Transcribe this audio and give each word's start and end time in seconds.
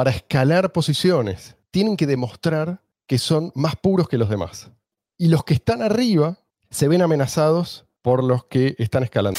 para 0.00 0.12
escalar 0.12 0.72
posiciones, 0.72 1.56
tienen 1.70 1.94
que 1.94 2.06
demostrar 2.06 2.80
que 3.06 3.18
son 3.18 3.52
más 3.54 3.76
puros 3.76 4.08
que 4.08 4.16
los 4.16 4.30
demás. 4.30 4.70
Y 5.18 5.28
los 5.28 5.44
que 5.44 5.52
están 5.52 5.82
arriba 5.82 6.38
se 6.70 6.88
ven 6.88 7.02
amenazados 7.02 7.84
por 8.00 8.24
los 8.24 8.46
que 8.46 8.74
están 8.78 9.02
escalando. 9.02 9.38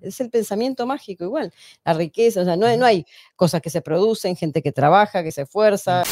Es 0.00 0.20
el 0.20 0.28
pensamiento 0.28 0.88
mágico 0.88 1.22
igual, 1.22 1.54
la 1.84 1.92
riqueza, 1.94 2.40
o 2.40 2.44
sea, 2.44 2.56
no 2.56 2.66
hay, 2.66 2.76
no 2.78 2.84
hay 2.84 3.06
cosas 3.36 3.62
que 3.62 3.70
se 3.70 3.80
producen, 3.80 4.34
gente 4.34 4.60
que 4.60 4.72
trabaja, 4.72 5.22
que 5.22 5.30
se 5.30 5.42
esfuerza. 5.42 6.02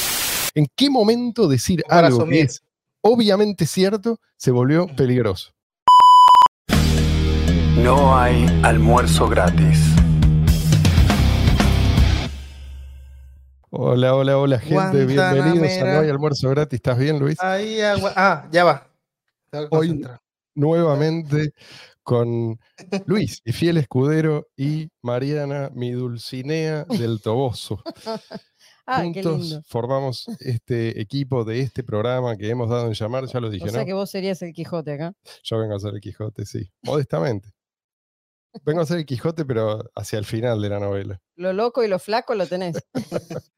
¿En 0.55 0.69
qué 0.77 0.89
momento 0.89 1.49
decir 1.49 1.83
Para 1.89 2.07
algo 2.07 2.25
que 2.27 2.43
es 2.43 2.63
obviamente 3.01 3.67
cierto 3.67 4.21
se 4.37 4.53
volvió 4.53 4.87
peligroso? 4.95 5.51
No 7.75 8.17
hay 8.17 8.47
almuerzo 8.63 9.27
gratis. 9.27 9.81
Hola, 13.73 14.17
hola, 14.17 14.37
hola, 14.37 14.59
gente. 14.59 15.07
Bienvenidos 15.07 15.79
a 15.79 15.95
No 15.95 16.01
hay 16.01 16.11
almuerzo 16.11 16.51
gratis. 16.51 16.79
¿Estás 16.79 16.99
bien, 16.99 17.21
Luis? 17.21 17.39
Ahí 17.41 17.81
agua. 17.81 18.13
Ah, 18.17 18.49
ya 18.51 18.65
va. 18.65 18.91
Hoy-. 19.71 20.03
Nuevamente 20.57 21.53
con 22.03 22.59
Luis, 23.07 23.41
mi 23.45 23.53
fiel 23.53 23.77
escudero, 23.77 24.49
y 24.57 24.89
Mariana, 25.03 25.71
mi 25.73 25.93
dulcinea 25.93 26.85
del 26.85 27.21
Toboso. 27.21 27.83
Ah, 28.93 29.03
Juntos 29.05 29.61
formamos 29.69 30.27
este 30.41 31.01
equipo 31.01 31.45
de 31.45 31.61
este 31.61 31.85
programa 31.85 32.37
que 32.37 32.51
hemos 32.51 32.69
dado 32.69 32.89
en 32.89 32.95
llamar, 32.95 33.25
ya 33.27 33.39
lo 33.39 33.49
dije, 33.49 33.67
O 33.67 33.69
sea 33.69 33.81
¿no? 33.81 33.87
que 33.87 33.93
vos 33.93 34.11
serías 34.11 34.43
el 34.43 34.53
Quijote 34.53 34.95
acá. 34.95 35.13
Yo 35.45 35.61
vengo 35.61 35.77
a 35.77 35.79
ser 35.79 35.95
el 35.95 36.01
Quijote, 36.01 36.45
sí, 36.45 36.69
modestamente. 36.83 37.51
Vengo 38.65 38.81
a 38.81 38.87
ser 38.87 38.99
el 38.99 39.07
Quijote, 39.07 39.45
pero 39.45 39.91
hacia 39.95 40.19
el 40.19 40.25
final 40.25 40.61
de 40.61 40.69
la 40.69 40.81
novela. 40.81 41.21
Lo 41.37 41.53
loco 41.53 41.85
y 41.85 41.89
lo 41.89 41.99
flaco 41.99 42.35
lo 42.35 42.47
tenés. 42.47 42.77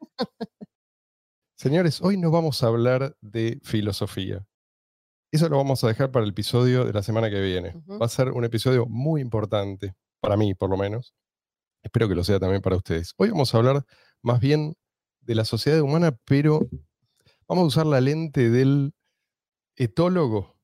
Señores, 1.57 2.03
hoy 2.03 2.17
nos 2.17 2.33
vamos 2.33 2.63
a 2.63 2.67
hablar 2.67 3.17
de 3.21 3.61
filosofía. 3.63 4.47
Eso 5.31 5.49
lo 5.49 5.57
vamos 5.57 5.83
a 5.83 5.89
dejar 5.89 6.11
para 6.11 6.25
el 6.25 6.33
episodio 6.33 6.85
de 6.85 6.93
la 6.93 7.03
semana 7.03 7.31
que 7.31 7.41
viene. 7.41 7.75
Va 7.89 8.07
a 8.07 8.09
ser 8.09 8.31
un 8.31 8.45
episodio 8.45 8.87
muy 8.87 9.21
importante, 9.21 9.95
para 10.21 10.37
mí 10.37 10.55
por 10.55 10.69
lo 10.69 10.77
menos. 10.77 11.15
Espero 11.83 12.09
que 12.09 12.15
lo 12.15 12.25
sea 12.25 12.39
también 12.39 12.63
para 12.63 12.77
ustedes. 12.77 13.15
Hoy 13.17 13.31
vamos 13.31 13.55
a 13.55 13.59
hablar 13.59 13.85
más 14.23 14.41
bien 14.41 14.75
de 15.21 15.35
la 15.35 15.45
sociedad 15.45 15.81
humana, 15.81 16.17
pero 16.25 16.69
vamos 17.49 17.65
a 17.65 17.67
usar 17.67 17.87
la 17.87 18.01
lente 18.01 18.51
del 18.51 18.93
etólogo, 19.77 20.57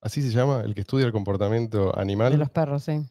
así 0.00 0.22
se 0.22 0.30
llama, 0.30 0.60
el 0.60 0.74
que 0.74 0.82
estudia 0.82 1.06
el 1.06 1.12
comportamiento 1.12 1.98
animal. 1.98 2.32
De 2.32 2.38
los 2.38 2.50
perros, 2.50 2.84
sí. 2.84 3.08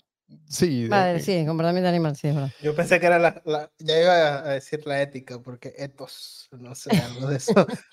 Sí, 0.48 0.88
de- 0.88 1.20
sí, 1.20 1.34
el 1.34 1.45
comportamiento 1.48 1.88
animal, 1.88 2.16
sí, 2.16 2.28
es 2.30 2.36
verdad. 2.36 2.52
Yo 2.62 2.76
pensé 2.76 3.00
que 3.00 3.06
era 3.06 3.20
la, 3.20 3.42
la- 3.45 3.72
Ya 3.80 4.02
iba 4.02 4.40
a 4.40 4.54
decir 4.54 4.86
la 4.88 5.02
ética, 5.02 5.40
porque 5.42 5.73
etos, 5.78 6.48
no 6.52 6.73
sé, 6.76 6.90
algo 6.98 7.28
de 7.28 7.38
eso. 7.38 7.54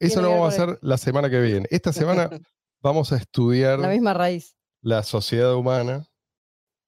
eso 0.00 0.20
lo 0.22 0.30
vamos 0.30 0.46
a 0.52 0.62
hacer 0.62 0.78
la 0.82 0.98
semana 0.98 1.30
que 1.30 1.40
viene. 1.40 1.66
Esta 1.70 1.92
semana 1.92 2.28
vamos 2.82 3.12
a 3.12 3.16
estudiar 3.16 3.78
La 3.78 3.88
misma 3.88 4.14
raíz. 4.14 4.56
la 4.82 5.02
sociedad 5.02 5.54
humana. 5.54 6.08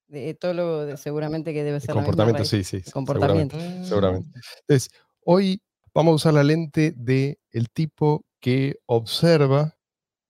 De 0.09 0.31
etólogo, 0.31 0.85
de- 0.87 0.97
seguramente 0.97 1.53
que 1.53 1.63
debe 1.65 1.77
El 1.77 1.83
ser 1.83 1.95
la 1.95 2.03
misma 2.03 2.07
comportamiento, 2.07 2.39
raíz. 2.39 2.49
sí, 2.49 2.65
sí. 2.65 2.83
El 2.87 2.93
comportamiento. 2.93 3.57
seguramente, 3.59 3.89
seguramente. 3.89 4.41
Entonces, 4.69 4.91
hoy 5.25 5.63
vamos 5.95 6.13
a 6.13 6.15
usar 6.17 6.35
la 6.35 6.45
lente 6.45 6.93
de 6.97 7.39
el 7.51 7.71
tipo 7.71 8.25
que 8.41 8.79
observa 8.87 9.77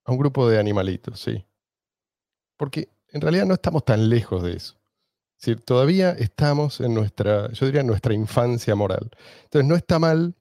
a 0.04 0.12
un 0.12 0.18
grupo 0.18 0.48
de 0.48 0.58
animalitos, 0.58 1.20
sí. 1.20 1.44
Porque 2.56 2.88
en 3.16 3.20
realidad 3.22 3.46
no 3.46 3.54
estamos 3.54 3.84
tan 3.84 4.08
lejos 4.08 4.42
de 4.42 4.52
eso. 4.56 4.76
Es 5.38 5.46
decir, 5.46 5.60
todavía 5.64 6.12
estamos 6.12 6.80
en 6.80 6.94
nuestra, 6.94 7.50
yo 7.52 7.66
diría, 7.66 7.82
en 7.82 7.86
nuestra 7.88 8.14
infancia 8.14 8.74
moral. 8.74 9.10
Entonces, 9.44 9.68
no 9.68 9.74
está 9.76 9.98
mal 9.98 10.34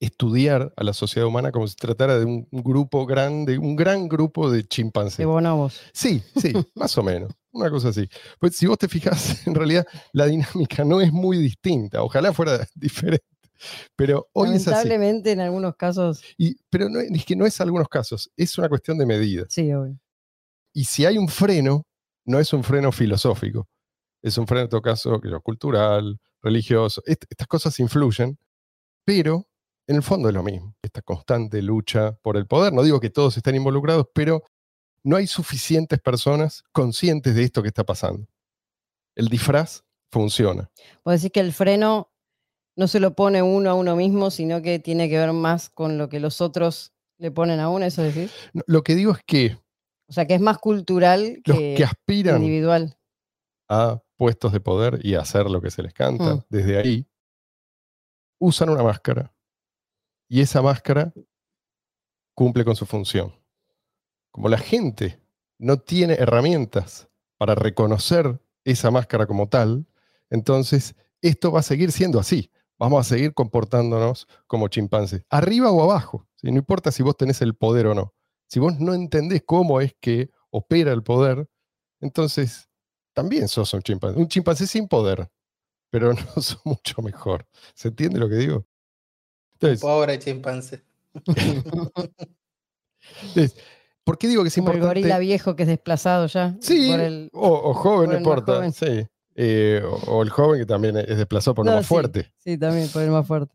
estudiar 0.00 0.72
a 0.76 0.82
la 0.84 0.92
sociedad 0.94 1.26
humana 1.26 1.52
como 1.52 1.66
si 1.66 1.76
tratara 1.76 2.18
de 2.18 2.24
un 2.24 2.46
grupo 2.50 3.06
grande, 3.06 3.58
un 3.58 3.76
gran 3.76 4.08
grupo 4.08 4.50
de 4.50 4.64
chimpancés. 4.64 5.18
De 5.18 5.26
bonobos. 5.26 5.80
Sí, 5.92 6.22
sí, 6.36 6.52
más 6.74 6.96
o 6.98 7.02
menos. 7.02 7.32
Una 7.52 7.70
cosa 7.70 7.88
así. 7.88 8.08
Pues 8.38 8.56
si 8.56 8.66
vos 8.66 8.78
te 8.78 8.88
fijas, 8.88 9.46
en 9.46 9.54
realidad 9.54 9.86
la 10.12 10.26
dinámica 10.26 10.84
no 10.84 11.00
es 11.00 11.12
muy 11.12 11.36
distinta. 11.38 12.02
Ojalá 12.02 12.32
fuera 12.32 12.66
diferente. 12.74 13.24
Pero 13.94 14.28
hoy 14.32 14.50
es 14.50 14.54
así. 14.68 14.70
Lamentablemente, 14.70 15.32
en 15.32 15.40
algunos 15.40 15.76
casos, 15.76 16.22
Y, 16.38 16.56
pero 16.70 16.88
no, 16.88 17.00
es 17.00 17.24
que 17.26 17.36
no 17.36 17.44
es 17.44 17.60
algunos 17.60 17.88
casos, 17.88 18.30
es 18.36 18.56
una 18.56 18.68
cuestión 18.70 18.96
de 18.96 19.06
medidas. 19.06 19.48
sí, 19.50 19.70
obvio. 19.72 19.98
Y 20.72 20.84
si 20.84 21.04
hay 21.04 21.18
un 21.18 21.26
freno, 21.26 21.82
no 22.30 22.38
es 22.38 22.52
un 22.52 22.62
freno 22.64 22.92
filosófico. 22.92 23.68
Es 24.22 24.38
un 24.38 24.46
freno, 24.46 24.62
en 24.64 24.68
todo 24.68 24.82
caso, 24.82 25.20
cultural, 25.42 26.20
religioso. 26.42 27.02
Est- 27.06 27.24
estas 27.28 27.46
cosas 27.46 27.78
influyen, 27.80 28.38
pero 29.04 29.48
en 29.86 29.96
el 29.96 30.02
fondo 30.02 30.28
es 30.28 30.34
lo 30.34 30.42
mismo. 30.42 30.74
Esta 30.82 31.02
constante 31.02 31.60
lucha 31.62 32.12
por 32.22 32.36
el 32.36 32.46
poder. 32.46 32.72
No 32.72 32.82
digo 32.82 33.00
que 33.00 33.10
todos 33.10 33.36
estén 33.36 33.56
involucrados, 33.56 34.06
pero 34.14 34.42
no 35.02 35.16
hay 35.16 35.26
suficientes 35.26 35.98
personas 36.00 36.62
conscientes 36.72 37.34
de 37.34 37.42
esto 37.44 37.62
que 37.62 37.68
está 37.68 37.84
pasando. 37.84 38.26
El 39.16 39.28
disfraz 39.28 39.82
funciona. 40.12 40.70
Puedo 41.02 41.14
decir 41.16 41.32
que 41.32 41.40
el 41.40 41.52
freno 41.52 42.12
no 42.76 42.86
se 42.88 43.00
lo 43.00 43.14
pone 43.14 43.42
uno 43.42 43.70
a 43.70 43.74
uno 43.74 43.96
mismo, 43.96 44.30
sino 44.30 44.62
que 44.62 44.78
tiene 44.78 45.08
que 45.08 45.18
ver 45.18 45.32
más 45.32 45.70
con 45.70 45.98
lo 45.98 46.08
que 46.08 46.20
los 46.20 46.40
otros 46.40 46.92
le 47.18 47.30
ponen 47.30 47.58
a 47.60 47.68
uno, 47.68 47.84
eso 47.84 48.02
decir. 48.02 48.30
No, 48.52 48.62
Lo 48.66 48.82
que 48.82 48.94
digo 48.94 49.12
es 49.12 49.20
que 49.26 49.58
O 50.10 50.12
sea, 50.12 50.26
que 50.26 50.34
es 50.34 50.40
más 50.40 50.58
cultural 50.58 51.40
los 51.46 51.56
que, 51.56 51.74
que 51.76 51.84
aspiran 51.84 52.42
individual. 52.42 52.98
a 53.68 54.02
puestos 54.16 54.52
de 54.52 54.60
poder 54.60 54.98
y 55.02 55.14
a 55.14 55.20
hacer 55.20 55.48
lo 55.48 55.62
que 55.62 55.70
se 55.70 55.82
les 55.82 55.94
canta 55.94 56.34
Mm. 56.34 56.44
desde 56.50 56.78
ahí, 56.78 57.06
usan 58.40 58.68
una 58.70 58.82
máscara. 58.82 59.32
Y 60.28 60.40
esa 60.40 60.60
máscara 60.62 61.12
cumple 62.34 62.64
con 62.64 62.76
su 62.76 62.86
función. 62.86 63.32
Como 64.32 64.48
la 64.48 64.58
gente 64.58 65.20
no 65.58 65.78
tiene 65.78 66.14
herramientas 66.14 67.08
para 67.36 67.54
reconocer 67.54 68.40
esa 68.64 68.90
máscara 68.90 69.26
como 69.26 69.48
tal, 69.48 69.86
entonces 70.30 70.94
esto 71.22 71.50
va 71.52 71.60
a 71.60 71.64
seguir 71.64 71.92
siendo 71.92 72.18
así. 72.18 72.50
Vamos 72.78 73.00
a 73.06 73.08
seguir 73.08 73.34
comportándonos 73.34 74.26
como 74.46 74.68
chimpancés, 74.68 75.24
arriba 75.28 75.70
o 75.70 75.82
abajo. 75.82 76.26
¿sí? 76.36 76.50
No 76.50 76.58
importa 76.58 76.90
si 76.92 77.02
vos 77.02 77.16
tenés 77.16 77.42
el 77.42 77.54
poder 77.54 77.86
o 77.88 77.94
no. 77.94 78.14
Si 78.50 78.58
vos 78.58 78.80
no 78.80 78.94
entendés 78.94 79.42
cómo 79.46 79.80
es 79.80 79.94
que 80.00 80.30
opera 80.50 80.92
el 80.92 81.04
poder, 81.04 81.48
entonces 82.00 82.68
también 83.12 83.46
sos 83.46 83.72
un 83.74 83.82
chimpancé. 83.82 84.18
Un 84.18 84.26
chimpancé 84.28 84.66
sin 84.66 84.88
poder, 84.88 85.30
pero 85.90 86.12
no 86.14 86.42
sos 86.42 86.60
mucho 86.64 87.00
mejor. 87.02 87.46
¿Se 87.74 87.88
entiende 87.88 88.18
lo 88.18 88.28
que 88.28 88.34
digo? 88.36 88.66
Entonces, 89.54 89.80
Pobre 89.80 90.18
chimpancé. 90.18 90.82
entonces, 93.22 93.56
¿por 94.04 94.18
qué 94.18 94.28
digo 94.28 94.42
que 94.42 94.48
es 94.48 94.54
Como 94.54 94.70
el 94.70 94.76
importante? 94.78 95.00
gorila 95.00 95.18
viejo 95.18 95.56
que 95.56 95.62
es 95.64 95.68
desplazado 95.68 96.26
ya. 96.26 96.56
Sí, 96.60 96.90
por 96.90 97.00
el- 97.00 97.30
o, 97.32 97.48
o 97.70 97.74
joven, 97.74 98.06
por 98.06 98.06
no 98.08 98.12
el 98.18 98.20
más 98.20 98.20
importa. 98.20 98.54
joven. 98.56 98.72
Sí. 98.72 99.06
Eh, 99.36 99.80
o, 99.84 99.94
o 100.16 100.22
el 100.22 100.30
joven 100.30 100.60
que 100.60 100.66
también 100.66 100.96
es 100.96 101.16
desplazado 101.16 101.54
por 101.54 101.64
lo 101.64 101.70
No, 101.70 101.76
más 101.78 101.86
sí. 101.86 101.88
fuerte. 101.94 102.32
Sí, 102.38 102.58
también, 102.58 102.88
por 102.88 103.02
el 103.02 103.10
más 103.10 103.26
fuerte. 103.26 103.54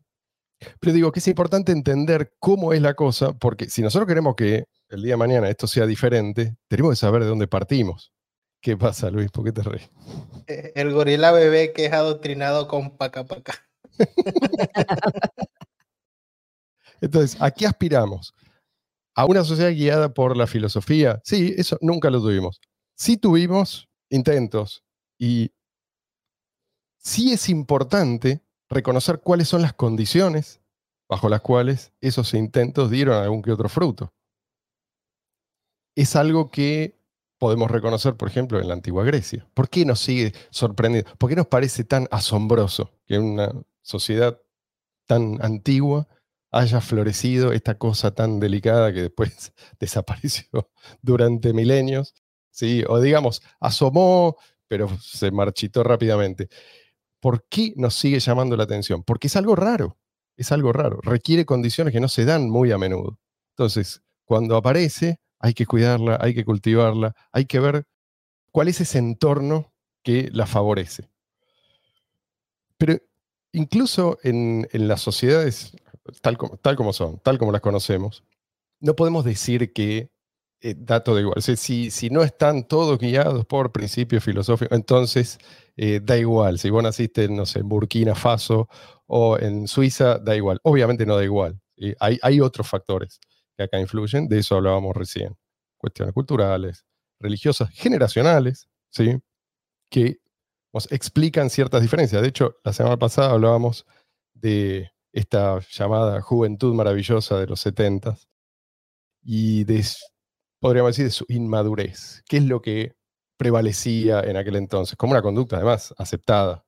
Pero 0.80 0.94
digo 0.94 1.12
que 1.12 1.20
es 1.20 1.28
importante 1.28 1.70
entender 1.72 2.32
cómo 2.38 2.72
es 2.72 2.80
la 2.80 2.94
cosa, 2.94 3.32
porque 3.34 3.68
si 3.68 3.82
nosotros 3.82 4.08
queremos 4.08 4.34
que 4.36 4.64
el 4.88 5.02
día 5.02 5.12
de 5.14 5.16
mañana 5.18 5.48
esto 5.48 5.66
sea 5.66 5.86
diferente, 5.86 6.56
tenemos 6.68 6.92
que 6.92 6.96
saber 6.96 7.22
de 7.22 7.28
dónde 7.28 7.48
partimos. 7.48 8.12
¿Qué 8.60 8.76
pasa, 8.76 9.10
Luis? 9.10 9.30
¿Por 9.30 9.44
qué 9.44 9.52
te 9.52 9.62
reís? 9.62 9.90
Eh, 10.46 10.72
El 10.74 10.92
gorila 10.92 11.32
bebé 11.32 11.72
que 11.72 11.86
es 11.86 11.92
adoctrinado 11.92 12.68
con 12.68 12.96
paca 12.96 13.24
paca. 13.24 13.54
Entonces, 17.00 17.40
¿a 17.40 17.50
qué 17.50 17.66
aspiramos? 17.66 18.34
¿A 19.14 19.24
una 19.26 19.44
sociedad 19.44 19.70
guiada 19.70 20.12
por 20.12 20.36
la 20.36 20.46
filosofía? 20.46 21.20
Sí, 21.24 21.54
eso 21.56 21.78
nunca 21.80 22.10
lo 22.10 22.20
tuvimos. 22.20 22.60
Sí 22.96 23.16
tuvimos 23.16 23.88
intentos 24.10 24.82
y 25.18 25.52
sí 26.98 27.32
es 27.32 27.48
importante 27.48 28.42
reconocer 28.68 29.20
cuáles 29.20 29.48
son 29.48 29.62
las 29.62 29.74
condiciones 29.74 30.60
bajo 31.08 31.28
las 31.28 31.40
cuales 31.40 31.92
esos 32.00 32.34
intentos 32.34 32.90
dieron 32.90 33.16
algún 33.22 33.42
que 33.42 33.52
otro 33.52 33.68
fruto. 33.68 34.12
Es 35.96 36.14
algo 36.14 36.50
que 36.50 37.00
podemos 37.38 37.70
reconocer, 37.70 38.16
por 38.16 38.28
ejemplo, 38.28 38.60
en 38.60 38.68
la 38.68 38.74
antigua 38.74 39.04
Grecia. 39.04 39.48
¿Por 39.54 39.68
qué 39.68 39.84
nos 39.84 39.98
sigue 40.00 40.32
sorprendiendo? 40.50 41.10
¿Por 41.18 41.28
qué 41.28 41.36
nos 41.36 41.48
parece 41.48 41.82
tan 41.82 42.06
asombroso 42.12 42.92
que 43.06 43.18
una 43.18 43.52
sociedad 43.82 44.40
tan 45.06 45.44
antigua 45.44 46.06
haya 46.52 46.80
florecido 46.80 47.52
esta 47.52 47.76
cosa 47.76 48.14
tan 48.14 48.38
delicada 48.38 48.92
que 48.92 49.02
después 49.02 49.52
desapareció 49.80 50.70
durante 51.02 51.52
milenios? 51.52 52.14
¿sí? 52.56 52.82
O 52.88 53.00
digamos, 53.00 53.42
asomó, 53.60 54.36
pero 54.66 54.88
se 54.98 55.30
marchitó 55.30 55.84
rápidamente. 55.84 56.48
¿Por 57.20 57.46
qué 57.48 57.74
nos 57.76 57.94
sigue 57.94 58.18
llamando 58.18 58.56
la 58.56 58.64
atención? 58.64 59.02
Porque 59.04 59.26
es 59.28 59.36
algo 59.36 59.54
raro, 59.56 59.98
es 60.36 60.52
algo 60.52 60.72
raro, 60.72 61.00
requiere 61.02 61.44
condiciones 61.44 61.92
que 61.92 62.00
no 62.00 62.08
se 62.08 62.24
dan 62.24 62.48
muy 62.48 62.72
a 62.72 62.78
menudo. 62.78 63.18
Entonces, 63.50 64.02
cuando 64.24 64.56
aparece, 64.56 65.20
hay 65.38 65.54
que 65.54 65.66
cuidarla, 65.66 66.18
hay 66.20 66.34
que 66.34 66.44
cultivarla, 66.44 67.14
hay 67.32 67.46
que 67.46 67.60
ver 67.60 67.84
cuál 68.52 68.68
es 68.68 68.80
ese 68.80 68.98
entorno 68.98 69.72
que 70.02 70.30
la 70.32 70.46
favorece. 70.46 71.08
Pero 72.78 72.96
incluso 73.52 74.18
en, 74.22 74.66
las 74.72 75.00
sociedades 75.00 75.72
tal 76.22 76.36
como, 76.76 76.92
son, 76.92 77.18
tal 77.20 77.38
como 77.38 77.52
las 77.52 77.60
conocemos, 77.60 78.22
no 78.80 78.94
podemos 78.94 79.24
decir 79.24 79.72
que 79.72 80.10
eh, 80.60 80.74
da 80.76 81.02
todo 81.02 81.20
igual. 81.20 81.42
Si, 81.42 81.90
si 81.90 82.10
no 82.10 82.22
están 82.22 82.64
todos 82.64 82.98
guiados 82.98 83.44
por 83.46 83.72
principios 83.72 84.24
filosóficos, 84.24 84.76
entonces 84.76 85.38
eh, 85.76 86.00
da 86.02 86.16
igual. 86.16 86.58
Si 86.58 86.70
vos 86.70 86.82
naciste, 86.82 87.28
no 87.28 87.44
en 87.54 87.68
Burkina 87.68 88.14
Faso 88.14 88.68
o 89.06 89.38
en 89.38 89.68
Suiza, 89.68 90.18
da 90.18 90.36
igual. 90.36 90.60
Obviamente 90.62 91.04
no 91.06 91.16
da 91.16 91.24
igual. 91.24 91.60
¿sí? 91.76 91.94
Hay, 92.00 92.18
hay 92.22 92.40
otros 92.40 92.68
factores 92.68 93.20
que 93.56 93.64
acá 93.64 93.80
influyen, 93.80 94.28
de 94.28 94.38
eso 94.38 94.56
hablábamos 94.56 94.96
recién. 94.96 95.36
Cuestiones 95.78 96.14
culturales, 96.14 96.84
religiosas, 97.18 97.70
generacionales, 97.70 98.68
¿sí? 98.90 99.18
que 99.90 100.18
nos 100.72 100.90
explican 100.92 101.50
ciertas 101.50 101.82
diferencias. 101.82 102.22
De 102.22 102.28
hecho, 102.28 102.56
la 102.64 102.72
semana 102.72 102.98
pasada 102.98 103.30
hablábamos 103.30 103.86
de 104.34 104.90
esta 105.12 105.60
llamada 105.70 106.20
juventud 106.20 106.74
maravillosa 106.74 107.38
de 107.38 107.46
los 107.46 107.60
70 107.60 108.18
y 109.22 109.64
de, 109.64 109.84
podríamos 110.60 110.90
decir, 110.90 111.06
de 111.06 111.10
su 111.10 111.24
inmadurez. 111.28 112.22
¿Qué 112.28 112.36
es 112.38 112.44
lo 112.44 112.60
que 112.60 112.94
prevalecía 113.38 114.20
en 114.20 114.36
aquel 114.36 114.56
entonces? 114.56 114.96
Como 114.96 115.12
una 115.12 115.22
conducta, 115.22 115.56
además, 115.56 115.94
aceptada. 115.96 116.64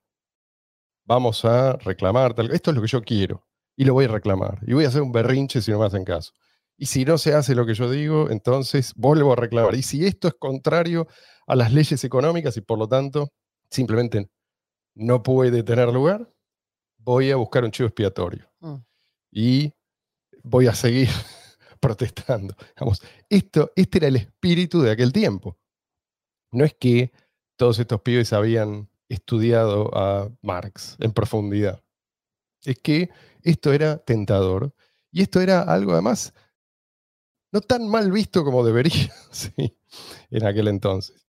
Vamos 1.04 1.44
a 1.44 1.76
reclamar, 1.76 2.34
esto 2.52 2.70
es 2.70 2.76
lo 2.76 2.82
que 2.82 2.88
yo 2.88 3.02
quiero 3.02 3.46
y 3.76 3.84
lo 3.84 3.94
voy 3.94 4.06
a 4.06 4.08
reclamar. 4.08 4.58
Y 4.66 4.74
voy 4.74 4.84
a 4.84 4.88
hacer 4.88 5.02
un 5.02 5.12
berrinche 5.12 5.62
si 5.62 5.70
no 5.70 5.78
me 5.78 5.86
hacen 5.86 6.04
caso. 6.04 6.32
Y 6.80 6.86
si 6.86 7.04
no 7.04 7.18
se 7.18 7.34
hace 7.34 7.54
lo 7.56 7.66
que 7.66 7.74
yo 7.74 7.90
digo, 7.90 8.30
entonces 8.30 8.92
vuelvo 8.94 9.32
a 9.32 9.36
reclamar. 9.36 9.74
Y 9.74 9.82
si 9.82 10.06
esto 10.06 10.28
es 10.28 10.34
contrario 10.34 11.08
a 11.46 11.56
las 11.56 11.72
leyes 11.72 12.04
económicas 12.04 12.56
y 12.56 12.60
por 12.60 12.78
lo 12.78 12.86
tanto 12.88 13.32
simplemente 13.68 14.30
no 14.94 15.22
puede 15.22 15.62
tener 15.64 15.88
lugar, 15.92 16.32
voy 16.98 17.30
a 17.30 17.36
buscar 17.36 17.64
un 17.64 17.70
chivo 17.70 17.88
expiatorio 17.88 18.48
Mm. 18.60 18.76
y 19.32 19.72
voy 20.42 20.66
a 20.68 20.74
seguir 20.74 21.08
protestando. 21.80 22.54
Digamos, 22.76 23.02
esto, 23.28 23.72
este 23.76 23.98
era 23.98 24.08
el 24.08 24.16
espíritu 24.16 24.80
de 24.80 24.90
aquel 24.92 25.12
tiempo. 25.12 25.58
No 26.52 26.64
es 26.64 26.74
que 26.74 27.12
todos 27.56 27.78
estos 27.78 28.00
pibes 28.02 28.32
habían 28.32 28.88
estudiado 29.08 29.90
a 29.96 30.30
Marx 30.42 30.96
en 31.00 31.12
profundidad. 31.12 31.82
Es 32.64 32.78
que 32.78 33.10
esto 33.42 33.72
era 33.72 33.98
tentador 33.98 34.74
y 35.10 35.22
esto 35.22 35.40
era 35.40 35.62
algo 35.62 35.92
además 35.92 36.34
no 37.52 37.60
tan 37.60 37.88
mal 37.88 38.10
visto 38.12 38.44
como 38.44 38.64
debería 38.64 39.12
sí, 39.30 39.52
en 40.30 40.46
aquel 40.46 40.68
entonces. 40.68 41.26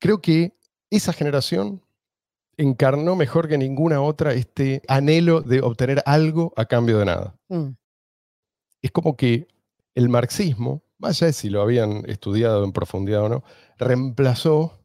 Creo 0.00 0.20
que 0.20 0.56
esa 0.90 1.12
generación 1.12 1.82
encarnó 2.56 3.16
mejor 3.16 3.48
que 3.48 3.56
ninguna 3.56 4.02
otra 4.02 4.34
este 4.34 4.82
anhelo 4.88 5.40
de 5.40 5.60
obtener 5.60 6.02
algo 6.06 6.52
a 6.56 6.66
cambio 6.66 6.98
de 6.98 7.04
nada. 7.04 7.36
Mm. 7.48 7.70
Es 8.82 8.90
como 8.90 9.16
que 9.16 9.48
el 9.94 10.08
marxismo, 10.08 10.82
más 10.98 11.16
allá 11.18 11.28
de 11.28 11.32
si 11.32 11.50
lo 11.50 11.62
habían 11.62 12.08
estudiado 12.10 12.64
en 12.64 12.72
profundidad 12.72 13.22
o 13.22 13.28
no, 13.28 13.44
reemplazó 13.78 14.84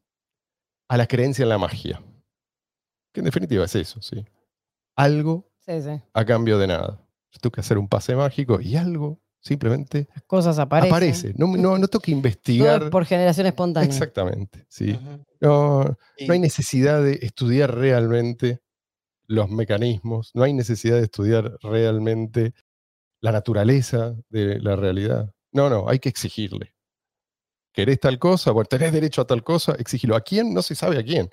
a 0.88 0.98
la 0.98 1.07
creencia 1.07 1.44
en 1.44 1.50
la 1.50 1.57
magia. 1.57 2.01
Que 3.13 3.21
en 3.21 3.25
definitiva 3.25 3.65
es 3.65 3.75
eso, 3.75 4.01
¿sí? 4.01 4.24
Algo 4.95 5.50
Sí, 5.59 5.81
sí. 5.81 6.01
a 6.13 6.25
cambio 6.25 6.57
de 6.59 6.68
nada. 6.68 7.00
Yo 7.31 7.39
tengo 7.42 7.51
que 7.51 7.62
hacer 7.62 7.77
un 7.77 7.88
pase 7.89 8.15
mágico 8.15 8.62
y 8.62 8.75
algo 8.77 9.19
simplemente 9.48 10.08
Las 10.14 10.24
cosas 10.24 10.60
aparecen. 10.60 10.94
aparece. 10.94 11.34
No, 11.36 11.48
no, 11.58 11.78
no 11.78 11.88
tengo 11.88 12.02
que 12.02 12.12
investigar. 12.22 12.84
es 12.84 12.90
por 12.90 13.06
generación 13.06 13.48
espontánea. 13.48 13.90
Exactamente, 13.90 14.66
sí. 14.70 15.00
No, 15.40 15.84
no 15.84 16.34
hay 16.34 16.40
necesidad 16.40 17.02
de 17.02 17.20
estudiar 17.22 17.74
realmente 17.76 18.60
los 19.28 19.50
mecanismos, 19.50 20.32
no 20.34 20.44
hay 20.44 20.54
necesidad 20.54 20.98
de 20.98 21.04
estudiar 21.04 21.58
realmente 21.62 22.54
la 23.22 23.32
naturaleza 23.32 24.16
de 24.30 24.60
la 24.60 24.76
realidad. 24.76 25.34
No, 25.52 25.70
no, 25.70 25.90
hay 25.90 26.00
que 26.00 26.10
exigirle. 26.10 26.74
¿Querés 27.74 28.00
tal 28.00 28.20
cosa? 28.20 28.52
Bueno, 28.52 28.68
tenés 28.68 28.92
derecho 28.92 29.22
a 29.22 29.28
tal 29.28 29.44
cosa, 29.44 29.74
exigilo. 29.74 30.16
¿A 30.16 30.22
quién? 30.22 30.54
No 30.54 30.62
se 30.62 30.76
sabe 30.76 30.98
a 30.98 31.04
quién. 31.04 31.30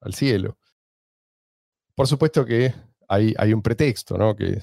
Al 0.00 0.14
cielo. 0.14 0.58
Por 1.94 2.06
supuesto 2.08 2.44
que 2.44 2.74
hay, 3.08 3.34
hay 3.38 3.52
un 3.52 3.62
pretexto, 3.62 4.18
¿no? 4.18 4.34
Que 4.34 4.60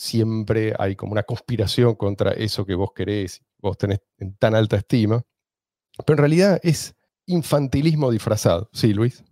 siempre 0.00 0.72
hay 0.78 0.96
como 0.96 1.12
una 1.12 1.24
conspiración 1.24 1.94
contra 1.94 2.30
eso 2.32 2.64
que 2.64 2.74
vos 2.74 2.92
querés, 2.94 3.42
vos 3.58 3.76
tenés 3.76 4.00
en 4.16 4.34
tan 4.36 4.54
alta 4.54 4.76
estima. 4.78 5.22
Pero 6.06 6.14
en 6.14 6.18
realidad 6.18 6.60
es 6.62 6.94
infantilismo 7.26 8.10
disfrazado. 8.10 8.70
Sí, 8.72 8.94
Luis. 8.94 9.22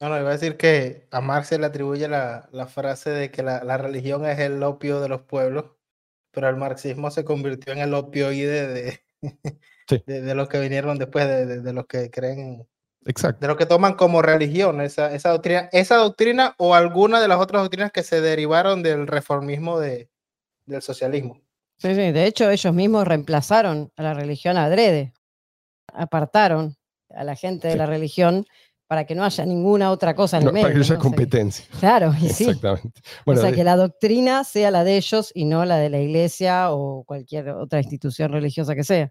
No, 0.00 0.08
no, 0.08 0.18
iba 0.18 0.28
a 0.28 0.32
decir 0.32 0.56
que 0.56 1.06
a 1.12 1.20
Marx 1.20 1.48
se 1.48 1.58
le 1.60 1.66
atribuye 1.66 2.08
la, 2.08 2.48
la 2.50 2.66
frase 2.66 3.10
de 3.10 3.30
que 3.30 3.44
la, 3.44 3.62
la 3.62 3.78
religión 3.78 4.26
es 4.26 4.40
el 4.40 4.60
opio 4.64 5.00
de 5.00 5.08
los 5.08 5.22
pueblos, 5.22 5.66
pero 6.32 6.48
el 6.48 6.56
marxismo 6.56 7.12
se 7.12 7.24
convirtió 7.24 7.72
en 7.72 7.78
el 7.78 7.94
opioide 7.94 8.66
de, 8.66 9.00
Sí. 9.88 10.02
de, 10.06 10.20
de 10.20 10.34
los 10.34 10.48
que 10.48 10.58
vinieron 10.58 10.98
después, 10.98 11.26
de, 11.28 11.46
de- 11.46 11.60
de 11.60 11.72
los 11.72 11.86
que 11.86 12.10
creen, 12.10 12.68
Exacto. 13.06 13.40
de 13.40 13.48
los 13.48 13.56
que 13.56 13.66
toman 13.66 13.94
como 13.94 14.20
religión 14.22 14.80
esa, 14.80 15.14
esa 15.14 15.30
doctrina, 15.30 15.68
esa 15.72 15.96
doctrina 15.96 16.54
o 16.58 16.74
alguna 16.74 17.20
de 17.20 17.28
las 17.28 17.38
otras 17.40 17.62
doctrinas 17.62 17.92
que 17.92 18.02
se 18.02 18.20
derivaron 18.20 18.82
del 18.82 19.06
reformismo 19.06 19.78
de, 19.78 20.10
del 20.66 20.82
socialismo. 20.82 21.40
Sí, 21.78 21.88
sí. 21.94 22.12
De 22.12 22.24
hecho, 22.26 22.50
ellos 22.50 22.72
mismos 22.74 23.06
reemplazaron 23.06 23.92
a 23.96 24.02
la 24.02 24.14
religión 24.14 24.56
adrede. 24.56 25.12
Apartaron 25.92 26.76
a 27.10 27.24
la 27.24 27.34
gente 27.36 27.68
de 27.68 27.76
la 27.76 27.86
religión 27.86 28.44
para 28.88 29.04
que 29.04 29.14
no 29.14 29.24
haya 29.24 29.44
ninguna 29.44 29.90
otra 29.90 30.14
cosa 30.14 30.38
en 30.38 30.44
No, 30.44 30.50
el 30.50 30.54
medio. 30.54 30.64
para 30.64 30.72
que 30.74 30.78
no 30.78 30.84
haya 30.84 30.94
¿no? 30.94 30.98
O 30.98 31.02
sea 31.02 31.10
que- 31.10 31.16
competencia. 31.16 31.64
claro, 31.80 32.12
y 32.20 32.28
sí. 32.28 32.44
Exactamente. 32.44 33.00
Bueno, 33.24 33.40
o 33.40 33.42
sea, 33.42 33.50
de- 33.50 33.56
que 33.56 33.64
la 33.64 33.76
doctrina 33.76 34.44
sea 34.44 34.70
la 34.70 34.84
de 34.84 34.96
ellos 34.96 35.32
y 35.34 35.44
no 35.44 35.64
la 35.64 35.76
de 35.78 35.90
la 35.90 35.98
iglesia 36.00 36.72
o 36.72 37.04
cualquier 37.04 37.48
otra 37.50 37.80
institución 37.80 38.32
religiosa 38.32 38.74
que 38.74 38.84
sea. 38.84 39.10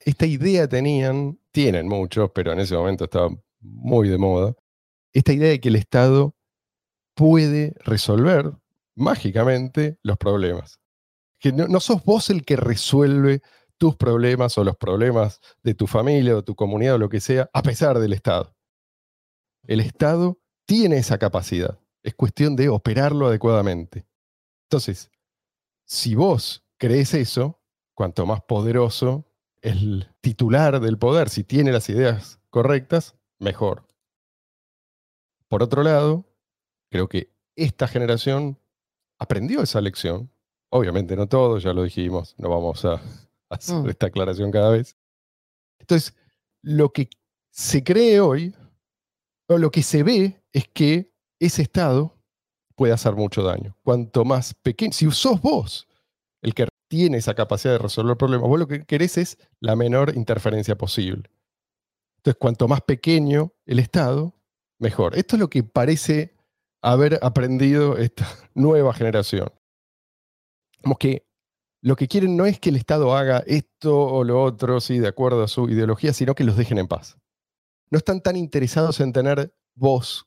Esta 0.00 0.26
idea 0.26 0.68
tenían, 0.68 1.38
tienen 1.50 1.88
muchos, 1.88 2.30
pero 2.34 2.52
en 2.52 2.60
ese 2.60 2.76
momento 2.76 3.04
estaba 3.04 3.30
muy 3.60 4.08
de 4.08 4.18
moda, 4.18 4.54
esta 5.12 5.32
idea 5.32 5.50
de 5.50 5.60
que 5.60 5.68
el 5.68 5.76
Estado 5.76 6.36
puede 7.14 7.74
resolver 7.84 8.52
mágicamente 8.94 9.98
los 10.02 10.18
problemas. 10.18 10.80
Que 11.40 11.52
no, 11.52 11.66
no 11.66 11.80
sos 11.80 12.04
vos 12.04 12.30
el 12.30 12.44
que 12.44 12.56
resuelve 12.56 13.42
tus 13.78 13.96
problemas 13.96 14.58
o 14.58 14.64
los 14.64 14.76
problemas 14.76 15.40
de 15.62 15.74
tu 15.74 15.86
familia 15.86 16.36
o 16.36 16.42
tu 16.42 16.54
comunidad 16.54 16.96
o 16.96 16.98
lo 16.98 17.08
que 17.08 17.20
sea, 17.20 17.48
a 17.52 17.62
pesar 17.62 17.98
del 17.98 18.12
Estado. 18.12 18.54
El 19.64 19.80
Estado 19.80 20.38
tiene 20.66 20.98
esa 20.98 21.18
capacidad. 21.18 21.78
Es 22.02 22.14
cuestión 22.14 22.56
de 22.56 22.68
operarlo 22.68 23.28
adecuadamente. 23.28 24.06
Entonces, 24.66 25.10
si 25.84 26.14
vos 26.14 26.64
crees 26.76 27.14
eso, 27.14 27.60
cuanto 27.94 28.26
más 28.26 28.42
poderoso 28.42 29.27
el 29.62 30.08
titular 30.20 30.80
del 30.80 30.98
poder, 30.98 31.28
si 31.28 31.44
tiene 31.44 31.72
las 31.72 31.88
ideas 31.88 32.40
correctas, 32.50 33.16
mejor. 33.38 33.86
Por 35.48 35.62
otro 35.62 35.82
lado, 35.82 36.24
creo 36.90 37.08
que 37.08 37.32
esta 37.56 37.88
generación 37.88 38.58
aprendió 39.18 39.62
esa 39.62 39.80
lección. 39.80 40.30
Obviamente 40.70 41.16
no 41.16 41.26
todo, 41.28 41.58
ya 41.58 41.72
lo 41.72 41.82
dijimos, 41.82 42.34
no 42.38 42.50
vamos 42.50 42.84
a 42.84 43.00
hacer 43.50 43.76
Mm. 43.76 43.88
esta 43.88 44.06
aclaración 44.06 44.50
cada 44.50 44.70
vez. 44.70 44.96
Entonces, 45.80 46.14
lo 46.62 46.92
que 46.92 47.08
se 47.50 47.82
cree 47.82 48.20
hoy, 48.20 48.54
o 49.48 49.56
lo 49.58 49.70
que 49.70 49.82
se 49.82 50.02
ve, 50.02 50.42
es 50.52 50.68
que 50.68 51.10
ese 51.40 51.62
Estado 51.62 52.14
puede 52.76 52.92
hacer 52.92 53.14
mucho 53.14 53.42
daño. 53.42 53.76
Cuanto 53.82 54.24
más 54.24 54.54
pequeño, 54.54 54.92
si 54.92 55.10
sos 55.10 55.40
vos 55.40 55.88
el 56.42 56.54
que 56.54 56.68
tiene 56.88 57.18
esa 57.18 57.34
capacidad 57.34 57.74
de 57.74 57.78
resolver 57.78 58.16
problemas, 58.16 58.48
vos 58.48 58.58
lo 58.58 58.66
que 58.66 58.84
querés 58.84 59.18
es 59.18 59.38
la 59.60 59.76
menor 59.76 60.16
interferencia 60.16 60.76
posible. 60.76 61.30
Entonces, 62.16 62.38
cuanto 62.38 62.66
más 62.66 62.80
pequeño 62.80 63.52
el 63.66 63.78
Estado, 63.78 64.34
mejor. 64.78 65.16
Esto 65.16 65.36
es 65.36 65.40
lo 65.40 65.50
que 65.50 65.62
parece 65.62 66.34
haber 66.82 67.18
aprendido 67.22 67.96
esta 67.96 68.26
nueva 68.54 68.92
generación. 68.94 69.52
Como 70.82 70.96
que 70.96 71.26
lo 71.80 71.96
que 71.96 72.08
quieren 72.08 72.36
no 72.36 72.46
es 72.46 72.58
que 72.58 72.70
el 72.70 72.76
Estado 72.76 73.16
haga 73.16 73.42
esto 73.46 73.96
o 73.96 74.24
lo 74.24 74.42
otro, 74.42 74.80
sí, 74.80 74.98
de 74.98 75.08
acuerdo 75.08 75.42
a 75.42 75.48
su 75.48 75.68
ideología, 75.68 76.12
sino 76.12 76.34
que 76.34 76.44
los 76.44 76.56
dejen 76.56 76.78
en 76.78 76.88
paz. 76.88 77.16
No 77.90 77.98
están 77.98 78.20
tan 78.20 78.36
interesados 78.36 79.00
en 79.00 79.12
tener 79.12 79.54
voz. 79.74 80.26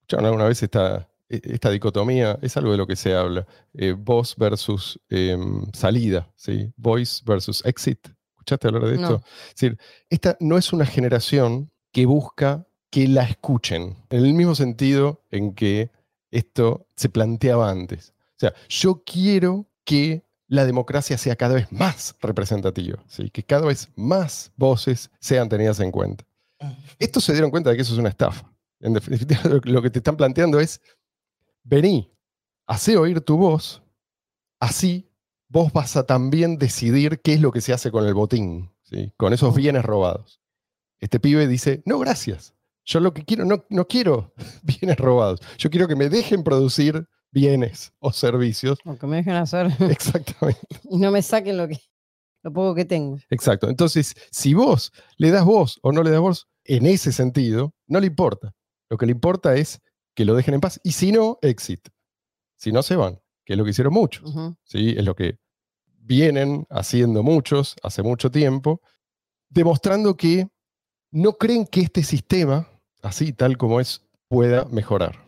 ¿Escucharon 0.00 0.26
alguna 0.26 0.44
vez 0.44 0.62
esta, 0.62 0.96
e- 0.96 1.09
esta 1.30 1.70
dicotomía? 1.70 2.38
Es 2.42 2.56
algo 2.56 2.72
de 2.72 2.78
lo 2.78 2.86
que 2.86 2.96
se 2.96 3.14
habla. 3.14 3.46
Eh, 3.74 3.94
voz 3.96 4.36
versus 4.36 5.00
em, 5.08 5.64
salida, 5.72 6.30
¿sí? 6.36 6.72
Voice 6.76 7.22
versus 7.24 7.64
exit. 7.64 8.08
¿Escuchaste 8.32 8.68
hablar 8.68 8.84
de 8.84 8.94
esto? 8.96 9.10
No. 9.10 9.22
Es 9.48 9.54
decir, 9.54 9.78
esta 10.08 10.36
no 10.40 10.58
es 10.58 10.72
una 10.72 10.86
generación 10.86 11.70
que 11.92 12.06
busca 12.06 12.66
que 12.90 13.06
la 13.06 13.22
escuchen, 13.22 13.96
en 14.10 14.24
el 14.24 14.34
mismo 14.34 14.54
sentido 14.54 15.22
en 15.30 15.54
que 15.54 15.90
esto 16.30 16.86
se 16.96 17.08
planteaba 17.08 17.70
antes. 17.70 18.12
O 18.18 18.38
sea, 18.40 18.52
yo 18.68 19.02
quiero 19.04 19.66
que 19.84 20.24
la 20.48 20.64
democracia 20.64 21.16
sea 21.16 21.36
cada 21.36 21.54
vez 21.54 21.70
más 21.70 22.16
representativa, 22.20 23.02
¿sí? 23.06 23.30
que 23.30 23.44
cada 23.44 23.66
vez 23.66 23.88
más 23.94 24.52
voces 24.56 25.10
sean 25.20 25.48
tenidas 25.48 25.78
en 25.78 25.92
cuenta. 25.92 26.24
Estos 26.98 27.24
se 27.24 27.32
dieron 27.32 27.50
cuenta 27.50 27.70
de 27.70 27.76
que 27.76 27.82
eso 27.82 27.92
es 27.92 27.98
una 27.98 28.08
estafa. 28.08 28.52
En 28.80 28.94
definitiva, 28.94 29.40
lo 29.64 29.82
que 29.82 29.90
te 29.90 30.00
están 30.00 30.16
planteando 30.16 30.58
es, 30.58 30.80
vení, 31.70 32.10
hacé 32.66 32.96
oír 32.96 33.20
tu 33.20 33.36
voz, 33.36 33.82
así 34.58 35.08
vos 35.48 35.72
vas 35.72 35.96
a 35.96 36.04
también 36.04 36.58
decidir 36.58 37.20
qué 37.22 37.34
es 37.34 37.40
lo 37.40 37.52
que 37.52 37.60
se 37.60 37.72
hace 37.72 37.90
con 37.90 38.06
el 38.06 38.14
botín, 38.14 38.70
¿sí? 38.82 39.12
con 39.16 39.32
esos 39.32 39.54
bienes 39.54 39.84
robados. 39.84 40.40
Este 40.98 41.18
pibe 41.18 41.46
dice, 41.46 41.82
no, 41.86 41.98
gracias. 41.98 42.54
Yo 42.84 43.00
lo 43.00 43.14
que 43.14 43.24
quiero, 43.24 43.44
no, 43.44 43.64
no 43.70 43.86
quiero 43.86 44.34
bienes 44.62 44.96
robados. 44.98 45.40
Yo 45.58 45.70
quiero 45.70 45.86
que 45.86 45.96
me 45.96 46.08
dejen 46.08 46.42
producir 46.42 47.06
bienes 47.30 47.92
o 48.00 48.12
servicios. 48.12 48.78
O 48.84 48.96
que 48.96 49.06
me 49.06 49.16
dejen 49.16 49.34
hacer 49.34 49.66
Exactamente. 49.90 50.60
y 50.90 50.98
no 50.98 51.10
me 51.10 51.22
saquen 51.22 51.56
lo, 51.56 51.68
que, 51.68 51.78
lo 52.42 52.52
poco 52.52 52.74
que 52.74 52.84
tengo. 52.84 53.18
Exacto. 53.30 53.68
Entonces, 53.68 54.14
si 54.30 54.54
vos 54.54 54.92
le 55.16 55.30
das 55.30 55.44
voz 55.44 55.78
o 55.82 55.92
no 55.92 56.02
le 56.02 56.10
das 56.10 56.20
voz, 56.20 56.48
en 56.64 56.86
ese 56.86 57.12
sentido, 57.12 57.74
no 57.86 58.00
le 58.00 58.08
importa. 58.08 58.54
Lo 58.90 58.98
que 58.98 59.06
le 59.06 59.12
importa 59.12 59.54
es 59.54 59.80
que 60.14 60.24
lo 60.24 60.34
dejen 60.34 60.54
en 60.54 60.60
paz. 60.60 60.80
Y 60.82 60.92
si 60.92 61.12
no, 61.12 61.38
exit. 61.42 61.88
Si 62.56 62.72
no, 62.72 62.82
se 62.82 62.96
van, 62.96 63.20
que 63.44 63.54
es 63.54 63.58
lo 63.58 63.64
que 63.64 63.70
hicieron 63.70 63.92
muchos. 63.92 64.32
¿sí? 64.64 64.94
Es 64.96 65.04
lo 65.04 65.14
que 65.14 65.38
vienen 65.98 66.66
haciendo 66.70 67.22
muchos 67.22 67.76
hace 67.82 68.02
mucho 68.02 68.30
tiempo, 68.30 68.82
demostrando 69.48 70.16
que 70.16 70.48
no 71.10 71.34
creen 71.34 71.66
que 71.66 71.80
este 71.80 72.02
sistema, 72.02 72.68
así 73.02 73.32
tal 73.32 73.56
como 73.56 73.80
es, 73.80 74.02
pueda 74.28 74.64
mejorar. 74.66 75.26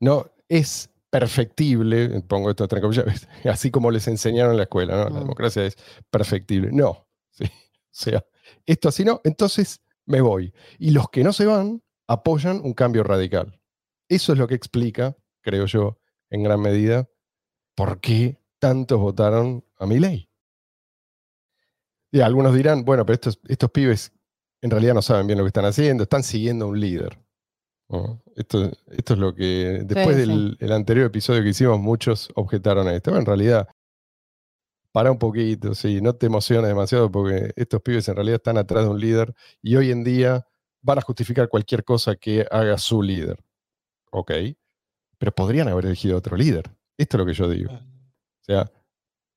No 0.00 0.30
es 0.48 0.90
perfectible, 1.10 2.20
pongo 2.22 2.50
esto 2.50 2.64
entre 2.64 2.80
comillas, 2.80 3.26
así 3.44 3.70
como 3.70 3.90
les 3.90 4.06
enseñaron 4.08 4.52
en 4.52 4.58
la 4.58 4.62
escuela, 4.64 4.96
¿no? 4.96 5.10
La 5.10 5.20
democracia 5.20 5.64
es 5.64 5.76
perfectible. 6.10 6.70
No. 6.72 7.08
¿sí? 7.30 7.44
O 7.44 7.50
sea, 7.90 8.24
esto 8.66 8.88
así 8.88 9.04
no, 9.04 9.20
entonces 9.24 9.80
me 10.06 10.20
voy. 10.20 10.52
Y 10.78 10.90
los 10.90 11.08
que 11.10 11.24
no 11.24 11.32
se 11.32 11.46
van 11.46 11.82
apoyan 12.08 12.60
un 12.64 12.72
cambio 12.74 13.04
radical. 13.04 13.60
Eso 14.08 14.32
es 14.32 14.38
lo 14.38 14.48
que 14.48 14.54
explica, 14.54 15.16
creo 15.42 15.66
yo, 15.66 15.98
en 16.30 16.42
gran 16.42 16.60
medida, 16.60 17.08
por 17.76 18.00
qué 18.00 18.40
tantos 18.58 18.98
votaron 18.98 19.64
a 19.76 19.86
mi 19.86 19.98
ley. 20.00 20.28
Y 22.10 22.20
algunos 22.20 22.54
dirán, 22.54 22.84
bueno, 22.84 23.04
pero 23.04 23.14
estos, 23.14 23.38
estos 23.46 23.70
pibes 23.70 24.12
en 24.62 24.70
realidad 24.70 24.94
no 24.94 25.02
saben 25.02 25.26
bien 25.26 25.38
lo 25.38 25.44
que 25.44 25.48
están 25.48 25.66
haciendo, 25.66 26.02
están 26.02 26.22
siguiendo 26.22 26.64
a 26.64 26.68
un 26.68 26.80
líder. 26.80 27.18
¿no? 27.90 28.22
Esto, 28.34 28.70
esto 28.86 29.14
es 29.14 29.18
lo 29.18 29.34
que 29.34 29.82
después 29.84 30.16
Sí, 30.16 30.22
sí. 30.22 30.28
del 30.28 30.56
el 30.60 30.72
anterior 30.72 31.06
episodio 31.06 31.42
que 31.42 31.50
hicimos, 31.50 31.78
muchos 31.78 32.30
objetaron 32.34 32.88
a 32.88 32.94
esto. 32.94 33.10
Bueno, 33.10 33.20
en 33.20 33.26
realidad, 33.26 33.68
para 34.92 35.12
un 35.12 35.18
poquito, 35.18 35.74
sí, 35.74 36.00
no 36.00 36.14
te 36.14 36.26
emociones 36.26 36.68
demasiado 36.68 37.10
porque 37.10 37.52
estos 37.56 37.82
pibes 37.82 38.08
en 38.08 38.16
realidad 38.16 38.36
están 38.36 38.56
atrás 38.58 38.84
de 38.84 38.90
un 38.90 39.00
líder 39.00 39.34
y 39.62 39.76
hoy 39.76 39.90
en 39.90 40.02
día 40.02 40.46
van 40.88 40.98
a 40.98 41.02
justificar 41.02 41.50
cualquier 41.50 41.84
cosa 41.84 42.16
que 42.16 42.46
haga 42.50 42.78
su 42.78 43.02
líder. 43.02 43.38
Ok, 44.10 44.32
pero 45.18 45.32
podrían 45.32 45.68
haber 45.68 45.84
elegido 45.84 46.16
otro 46.16 46.34
líder. 46.34 46.70
Esto 46.96 47.16
es 47.16 47.18
lo 47.18 47.26
que 47.26 47.34
yo 47.34 47.48
digo. 47.50 47.72
O 47.74 48.44
sea, 48.44 48.72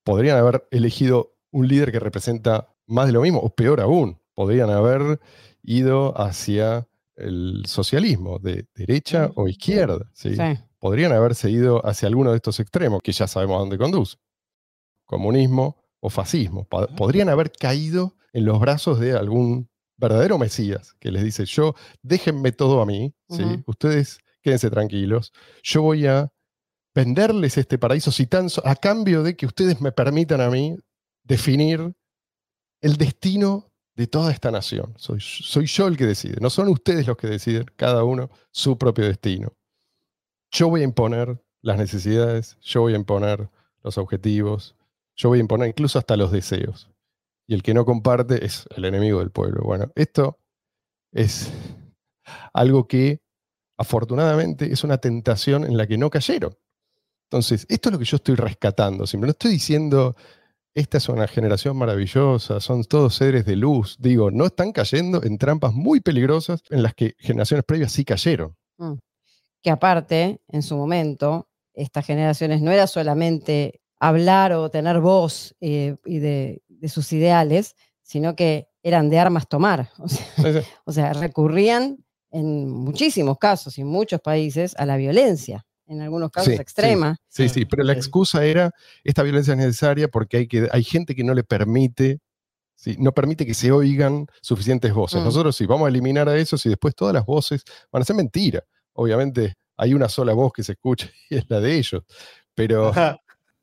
podrían 0.05 0.37
haber 0.37 0.65
elegido 0.71 1.35
un 1.51 1.67
líder 1.67 1.91
que 1.91 1.99
representa 1.99 2.73
más 2.87 3.07
de 3.07 3.11
lo 3.11 3.21
mismo, 3.21 3.39
o 3.39 3.49
peor 3.53 3.81
aún, 3.81 4.17
podrían 4.33 4.69
haber 4.69 5.19
ido 5.61 6.17
hacia 6.19 6.87
el 7.17 7.63
socialismo, 7.65 8.39
de 8.39 8.65
derecha 8.73 9.29
o 9.35 9.49
izquierda. 9.49 10.09
¿sí? 10.13 10.35
Sí. 10.35 10.57
Podrían 10.79 11.11
haberse 11.11 11.51
ido 11.51 11.85
hacia 11.85 12.07
alguno 12.07 12.31
de 12.31 12.37
estos 12.37 12.61
extremos, 12.61 13.01
que 13.03 13.11
ya 13.11 13.27
sabemos 13.27 13.57
a 13.57 13.59
dónde 13.59 13.77
conduce. 13.77 14.17
Comunismo 15.05 15.83
o 15.99 16.09
fascismo. 16.09 16.65
Podrían 16.95 17.27
haber 17.27 17.51
caído 17.51 18.15
en 18.31 18.45
los 18.45 18.57
brazos 18.61 19.01
de 19.01 19.11
algún 19.17 19.69
verdadero 20.01 20.37
Mesías, 20.37 20.95
que 20.99 21.11
les 21.11 21.23
dice, 21.23 21.45
yo, 21.45 21.75
déjenme 22.01 22.51
todo 22.51 22.81
a 22.81 22.85
mí, 22.85 23.13
¿sí? 23.29 23.43
Ustedes 23.67 24.19
quédense 24.41 24.69
tranquilos, 24.69 25.31
yo 25.63 25.83
voy 25.83 26.07
a 26.07 26.29
venderles 26.93 27.57
este 27.57 27.77
paraíso 27.77 28.11
si 28.11 28.25
tan 28.27 28.49
so- 28.49 28.65
a 28.67 28.75
cambio 28.75 29.23
de 29.23 29.35
que 29.37 29.45
ustedes 29.45 29.79
me 29.79 29.91
permitan 29.93 30.41
a 30.41 30.49
mí 30.49 30.75
definir 31.23 31.93
el 32.81 32.97
destino 32.97 33.71
de 33.95 34.07
toda 34.07 34.31
esta 34.31 34.51
nación. 34.51 34.93
Soy, 34.97 35.19
soy 35.21 35.67
yo 35.67 35.87
el 35.87 35.95
que 35.95 36.05
decide, 36.07 36.37
no 36.41 36.49
son 36.49 36.67
ustedes 36.69 37.07
los 37.07 37.15
que 37.17 37.27
deciden, 37.27 37.65
cada 37.77 38.03
uno 38.03 38.29
su 38.51 38.77
propio 38.77 39.05
destino. 39.05 39.53
Yo 40.51 40.67
voy 40.67 40.81
a 40.81 40.85
imponer 40.85 41.41
las 41.61 41.77
necesidades, 41.77 42.57
yo 42.61 42.81
voy 42.81 42.93
a 42.93 42.97
imponer 42.97 43.49
los 43.83 43.97
objetivos, 43.97 44.75
yo 45.15 45.29
voy 45.29 45.37
a 45.37 45.41
imponer 45.41 45.69
incluso 45.69 45.99
hasta 45.99 46.17
los 46.17 46.31
deseos. 46.31 46.89
Y 47.51 47.53
el 47.53 47.63
que 47.63 47.73
no 47.73 47.83
comparte 47.83 48.45
es 48.45 48.65
el 48.77 48.85
enemigo 48.85 49.19
del 49.19 49.29
pueblo. 49.29 49.63
Bueno, 49.65 49.91
esto 49.95 50.39
es 51.11 51.51
algo 52.53 52.87
que 52.87 53.19
afortunadamente 53.77 54.71
es 54.71 54.85
una 54.85 54.99
tentación 54.99 55.65
en 55.65 55.75
la 55.75 55.85
que 55.85 55.97
no 55.97 56.09
cayeron. 56.09 56.57
Entonces, 57.29 57.65
esto 57.67 57.89
es 57.89 57.93
lo 57.93 57.99
que 57.99 58.05
yo 58.05 58.15
estoy 58.15 58.35
rescatando. 58.35 59.05
Siempre 59.05 59.27
no 59.27 59.31
estoy 59.31 59.51
diciendo, 59.51 60.15
esta 60.73 60.97
es 60.97 61.09
una 61.09 61.27
generación 61.27 61.75
maravillosa, 61.75 62.61
son 62.61 62.85
todos 62.85 63.15
seres 63.15 63.43
de 63.45 63.57
luz. 63.57 63.97
Digo, 63.99 64.31
no 64.31 64.45
están 64.45 64.71
cayendo 64.71 65.21
en 65.21 65.37
trampas 65.37 65.73
muy 65.73 65.99
peligrosas 65.99 66.63
en 66.69 66.81
las 66.83 66.93
que 66.93 67.15
generaciones 67.19 67.65
previas 67.65 67.91
sí 67.91 68.05
cayeron. 68.05 68.55
que 69.61 69.71
aparte, 69.71 70.39
en 70.47 70.63
su 70.63 70.77
momento, 70.77 71.49
estas 71.73 72.05
generaciones 72.05 72.61
no 72.61 72.71
era 72.71 72.87
solamente 72.87 73.81
hablar 73.99 74.53
o 74.53 74.69
tener 74.71 75.01
voz 75.01 75.53
eh, 75.59 75.97
y 76.05 76.19
de, 76.19 76.63
de 76.81 76.89
sus 76.89 77.13
ideales, 77.13 77.75
sino 78.01 78.35
que 78.35 78.67
eran 78.83 79.09
de 79.09 79.19
armas 79.19 79.47
tomar. 79.47 79.89
O 79.99 80.07
sea, 80.09 80.25
Sí, 80.35 80.59
sí. 80.59 80.67
o 80.85 80.91
sea, 80.91 81.13
recurrían 81.13 82.03
en 82.31 82.69
muchísimos 82.69 83.37
casos 83.37 83.77
y 83.77 83.81
en 83.81 83.87
muchos 83.87 84.19
países 84.21 84.73
a 84.77 84.85
la 84.85 84.97
violencia, 84.97 85.65
en 85.85 86.01
algunos 86.01 86.31
casos 86.31 86.53
Sí, 86.53 86.59
extrema. 86.59 87.17
Sí, 87.27 87.49
sí, 87.49 87.65
pero 87.65 87.83
la 87.83 87.93
excusa 87.93 88.43
era, 88.45 88.71
esta 89.03 89.21
violencia 89.23 89.53
es 89.53 89.57
necesaria 89.59 90.07
porque 90.07 90.37
hay, 90.37 90.47
que, 90.47 90.67
hay 90.71 90.83
gente 90.83 91.13
que 91.13 91.23
no 91.23 91.33
le 91.33 91.43
permite, 91.43 92.19
¿sí? 92.75 92.95
no 92.97 93.11
permite 93.11 93.45
que 93.45 93.53
se 93.53 93.71
oigan 93.71 94.25
suficientes 94.41 94.93
voces. 94.93 95.21
Mm. 95.21 95.25
Nosotros 95.25 95.55
sí, 95.55 95.65
vamos 95.65 95.85
a 95.85 95.89
eliminar 95.89 96.27
a 96.29 96.37
esos 96.37 96.65
y 96.65 96.69
después 96.69 96.95
todas 96.95 97.13
las 97.13 97.25
voces 97.25 97.63
van 97.91 98.01
a 98.01 98.05
ser 98.05 98.15
mentira. 98.15 98.63
Obviamente 98.93 99.53
hay 99.77 99.93
una 99.93 100.09
sola 100.09 100.33
voz 100.33 100.51
que 100.53 100.63
se 100.63 100.71
escucha 100.73 101.09
y 101.29 101.37
es 101.37 101.45
la 101.49 101.59
de 101.59 101.77
ellos, 101.77 102.03
pero. 102.55 102.91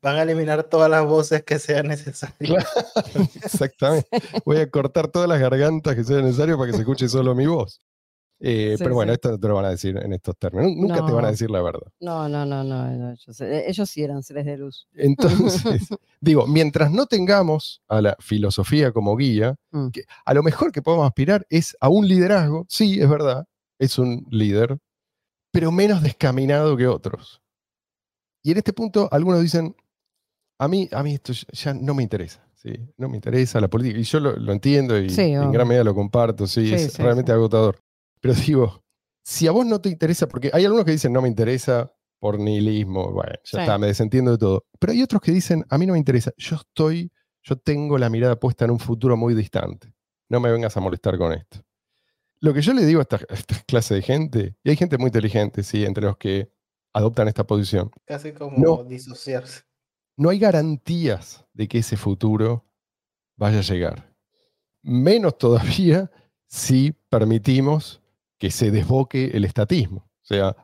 Van 0.01 0.15
a 0.15 0.21
eliminar 0.23 0.63
todas 0.63 0.89
las 0.89 1.05
voces 1.05 1.43
que 1.43 1.59
sean 1.59 1.87
necesarias. 1.87 2.37
Claro. 2.39 3.27
exactamente, 3.43 4.07
voy 4.45 4.57
a 4.57 4.69
cortar 4.69 5.09
todas 5.09 5.27
las 5.27 5.39
gargantas 5.39 5.95
que 5.95 6.03
sea 6.03 6.21
necesario 6.21 6.57
para 6.57 6.71
que 6.71 6.75
se 6.77 6.81
escuche 6.83 7.09
solo 7.09 7.35
mi 7.35 7.45
voz. 7.47 7.81
Eh, 8.41 8.75
Sí, 8.77 8.83
pero 8.85 8.95
bueno, 8.95 9.11
sí. 9.11 9.15
esto 9.15 9.31
no 9.31 9.37
te 9.37 9.47
lo 9.49 9.55
van 9.55 9.65
a 9.65 9.69
decir 9.71 9.97
en 9.97 10.13
estos 10.13 10.37
términos. 10.37 10.71
Nunca 10.73 11.05
te 11.05 11.11
van 11.11 11.25
a 11.25 11.31
decir 11.31 11.49
la 11.51 11.61
verdad. 11.61 11.91
No, 11.99 12.29
no, 12.29 12.45
no, 12.45 12.63
no, 12.63 12.87
no, 12.87 13.11
ellos, 13.11 13.41
eh, 13.41 13.65
ellos 13.67 13.89
sí 13.89 14.01
eran 14.01 14.23
seres 14.23 14.45
de 14.45 14.55
luz. 14.57 14.87
Entonces, 14.93 15.89
digo, 16.21 16.47
mientras 16.47 16.89
no 16.89 17.05
tengamos 17.05 17.81
a 17.89 18.01
la 18.01 18.15
filosofía 18.21 18.93
como 18.93 19.17
guía, 19.17 19.55
Mm. 19.71 19.89
que 19.89 20.03
a 20.25 20.33
lo 20.33 20.41
mejor 20.41 20.71
que 20.71 20.81
podemos 20.81 21.05
aspirar 21.05 21.45
es 21.49 21.75
a 21.81 21.89
un 21.89 22.07
liderazgo, 22.07 22.65
sí, 22.69 23.01
es 23.01 23.09
verdad, 23.09 23.45
es 23.77 23.99
un 23.99 24.25
líder, 24.31 24.77
pero 25.51 25.69
menos 25.73 26.01
descaminado 26.01 26.77
que 26.77 26.87
otros. 26.87 27.41
Y 28.41 28.51
en 28.51 28.57
este 28.59 28.71
punto, 28.71 29.09
algunos 29.11 29.41
dicen, 29.41 29.75
a 30.59 30.67
mí, 30.67 30.87
a 30.91 31.01
mí 31.03 31.13
esto 31.15 31.33
ya- 31.33 31.73
no 31.73 31.93
me 31.93 32.03
interesa, 32.03 32.45
¿sí? 32.55 32.71
no 32.97 33.09
me 33.09 33.15
interesa 33.17 33.59
la 33.59 33.67
política, 33.69 33.99
y 33.99 34.03
yo 34.03 34.19
lo, 34.19 34.35
lo 34.35 34.51
entiendo 34.53 34.99
y 34.99 35.09
Sí, 35.09 35.21
en 35.33 35.51
gran 35.51 35.67
medida 35.67 35.83
lo 35.83 35.95
comparto, 35.95 36.45
sí, 36.47 36.67
Sí, 36.67 36.73
es 36.75 36.93
sí, 36.93 37.01
realmente 37.01 37.31
sí. 37.31 37.33
agotador. 37.35 37.79
Pero 38.21 38.33
digo, 38.35 38.83
si 39.23 39.47
a 39.47 39.51
vos 39.51 39.65
no 39.65 39.79
te 39.81 39.89
interesa, 39.89 40.27
porque 40.27 40.51
hay 40.53 40.65
algunos 40.65 40.85
que 40.85 40.91
dicen 40.91 41.13
no 41.13 41.21
me 41.21 41.27
interesa 41.29 41.91
por 42.19 42.37
nihilismo, 42.37 43.11
bueno, 43.13 43.31
ya 43.33 43.39
Sí. 43.43 43.57
está, 43.59 43.77
me 43.77 43.87
desentiendo 43.87 44.31
de 44.31 44.37
todo. 44.37 44.65
Pero 44.77 44.91
hay 44.93 45.01
otros 45.01 45.21
que 45.21 45.31
dicen, 45.31 45.65
a 45.69 45.77
mí 45.77 45.85
no 45.85 45.93
me 45.93 45.99
interesa, 45.99 46.31
yo 46.37 46.57
estoy, 46.57 47.11
yo 47.43 47.55
tengo 47.57 47.97
la 47.97 48.09
mirada 48.09 48.37
puesta 48.37 48.65
en 48.65 48.71
un 48.71 48.79
futuro 48.79 49.15
muy 49.15 49.33
distante. 49.33 49.93
No 50.27 50.39
me 50.41 50.51
vengas 50.51 50.75
a 50.75 50.81
molestar 50.81 51.17
con 51.17 51.31
esto. 51.31 51.59
Lo 52.41 52.53
que 52.53 52.61
yo 52.61 52.73
le 52.73 52.85
digo 52.85 52.99
a 52.99 53.03
esta, 53.03 53.15
a 53.17 53.33
esta 53.33 53.55
clase 53.67 53.95
de 53.95 54.01
gente, 54.01 54.55
y 54.63 54.69
hay 54.69 54.75
gente 54.75 54.97
muy 54.97 55.07
inteligente, 55.07 55.63
sí, 55.63 55.85
entre 55.85 56.03
los 56.05 56.17
que 56.17 56.51
adoptan 56.93 57.27
esta 57.29 57.45
posición, 57.47 57.89
Casi 58.05 58.33
como 58.33 58.57
No. 58.57 58.83
disociarse. 58.83 59.63
No 60.19 60.29
hay 60.29 60.37
garantías 60.37 61.45
de 61.53 61.69
que 61.69 61.77
ese 61.77 61.95
futuro 61.95 62.65
vaya 63.37 63.59
a 63.59 63.63
llegar. 63.63 64.13
Menos 64.81 65.37
todavía 65.37 66.11
si 66.45 66.91
permitimos 67.07 68.01
que 68.37 68.51
se 68.51 68.69
desboque 68.69 69.31
el 69.33 69.45
estatismo. 69.45 70.09
O 70.21 70.25
sea, 70.25 70.57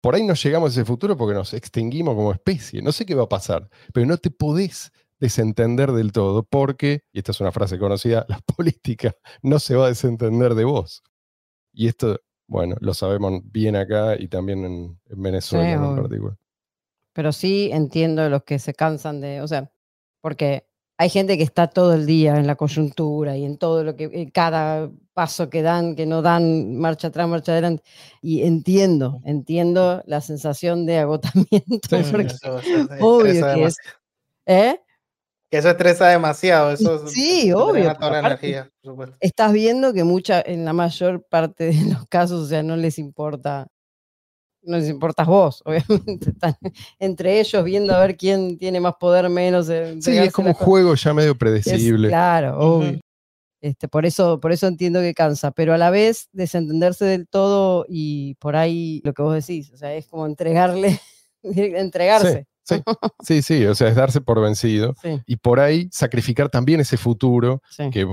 por 0.00 0.14
ahí 0.14 0.24
no 0.24 0.34
llegamos 0.34 0.70
a 0.70 0.72
ese 0.80 0.84
futuro 0.84 1.16
porque 1.16 1.34
nos 1.34 1.52
extinguimos 1.52 2.14
como 2.14 2.30
especie. 2.30 2.80
No 2.80 2.92
sé 2.92 3.04
qué 3.04 3.16
va 3.16 3.24
a 3.24 3.28
pasar, 3.28 3.68
pero 3.92 4.06
no 4.06 4.18
te 4.18 4.30
podés 4.30 4.92
desentender 5.18 5.90
del 5.90 6.12
todo 6.12 6.44
porque, 6.44 7.02
y 7.12 7.18
esta 7.18 7.32
es 7.32 7.40
una 7.40 7.50
frase 7.50 7.80
conocida, 7.80 8.24
la 8.28 8.38
política 8.38 9.16
no 9.42 9.58
se 9.58 9.74
va 9.74 9.86
a 9.86 9.88
desentender 9.88 10.54
de 10.54 10.62
vos. 10.62 11.02
Y 11.72 11.88
esto, 11.88 12.20
bueno, 12.46 12.76
lo 12.78 12.94
sabemos 12.94 13.42
bien 13.50 13.74
acá 13.74 14.14
y 14.16 14.28
también 14.28 14.64
en, 14.64 15.00
en 15.06 15.22
Venezuela 15.22 15.64
Sí, 15.64 15.72
en 15.72 15.96
particular. 15.96 16.41
Pero 17.12 17.32
sí 17.32 17.70
entiendo 17.72 18.28
los 18.28 18.42
que 18.44 18.58
se 18.58 18.72
cansan 18.74 19.20
de, 19.20 19.40
o 19.42 19.48
sea, 19.48 19.70
porque 20.20 20.66
hay 20.98 21.08
gente 21.10 21.36
que 21.36 21.42
está 21.42 21.66
todo 21.68 21.94
el 21.94 22.06
día 22.06 22.36
en 22.36 22.46
la 22.46 22.54
coyuntura 22.54 23.36
y 23.36 23.44
en 23.44 23.58
todo 23.58 23.82
lo 23.82 23.96
que, 23.96 24.04
en 24.12 24.30
cada 24.30 24.90
paso 25.14 25.50
que 25.50 25.62
dan, 25.62 25.96
que 25.96 26.06
no 26.06 26.22
dan 26.22 26.76
marcha 26.76 27.08
atrás, 27.08 27.28
marcha 27.28 27.52
adelante. 27.52 27.82
Y 28.20 28.42
entiendo, 28.44 29.20
entiendo 29.24 30.02
la 30.06 30.20
sensación 30.20 30.86
de 30.86 30.98
agotamiento. 30.98 31.48
Sí, 31.88 32.02
porque 32.12 32.26
Eso- 32.26 32.58
eso 32.60 32.86
obvio 33.00 33.54
que 33.54 33.64
es. 33.64 33.76
¿eh? 34.46 34.80
Que 35.50 35.58
eso 35.58 35.68
estresa 35.70 36.08
demasiado. 36.08 36.70
Eso 36.72 37.06
Sí, 37.08 37.52
obvio, 37.52 37.92
toda 37.94 38.12
la 38.12 38.18
energía, 38.20 38.70
por. 38.82 39.16
Estás 39.20 39.52
viendo 39.52 39.92
que 39.92 40.04
mucha, 40.04 40.40
en 40.40 40.64
la 40.64 40.72
mayor 40.72 41.26
parte 41.28 41.64
de 41.64 41.92
los 41.92 42.06
casos, 42.08 42.44
o 42.44 42.46
sea, 42.46 42.62
no 42.62 42.76
les 42.76 42.98
importa, 42.98 43.66
no 44.62 44.76
les 44.78 44.88
importas 44.88 45.26
vos, 45.26 45.62
obviamente. 45.66 46.30
Están 46.30 46.56
entre 46.98 47.40
ellos 47.40 47.64
viendo 47.64 47.94
a 47.94 48.00
ver 48.00 48.16
quién 48.16 48.58
tiene 48.58 48.80
más 48.80 48.94
poder, 49.00 49.28
menos. 49.28 49.68
eh, 49.68 49.96
Sí, 50.00 50.16
es 50.16 50.32
como 50.32 50.48
un 50.48 50.54
juego 50.54 50.94
ya 50.94 51.12
medio 51.14 51.32
Es- 51.32 51.36
predecible. 51.38 52.08
claro. 52.08 52.82
Este, 53.60 53.86
por, 53.86 54.04
eso, 54.06 54.40
por 54.40 54.50
eso 54.50 54.66
entiendo 54.66 55.00
que 55.00 55.14
cansa, 55.14 55.52
pero 55.52 55.72
a 55.72 55.78
la 55.78 55.90
vez 55.90 56.28
desentenderse 56.32 57.04
del 57.04 57.28
todo 57.28 57.86
y 57.88 58.34
por 58.40 58.56
ahí 58.56 59.00
lo 59.04 59.12
que 59.14 59.22
vos 59.22 59.34
decís, 59.34 59.70
o 59.72 59.76
sea, 59.76 59.94
es 59.94 60.06
como 60.08 60.26
entregarle, 60.26 60.98
entregarse. 61.42 62.46
Sí, 62.64 62.76
sí, 63.22 63.42
sí, 63.42 63.66
o 63.66 63.74
sea, 63.74 63.88
es 63.88 63.94
darse 63.96 64.20
por 64.20 64.40
vencido 64.40 64.94
Sí, 65.02 65.20
y 65.26 65.36
por 65.36 65.58
ahí 65.60 65.88
sacrificar 65.92 66.48
también 66.48 66.80
ese 66.80 66.96
futuro 66.96 67.60
sí, 67.70 67.90
que 67.90 68.04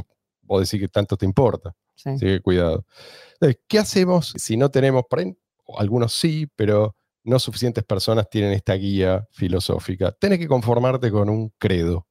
vos 0.41 0.61
decís 0.61 0.79
que 0.79 0.87
tanto 0.87 1.17
te 1.17 1.25
importa. 1.25 1.75
sí. 1.95 2.09
Así 2.11 2.25
que 2.25 2.41
cuidado. 2.41 2.85
Entonces, 3.33 3.59
¿Qué 3.67 3.79
hacemos 3.79 4.33
si 4.37 4.55
no 4.57 4.69
tenemos, 4.69 5.03
por 5.09 5.19
ahí, 5.19 5.35
algunos 5.77 6.13
sí, 6.13 6.47
pero 6.55 6.95
no 7.23 7.39
suficientes 7.39 7.83
personas 7.83 8.29
tienen 8.29 8.53
esta 8.53 8.73
guía 8.75 9.27
filosófica? 9.31 10.11
Tenés 10.13 10.39
que 10.39 10.47
conformarte 10.47 11.11
con 11.11 11.29
un 11.29 11.49
credo. 11.57 12.07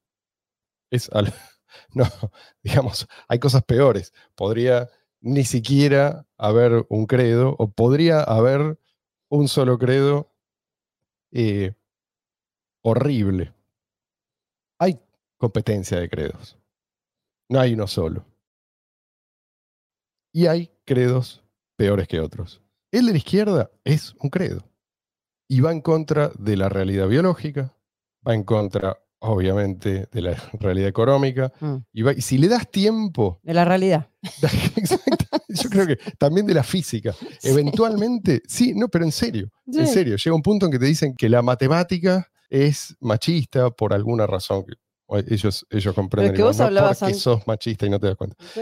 Es 0.91 1.11
al- 1.13 1.33
no, 1.95 2.07
digamos, 2.63 3.07
hay 3.29 3.39
cosas 3.39 3.65
peores. 3.65 4.13
Podría 4.37 4.91
ni 5.21 5.45
siquiera 5.45 6.27
haber 6.39 6.87
un 6.89 7.07
credo 7.07 7.57
o 7.59 7.71
podría 7.73 8.23
haber 8.23 8.79
un 9.31 9.49
solo 9.49 9.79
credo 9.79 10.33
eh, 11.33 11.73
horrible. 12.83 13.53
Hay 14.81 14.99
competencia 15.37 16.01
de 16.01 16.09
credos. 16.09 16.59
No 17.51 17.61
hay 17.61 17.75
uno 17.75 17.87
solo. 17.87 18.25
Y 20.33 20.47
hay 20.47 20.71
credos 20.87 21.45
peores 21.77 22.09
que 22.09 22.21
otros. 22.21 22.63
El 22.91 23.07
de 23.07 23.13
la 23.13 23.19
izquierda 23.19 23.71
es 23.85 24.15
un 24.21 24.31
credo. 24.31 24.65
Y 25.49 25.61
va 25.61 25.73
en 25.73 25.81
contra 25.81 26.31
de 26.39 26.57
la 26.57 26.69
realidad 26.69 27.09
biológica, 27.09 27.75
va 28.27 28.35
en 28.35 28.45
contra, 28.45 28.99
obviamente, 29.21 30.07
de 30.13 30.21
la 30.23 30.35
realidad 30.61 30.89
económica. 30.89 31.53
Mm, 31.61 31.77
Y, 31.93 32.03
va- 32.03 32.13
y 32.13 32.21
si 32.21 32.39
le 32.39 32.49
das 32.49 32.71
tiempo, 32.71 33.41
De 33.43 33.55
la 33.55 33.65
realidad. 33.65 34.09
exactamente, 34.77 35.27
yo 35.49 35.71
creo 35.71 35.87
que 35.87 35.97
también 36.19 36.47
de 36.47 36.55
la 36.55 36.63
física, 36.63 37.15
eventualmente, 37.43 38.43
sí, 38.47 38.75
no, 38.75 38.89
pero 38.89 39.05
en 39.05 39.13
serio, 39.13 39.51
en 39.67 39.87
serio, 39.87 40.17
llega 40.17 40.35
un 40.37 40.43
punto 40.43 40.67
en 40.67 40.73
que 40.73 40.79
te 40.79 40.87
dicen 40.87 41.15
que 41.15 41.29
la 41.29 41.43
matemática 41.43 42.29
es 42.51 42.97
machista 43.01 43.71
por 43.71 43.93
alguna 43.93 44.27
razón. 44.27 44.65
Que 45.09 45.35
ellos, 45.35 45.67
ellos 45.71 45.95
comprenden. 45.95 46.35
que 46.35 46.41
y 46.41 46.45
vos 46.45 46.61
hablabas 46.61 46.99
sos 47.17 47.47
machista 47.47 47.87
y 47.87 47.91
no 47.91 47.99
te 47.99 48.09
das 48.09 48.17
cuenta. 48.17 48.37
Sí. 48.55 48.61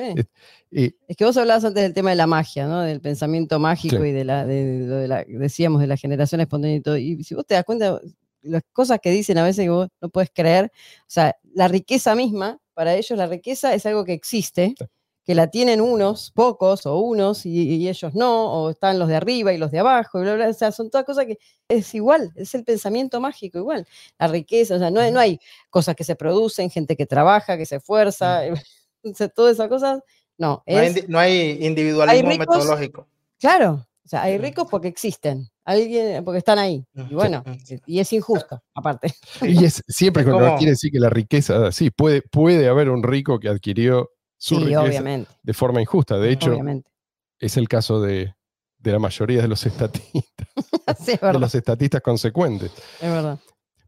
Eh, 0.73 0.93
Es 1.09 1.17
que 1.17 1.25
vos 1.25 1.37
hablabas 1.37 1.65
antes 1.65 1.83
del 1.83 1.93
tema 1.95 2.11
de 2.11 2.17
la 2.17 2.27
magia, 2.27 2.67
¿no? 2.67 2.81
Del 2.83 3.01
pensamiento 3.01 3.59
mágico 3.59 3.97
Sí. 4.03 4.09
y 4.09 4.13
de 4.13 4.25
la, 4.25 4.47
de, 4.47 5.07
la, 5.09 5.25
decíamos, 5.27 5.81
de 5.81 5.87
la 5.87 5.97
generación 5.97 6.41
espontánea 6.41 6.77
y 6.77 6.81
todo. 6.81 6.97
Y 6.97 7.23
si 7.25 7.35
vos 7.35 7.47
te 7.47 7.55
das 7.55 7.65
cuenta, 7.65 8.01
las 8.43 8.63
cosas 8.73 8.99
que 9.03 9.11
dicen 9.11 9.39
a 9.39 9.45
veces 9.45 9.65
que 9.65 9.71
vos 9.71 9.89
no 10.01 10.09
puedes 10.09 10.31
creer, 10.33 10.67
o 11.01 11.05
sea, 11.09 11.35
la 11.55 11.67
riqueza 11.69 12.15
misma, 12.15 12.59
para 12.75 12.95
ellos 12.95 13.19
la 13.19 13.27
riqueza 13.27 13.75
es 13.75 13.85
algo 13.87 14.05
que 14.05 14.13
existe, 14.13 14.75
Sí. 14.79 14.85
Que 15.27 15.35
la 15.35 15.49
tienen 15.49 15.81
unos, 15.81 16.31
pocos 16.31 16.87
o 16.87 16.99
unos, 16.99 17.45
y, 17.47 17.51
y 17.75 17.89
ellos 17.89 18.15
no, 18.15 18.53
o 18.53 18.71
están 18.71 18.99
los 18.99 19.09
de 19.09 19.17
arriba 19.17 19.53
y 19.53 19.59
los 19.59 19.73
de 19.73 19.81
abajo, 19.81 20.19
y 20.21 20.23
bla, 20.23 20.37
bla, 20.37 20.49
o 20.49 20.53
sea, 20.53 20.71
son 20.71 20.89
todas 20.89 21.05
cosas 21.05 21.27
que 21.27 21.39
es 21.69 21.93
igual, 21.97 22.33
es 22.37 22.55
el 22.55 22.63
pensamiento 22.63 23.21
mágico 23.21 23.59
igual, 23.59 23.87
la 24.21 24.29
riqueza, 24.29 24.77
o 24.77 24.79
sea, 24.79 24.91
no, 24.91 25.01
hay- 25.01 25.11
no 25.11 25.19
hay 25.19 25.41
cosas 25.69 25.97
que 25.97 26.05
se 26.05 26.15
producen, 26.15 26.71
gente 26.71 26.97
que 26.97 27.07
trabaja, 27.07 27.57
que 27.59 27.67
se 27.67 27.77
esfuerza, 27.77 28.43
o 29.03 29.15
sea, 29.15 29.29
todas 29.29 29.55
esas 29.55 29.69
cosas, 29.69 30.01
no, 30.39 30.63
No 30.67 30.79
hay, 31.19 31.59
no 31.59 31.67
individualismo 31.67 32.31
ricos- 32.31 32.39
metodológico. 32.39 33.07
claro, 33.41 33.85
o 34.05 34.09
sea, 34.09 34.23
hay 34.23 34.39
Mm. 34.39 34.43
ricos 34.43 34.69
porque 34.71 34.87
existen, 34.87 35.49
alguien, 35.65 36.25
porque 36.25 36.39
están 36.39 36.61
ahí, 36.61 36.85
y 36.95 37.01
Mm, 37.01 37.15
bueno, 37.17 37.45
y 37.85 37.99
es 37.99 38.13
injusto, 38.13 38.63
aparte. 38.75 39.13
Y 39.43 39.65
es 39.65 39.83
siempre 39.89 40.23
cuando 40.23 40.55
quiere 40.57 40.71
decir 40.71 40.93
que 40.93 41.01
la 41.01 41.11
riqueza, 41.11 41.73
sí, 41.73 41.91
puede, 41.91 42.23
puede 42.23 42.69
haber 42.69 42.91
un 42.91 43.03
rico 43.03 43.41
que 43.41 43.49
adquirió 43.49 44.11
su 44.37 44.57
Sí, 44.57 44.61
riqueza 44.65 44.83
obviamente, 44.83 45.31
de 45.43 45.55
forma 45.55 45.81
injusta. 45.81 46.19
De 46.19 46.31
hecho, 46.31 46.51
obviamente. 46.53 46.91
es 47.39 47.57
el 47.57 47.69
caso 47.69 48.01
de, 48.01 48.35
de 48.79 48.93
la 48.93 48.99
mayoría 48.99 49.43
de 49.43 49.49
los 49.49 49.65
estatistas, 49.67 50.47
sí, 51.05 51.13
es 51.13 51.21
de 51.21 51.39
los 51.39 51.55
estatistas 51.55 52.01
consecuentes. 52.03 52.71
es 53.01 53.11
verdad. 53.11 53.39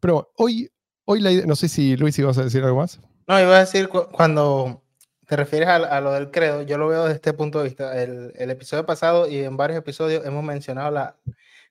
Pero 0.01 0.31
hoy, 0.37 0.71
hoy 1.05 1.21
la 1.21 1.31
idea, 1.33 1.47
no 1.47 1.57
sé 1.57 1.69
si 1.69 1.97
Luis 1.97 2.19
ibas 2.19 2.39
a 2.39 2.45
decir 2.45 2.63
algo 2.65 2.79
más. 2.79 3.01
No, 3.27 3.41
iba 3.41 3.57
a 3.57 3.61
decir 3.61 3.89
cu- 3.89 4.07
cuando 4.11 4.83
te 5.27 5.37
refieres 5.37 5.69
a, 5.69 5.77
a 5.77 6.01
lo 6.01 6.13
del 6.13 6.31
credo, 6.31 6.63
yo 6.63 6.79
lo 6.79 6.89
veo 6.89 7.03
desde 7.05 7.17
este 7.17 7.33
punto 7.35 7.59
de 7.59 7.65
vista. 7.65 8.01
El, 8.03 8.33
el 8.37 8.51
episodio 8.51 8.87
pasado 8.87 9.29
y 9.29 9.39
en 9.41 9.57
varios 9.57 9.79
episodios 9.79 10.25
hemos 10.25 10.43
mencionado 10.43 10.91
la, 10.91 11.17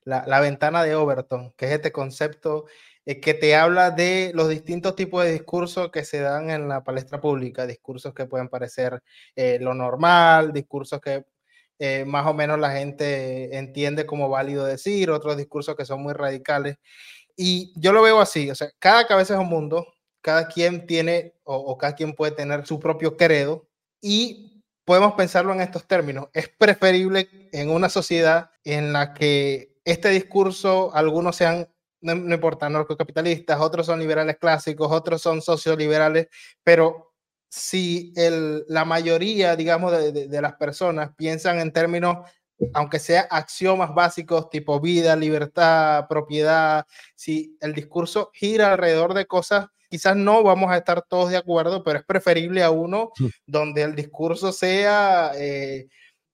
la, 0.04 0.24
la 0.28 0.40
ventana 0.40 0.84
de 0.84 0.94
Overton, 0.96 1.54
que 1.58 1.66
es 1.66 1.72
este 1.72 1.92
concepto 1.92 2.66
que 3.15 3.34
te 3.34 3.56
habla 3.56 3.91
de 3.91 4.32
los 4.36 4.50
distintos 4.50 4.96
tipos 4.96 5.24
de 5.24 5.32
discursos 5.32 5.91
que 5.91 6.04
se 6.04 6.20
dan 6.20 6.50
en 6.50 6.67
la 6.67 6.84
palestra 6.84 7.22
pública, 7.22 7.65
discursos 7.65 8.13
que 8.13 8.26
pueden 8.26 8.50
parecer 8.50 9.02
eh, 9.36 9.60
lo 9.62 9.74
normal, 9.74 10.52
discursos 10.52 11.00
que 11.00 11.26
eh, 11.80 12.04
más 12.06 12.28
o 12.28 12.34
menos 12.34 12.60
la 12.60 12.72
gente 12.72 13.58
entiende 13.58 14.06
como 14.06 14.28
válido 14.28 14.65
decir, 14.65 15.10
otros 15.10 15.38
discursos 15.38 15.76
que 15.76 15.86
son 15.86 16.02
muy 16.04 16.13
radicales. 16.13 16.78
Y 17.38 17.72
yo 17.80 17.93
lo 17.93 18.02
veo 18.02 18.20
así, 18.20 18.50
o 18.52 18.56
sea, 18.56 18.70
cada 18.80 19.08
cabeza 19.08 19.36
es 19.36 19.39
un 19.39 19.48
mundo, 19.48 19.88
cada 20.22 20.48
quien 20.48 20.86
tiene 20.86 21.34
o, 21.43 21.56
o 21.56 21.78
cada 21.78 21.96
quien 21.96 22.13
puede 22.13 22.34
tener 22.34 22.65
su 22.65 22.80
propio 22.80 23.15
credo 23.15 23.70
y 24.02 24.63
podemos 24.84 25.13
pensarlo 25.13 25.54
en 25.54 25.62
estos 25.62 25.88
términos. 25.88 26.28
Es 26.34 26.50
preferible 26.50 27.30
en 27.54 27.70
una 27.70 27.89
sociedad 27.89 28.52
en 28.63 28.91
la 28.91 29.13
que 29.13 29.78
este 29.86 30.10
discurso, 30.10 30.93
algunos 30.93 31.38
sean, 31.38 31.70
no, 32.15 32.15
no 32.15 32.36
importa, 32.36 32.70
narcocapitalistas, 32.70 33.60
otros 33.60 33.86
son 33.86 34.00
liberales 34.00 34.38
clásicos, 34.38 34.91
otros 34.91 35.22
son 35.22 35.41
socioliberales, 35.41 36.28
pero 36.63 37.13
si 37.50 38.12
el, 38.15 38.65
la 38.67 38.84
mayoría, 38.86 39.56
digamos, 39.56 39.91
de, 39.91 40.12
de- 40.12 40.28
de 40.28 40.41
las 40.41 40.56
personas 40.56 41.12
piensan 41.15 41.60
en 41.60 41.72
términos, 41.72 42.17
aunque 42.74 43.00
sea 43.00 43.28
axiomas 43.30 43.93
básicos 43.93 44.50
tipo 44.50 44.80
vida, 44.80 45.15
libertad, 45.15 46.08
propiedad, 46.10 46.86
si 47.15 47.56
el 47.62 47.74
discurso 47.74 48.32
gira 48.34 48.72
alrededor 48.74 49.13
de 49.13 49.28
cosas, 49.28 49.67
quizás 49.89 50.15
no 50.17 50.43
vamos 50.43 50.72
a 50.72 50.78
estar 50.78 51.02
todos 51.08 51.30
de 51.30 51.38
acuerdo, 51.38 51.84
pero 51.84 52.00
es 52.00 52.06
preferible 52.06 52.63
a 52.63 52.72
uno 52.72 53.12
donde 53.46 53.84
el 53.84 53.96
discurso 53.96 54.52
sea, 54.52 55.32
eh, 55.38 55.88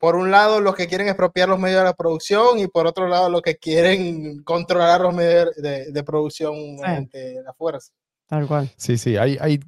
por 0.04 0.18
un 0.18 0.32
lado, 0.32 0.60
los 0.60 0.76
que 0.76 0.88
quieren 0.88 1.08
expropiar 1.08 1.48
los 1.48 1.58
medios 1.58 1.80
de 1.80 1.86
la 1.86 1.94
producción 1.94 2.60
y 2.60 2.68
por 2.68 2.88
otro 2.88 3.08
lado, 3.08 3.30
los 3.30 3.42
que 3.42 3.56
quieren 3.56 4.44
controlar 4.44 5.00
los 5.00 5.14
medios 5.14 5.56
de, 5.56 5.94
de 5.94 6.04
producción 6.04 6.76
mediante 6.76 7.42
la 7.42 7.54
fuerza. 7.54 7.94
Tal 8.28 8.46
cual. 8.46 8.70
Sí, 8.76 8.98
sí, 8.98 9.16
hay, 9.16 9.38
hay 9.40 9.62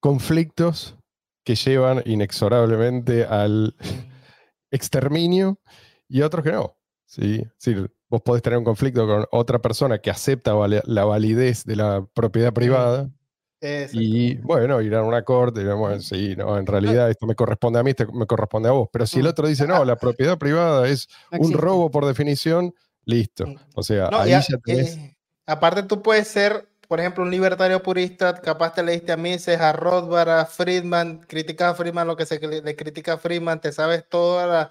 conflictos 0.00 0.96
que 1.44 1.56
llevan 1.56 2.02
inexorablemente 2.06 3.26
al 3.26 3.76
exterminio 4.70 5.60
y 6.08 6.22
otros 6.22 6.42
que 6.42 6.52
no. 6.52 6.78
¿sí? 7.04 7.44
Decir, 7.62 7.92
vos 8.08 8.22
podés 8.22 8.42
tener 8.42 8.58
un 8.58 8.64
conflicto 8.64 9.06
con 9.06 9.26
otra 9.30 9.58
persona 9.58 9.98
que 9.98 10.08
acepta 10.08 10.54
la 10.86 11.04
validez 11.04 11.66
de 11.66 11.76
la 11.76 12.06
propiedad 12.14 12.54
privada 12.54 13.10
y, 13.92 14.36
bueno, 14.36 14.80
ir 14.80 14.94
a 14.94 15.02
una 15.02 15.22
corte 15.22 15.64
bueno, 15.74 16.00
sí, 16.00 16.34
no, 16.36 16.56
en 16.58 16.66
realidad 16.66 17.10
esto 17.10 17.26
me 17.26 17.34
corresponde 17.34 17.80
a 17.80 17.82
mí, 17.82 17.90
esto 17.90 18.06
me 18.12 18.26
corresponde 18.26 18.68
a 18.68 18.72
vos. 18.72 18.88
Pero 18.92 19.06
si 19.06 19.18
el 19.18 19.26
Mm. 19.26 19.28
otro 19.28 19.48
dice, 19.48 19.66
no, 19.66 19.84
la 19.84 19.96
propiedad 19.96 20.38
privada 20.38 20.88
es 20.88 21.08
No 21.32 21.38
un 21.40 21.52
robo 21.52 21.90
por 21.90 22.06
definición, 22.06 22.74
listo. 23.04 23.46
O 23.74 23.82
sea, 23.82 24.08
No, 24.10 24.20
ahí 24.20 24.30
y 24.30 24.34
a- 24.34 24.40
ya 24.40 24.58
tenés... 24.64 24.96
eh, 24.96 25.16
aparte, 25.46 25.82
tú 25.82 26.02
puedes 26.02 26.28
ser, 26.28 26.68
por 26.88 27.00
ejemplo, 27.00 27.22
un 27.24 27.30
libertario 27.30 27.82
purista, 27.82 28.34
capaz 28.40 28.74
te 28.74 28.82
leíste 28.82 29.12
a 29.12 29.16
Mises, 29.16 29.60
a 29.60 29.72
Rothbard, 29.72 30.28
a 30.30 30.46
Friedman, 30.46 31.18
criticas 31.26 31.72
a 31.72 31.74
Friedman 31.74 32.06
lo 32.06 32.16
que 32.16 32.26
se 32.26 32.38
le, 32.38 32.62
le 32.62 32.76
critica 32.76 33.14
a 33.14 33.18
Friedman, 33.18 33.60
te 33.60 33.72
sabes 33.72 34.08
toda 34.08 34.46
la, 34.46 34.70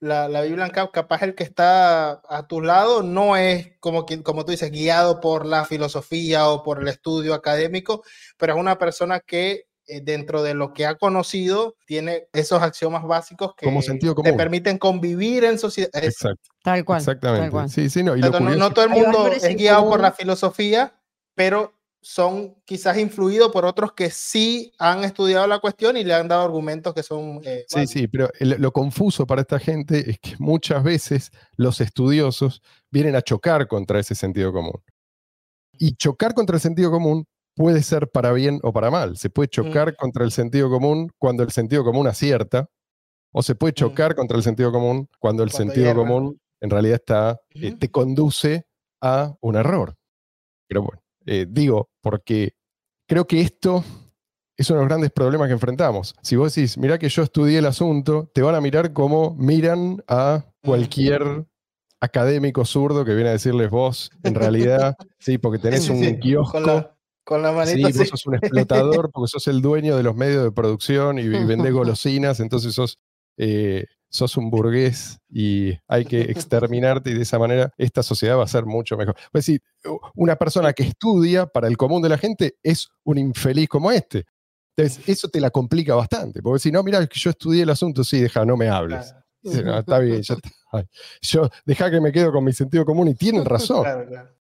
la, 0.00 0.28
la 0.28 0.40
Biblia 0.42 0.68
capaz 0.70 1.22
el 1.22 1.34
que 1.34 1.44
está 1.44 2.22
a 2.28 2.46
tu 2.48 2.60
lado 2.62 3.02
no 3.02 3.36
es 3.36 3.72
como, 3.80 4.06
quien- 4.06 4.22
como 4.22 4.44
tú 4.44 4.50
dices, 4.52 4.70
guiado 4.70 5.20
por 5.20 5.44
la 5.46 5.64
filosofía 5.66 6.48
o 6.48 6.62
por 6.62 6.80
el 6.80 6.88
estudio 6.88 7.34
académico, 7.34 8.02
pero 8.38 8.54
es 8.54 8.58
una 8.60 8.78
persona 8.78 9.20
que 9.20 9.66
eh, 9.86 10.00
dentro 10.02 10.42
de 10.44 10.54
lo 10.54 10.72
que 10.72 10.86
ha 10.86 10.94
conocido 10.96 11.74
tiene 11.84 12.28
esos 12.32 12.62
axiomas 12.62 13.02
básicos 13.04 13.54
que 13.56 13.66
Como 13.66 13.82
sentido 13.82 14.14
te 14.14 14.22
común. 14.22 14.36
permiten 14.36 14.78
convivir 14.78 15.44
en 15.44 15.58
sociedad. 15.58 15.90
Exacto, 16.04 16.48
Tal 16.62 16.84
cual. 16.84 17.00
exactamente. 17.00 17.42
Tal 17.42 17.50
cual. 17.50 17.68
Sí, 17.70 17.90
sí, 17.90 18.02
no. 18.04 18.16
Y 18.16 18.20
lo 18.20 18.30
no, 18.30 18.54
no 18.56 18.72
todo 18.72 18.84
el 18.84 18.90
mundo 18.92 19.26
es 19.26 19.42
guiado 19.56 19.88
por 19.90 20.00
la 20.00 20.12
filosofía, 20.12 20.94
pero 21.34 21.74
son 22.02 22.54
quizás 22.64 22.96
influidos 22.98 23.52
por 23.52 23.64
otros 23.66 23.92
que 23.92 24.10
sí 24.10 24.72
han 24.78 25.04
estudiado 25.04 25.46
la 25.46 25.58
cuestión 25.58 25.96
y 25.96 26.04
le 26.04 26.14
han 26.14 26.28
dado 26.28 26.42
argumentos 26.42 26.94
que 26.94 27.02
son... 27.02 27.40
eh, 27.44 27.64
Sí, 27.68 27.74
válidos. 27.76 27.90
sí, 27.92 28.08
pero 28.08 28.28
el- 28.38 28.56
lo 28.60 28.72
confuso 28.72 29.26
para 29.26 29.42
esta 29.42 29.58
gente 29.58 30.10
es 30.10 30.18
que 30.18 30.34
muchas 30.38 30.82
veces 30.82 31.30
los 31.56 31.80
estudiosos 31.80 32.62
vienen 32.90 33.16
a 33.16 33.22
chocar 33.22 33.68
contra 33.68 34.00
ese 34.00 34.14
sentido 34.14 34.52
común. 34.52 34.82
Y 35.78 35.94
chocar 35.96 36.34
contra 36.34 36.56
el 36.56 36.60
sentido 36.60 36.90
común 36.90 37.26
puede 37.54 37.82
ser 37.82 38.08
para 38.08 38.32
bien 38.32 38.60
o 38.62 38.72
para 38.72 38.90
mal. 38.90 39.16
Se 39.16 39.28
puede 39.28 39.48
chocar 39.48 39.94
contra 39.96 40.24
el 40.24 40.32
sentido 40.32 40.70
común 40.70 41.10
cuando 41.18 41.42
el 41.42 41.50
sentido 41.50 41.84
común 41.84 42.06
acierta, 42.06 42.68
o 43.32 43.42
se 43.42 43.54
puede 43.54 43.74
chocar 43.74 44.14
contra 44.14 44.36
el 44.36 44.42
sentido 44.42 44.72
común 44.72 45.08
cuando 45.18 45.42
el 45.42 45.50
Cuando 45.50 45.72
sentido 45.72 45.94
común 45.94 46.40
en 46.60 46.70
realidad 46.70 46.96
está, 46.96 47.40
eh, 47.50 47.74
te 47.76 47.90
conduce 47.90 48.66
a 49.00 49.34
un 49.40 49.56
error. 49.56 49.94
Pero 50.68 50.82
bueno, 50.82 51.02
eh, 51.26 51.46
digo, 51.48 51.90
porque 52.00 52.52
creo 53.08 53.26
que 53.26 53.40
esto 53.40 53.84
es 54.56 54.68
uno 54.70 54.78
de 54.80 54.84
los 54.84 54.88
grandes 54.88 55.10
problemas 55.10 55.48
que 55.48 55.54
enfrentamos. 55.54 56.14
Si 56.22 56.36
vos 56.36 56.54
decís, 56.54 56.76
mirá 56.78 56.98
que 56.98 57.08
yo 57.08 57.22
estudié 57.22 57.58
el 57.58 57.66
asunto, 57.66 58.30
te 58.34 58.42
van 58.42 58.54
a 58.54 58.60
mirar 58.60 58.92
como 58.92 59.34
miran 59.36 60.02
a 60.06 60.44
cualquier 60.62 61.46
académico 62.00 62.64
zurdo 62.64 63.04
que 63.04 63.14
viene 63.14 63.30
a 63.30 63.32
decirles 63.32 63.70
vos, 63.70 64.10
en 64.22 64.34
realidad, 64.34 64.94
sí, 65.18 65.38
porque 65.38 65.58
tenés 65.58 65.84
Sí, 65.84 65.92
un 65.92 66.00
sí, 66.00 66.18
kiosco. 66.20 66.52
Con 66.52 66.66
la, 66.66 66.96
con 67.24 67.42
la 67.42 67.50
Sí, 67.66 67.82
manita 67.82 67.88
vos 67.88 68.00
así. 68.00 68.10
sos 68.10 68.26
un 68.26 68.34
explotador 68.36 69.10
porque 69.12 69.28
sos 69.28 69.46
el 69.48 69.60
dueño 69.62 69.96
de 69.96 70.02
los 70.02 70.16
medios 70.16 70.44
de 70.44 70.52
producción 70.52 71.18
y, 71.18 71.22
y 71.22 71.28
vendés 71.44 71.72
golosinas, 71.72 72.40
entonces 72.40 72.74
sos, 72.74 72.98
eh, 73.38 73.84
sos 74.10 74.36
un 74.36 74.50
burgués 74.50 75.18
y 75.28 75.78
hay 75.88 76.04
que 76.04 76.20
exterminarte 76.30 77.10
y 77.10 77.14
de 77.14 77.22
esa 77.22 77.38
manera 77.38 77.72
esta 77.78 78.02
sociedad 78.02 78.36
va 78.36 78.44
a 78.44 78.48
ser 78.48 78.66
mucho 78.66 78.96
mejor. 78.96 79.16
Es 79.18 79.46
decir, 79.46 79.62
una 80.14 80.36
persona 80.36 80.72
que 80.72 80.82
estudia 80.82 81.46
para 81.46 81.68
el 81.68 81.76
común 81.76 82.02
de 82.02 82.08
la 82.08 82.18
gente 82.18 82.56
es 82.62 82.88
un 83.04 83.18
infeliz 83.18 83.68
como 83.68 83.90
este. 83.90 84.26
Entonces, 84.76 85.08
eso 85.08 85.28
te 85.28 85.40
la 85.40 85.50
complica 85.50 85.94
bastante, 85.94 86.42
porque 86.42 86.60
si 86.60 86.72
no, 86.72 86.82
mira, 86.82 87.06
yo 87.10 87.30
estudié 87.30 87.62
el 87.62 87.70
asunto, 87.70 88.02
sí, 88.04 88.20
deja, 88.20 88.44
no 88.44 88.56
me 88.56 88.68
hables. 88.68 89.06
Claro, 89.06 89.24
Dice, 89.42 89.62
"No, 89.62 89.78
está 89.78 89.98
bien, 89.98 90.22
ya 90.22 90.34
está. 90.34 90.50
Yo, 91.22 91.48
deja 91.64 91.90
que 91.90 92.00
me 92.00 92.12
quedo 92.12 92.30
con 92.32 92.44
mi 92.44 92.52
sentido 92.52 92.84
común 92.84 93.08
y 93.08 93.14
tienen 93.14 93.44
razón. 93.44 93.82
claro, 93.82 94.06
claro. 94.06 94.40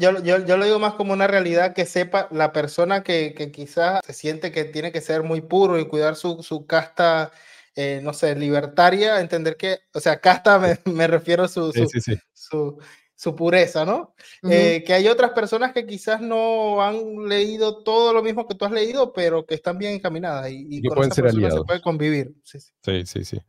Yo, 0.00 0.22
yo, 0.22 0.44
yo 0.46 0.56
lo 0.56 0.64
digo 0.64 0.78
más 0.78 0.94
como 0.94 1.12
una 1.12 1.26
realidad 1.26 1.74
que 1.74 1.84
sepa 1.84 2.26
la 2.30 2.52
persona 2.52 3.02
que, 3.02 3.34
que 3.34 3.52
quizás 3.52 4.00
se 4.06 4.14
siente 4.14 4.50
que 4.50 4.64
tiene 4.64 4.92
que 4.92 5.02
ser 5.02 5.22
muy 5.22 5.42
puro 5.42 5.78
y 5.78 5.86
cuidar 5.86 6.16
su, 6.16 6.42
su 6.42 6.64
casta, 6.64 7.32
eh, 7.74 8.00
no 8.02 8.12
sé, 8.12 8.34
libertaria, 8.34 9.20
entender 9.20 9.56
que, 9.56 9.78
o 9.94 10.00
sea, 10.00 10.20
casta 10.20 10.58
me, 10.58 10.78
me 10.92 11.06
refiero 11.06 11.44
a 11.44 11.48
su, 11.48 11.72
Sí, 11.72 11.80
su, 11.82 11.88
sí, 11.88 12.00
sí. 12.00 12.18
su, 12.32 12.78
su 13.14 13.36
pureza, 13.36 13.84
¿no? 13.84 14.14
Ujú. 14.42 14.52
Eh, 14.52 14.82
que 14.86 14.94
hay 14.94 15.06
otras 15.08 15.30
personas 15.32 15.72
que 15.72 15.86
quizás 15.86 16.20
no 16.20 16.82
han 16.82 17.28
leído 17.28 17.82
todo 17.82 18.12
lo 18.12 18.22
mismo 18.22 18.46
que 18.46 18.54
tú 18.54 18.64
has 18.64 18.72
leído, 18.72 19.12
pero 19.12 19.44
que 19.44 19.54
están 19.54 19.76
bien 19.78 19.92
encaminadas 19.94 20.50
y, 20.50 20.66
y 20.68 20.82
Que 20.82 20.88
con 20.88 20.96
pueden 20.96 21.12
ser 21.12 21.24
persona 21.24 21.40
se 21.42 21.46
aliados. 21.46 21.66
puede 21.66 21.80
convivir. 21.82 22.34
Sí, 22.44 22.58
sí. 22.60 22.70
Sí, 22.82 23.06
sí, 23.06 23.24
sí. 23.24 23.40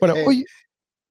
Bueno, 0.00 0.16
Eh, 0.16 0.24
hoy. 0.26 0.44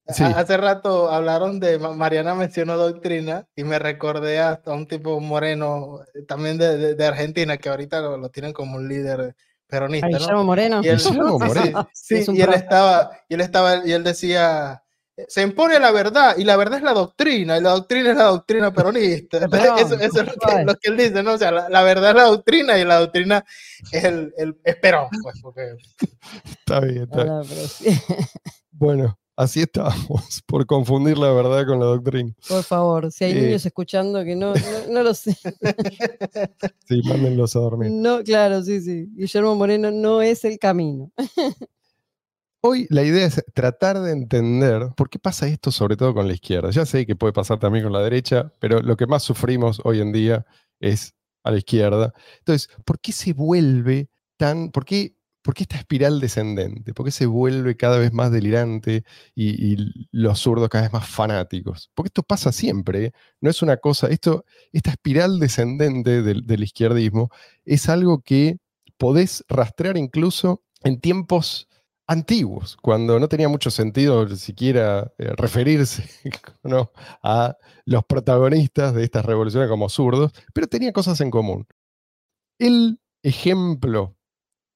Sí. 0.09 0.23
Ha- 0.23 0.39
Hace 0.39 0.55
rato 0.55 1.09
hablaron 1.11 1.59
de, 1.59 1.79
Ma- 1.79 1.93
Mariana 1.93 2.33
mencionó 2.33 2.77
doctrina 2.77 3.45
y 3.57 3.65
me 3.65 3.77
recordé 3.77 4.39
a, 4.39 4.61
a 4.65 4.71
un 4.73 4.87
tipo 4.87 5.19
moreno, 5.19 5.99
eh, 6.15 6.21
también 6.23 6.57
de, 6.57 6.77
de- 6.77 6.95
de 6.95 7.05
Argentina, 7.05 7.57
que 7.57 7.67
ahorita 7.67 7.99
lo, 7.99 8.17
lo 8.17 8.29
tienen 8.29 8.53
como 8.53 8.77
un 8.77 8.87
líder 8.87 9.35
Peronista, 9.67 10.07
¿no? 10.07 10.17
Guillermo 10.17 10.43
Moreno. 10.43 10.81
Y 10.83 10.87
él, 10.87 10.99
sí, 10.99 11.09
sí, 11.09 11.19
Moreno. 11.19 11.89
sí, 11.93 12.15
Es 12.15 12.27
un 12.27 12.35
y 12.37 12.41
él 12.41 12.53
estaba, 12.53 13.11
y 13.27 13.33
él 13.33 13.41
estaba, 13.41 13.85
y 13.85 13.91
él 13.91 14.03
decía, 14.03 14.83
se 15.27 15.41
impone 15.41 15.79
la 15.79 15.91
verdad, 15.91 16.37
y 16.37 16.43
la 16.43 16.55
verdad 16.55 16.77
es 16.77 16.83
la 16.83 16.93
doctrina, 16.93 17.57
y 17.57 17.61
la 17.61 17.71
doctrina 17.71 18.11
es 18.11 18.17
la 18.17 18.25
doctrina 18.25 18.71
peronista. 18.73 19.37
Eso, 19.77 19.95
eso 19.95 20.21
es 20.21 20.27
lo 20.27 20.33
que, 20.33 20.63
lo 20.63 20.75
que 20.75 20.89
él 20.89 20.97
dice, 20.97 21.23
¿no? 21.23 21.33
O 21.33 21.37
sea, 21.37 21.51
la, 21.51 21.69
la 21.69 21.83
verdad 21.83 22.11
es 22.11 22.15
la 22.15 22.23
doctrina, 22.23 22.77
y 22.77 22.85
la 22.85 22.99
doctrina 22.99 23.43
es 23.91 24.03
el, 24.03 24.33
el 24.37 24.57
es 24.63 24.75
Perón, 24.77 25.07
pues, 25.23 25.39
porque 25.41 25.73
Está 26.59 26.79
bien, 26.81 27.03
está 27.03 27.23
bien. 27.23 27.33
Ah, 27.33 27.43
sí. 27.67 27.99
Bueno, 28.71 29.17
así 29.37 29.61
estábamos, 29.61 30.41
por 30.45 30.65
confundir 30.65 31.17
la 31.17 31.31
verdad 31.31 31.65
con 31.65 31.79
la 31.79 31.85
doctrina. 31.85 32.33
Por 32.49 32.63
favor, 32.63 33.11
si 33.11 33.23
hay 33.23 33.31
Eh. 33.31 33.41
niños 33.43 33.65
escuchando 33.65 34.23
que 34.25 34.35
no, 34.35 34.53
no, 34.53 34.59
no 34.91 35.03
lo 35.03 35.13
sé. 35.13 35.37
Sí, 36.87 37.01
mándenlos 37.05 37.55
a 37.55 37.59
dormir. 37.59 37.91
No, 37.91 38.23
claro, 38.23 38.61
sí, 38.63 38.81
sí. 38.81 39.07
Guillermo 39.15 39.55
Moreno 39.55 39.91
no 39.91 40.21
es 40.21 40.43
el 40.45 40.57
camino. 40.59 41.11
Hoy 42.61 42.87
la 42.89 43.03
idea 43.03 43.25
es 43.27 43.43
tratar 43.53 43.99
de 44.01 44.11
entender 44.11 44.89
por 44.95 45.09
qué 45.09 45.19
pasa 45.19 45.47
esto, 45.47 45.71
sobre 45.71 45.95
todo 45.95 46.13
con 46.13 46.27
la 46.27 46.33
izquierda. 46.33 46.69
Ya 46.71 46.85
sé 46.85 47.05
que 47.05 47.15
puede 47.15 47.33
pasar 47.33 47.59
también 47.59 47.83
con 47.83 47.93
la 47.93 48.01
derecha, 48.01 48.51
pero 48.59 48.81
lo 48.81 48.97
que 48.97 49.05
más 49.05 49.23
sufrimos 49.23 49.79
hoy 49.83 49.99
en 50.01 50.11
día 50.11 50.45
es 50.79 51.13
a 51.43 51.51
la 51.51 51.57
izquierda. 51.57 52.13
Entonces, 52.39 52.69
¿por 52.83 52.99
qué 52.99 53.11
se 53.11 53.33
vuelve 53.33 54.09
tan, 54.37 54.71
por 54.71 54.85
qué, 54.85 55.15
por 55.47 55.53
qué 55.53 55.63
esta 55.63 55.77
espiral 55.77 56.19
descendente? 56.19 56.93
¿Por 56.93 57.05
qué 57.05 57.11
se 57.11 57.25
vuelve 57.25 57.77
cada 57.77 57.97
vez 57.97 58.11
más 58.11 58.33
delirante 58.33 59.05
y, 59.33 59.77
los 60.11 60.39
zurdos 60.39 60.67
cada 60.67 60.83
vez 60.83 60.91
más 60.91 61.07
fanáticos? 61.07 61.89
Porque 61.95 62.09
esto 62.09 62.21
pasa 62.21 62.51
siempre, 62.51 63.05
¿eh? 63.05 63.11
no 63.39 63.49
es 63.49 63.61
una 63.61 63.77
cosa, 63.77 64.07
esto, 64.07 64.43
esta 64.73 64.91
espiral 64.91 65.39
descendente 65.39 66.21
del, 66.21 66.63
izquierdismo 66.63 67.29
es 67.63 67.87
algo 67.87 68.19
que 68.23 68.57
podés 68.97 69.45
rastrear 69.47 69.95
incluso 69.95 70.63
en 70.83 70.99
tiempos 70.99 71.69
antiguos, 72.07 72.75
cuando 72.81 73.17
no 73.17 73.29
tenía 73.29 73.47
mucho 73.47 73.71
sentido 73.71 74.27
siquiera 74.35 75.13
eh, 75.17 75.31
referirse 75.37 76.09
a 77.23 77.55
los 77.85 78.03
protagonistas 78.03 78.93
de 78.93 79.05
estas 79.05 79.23
revoluciones 79.23 79.69
como 79.69 79.87
zurdos, 79.87 80.33
pero 80.53 80.67
tenía 80.67 80.91
cosas 80.91 81.21
en 81.21 81.31
común. 81.31 81.67
El 82.59 82.99
ejemplo 83.23 84.16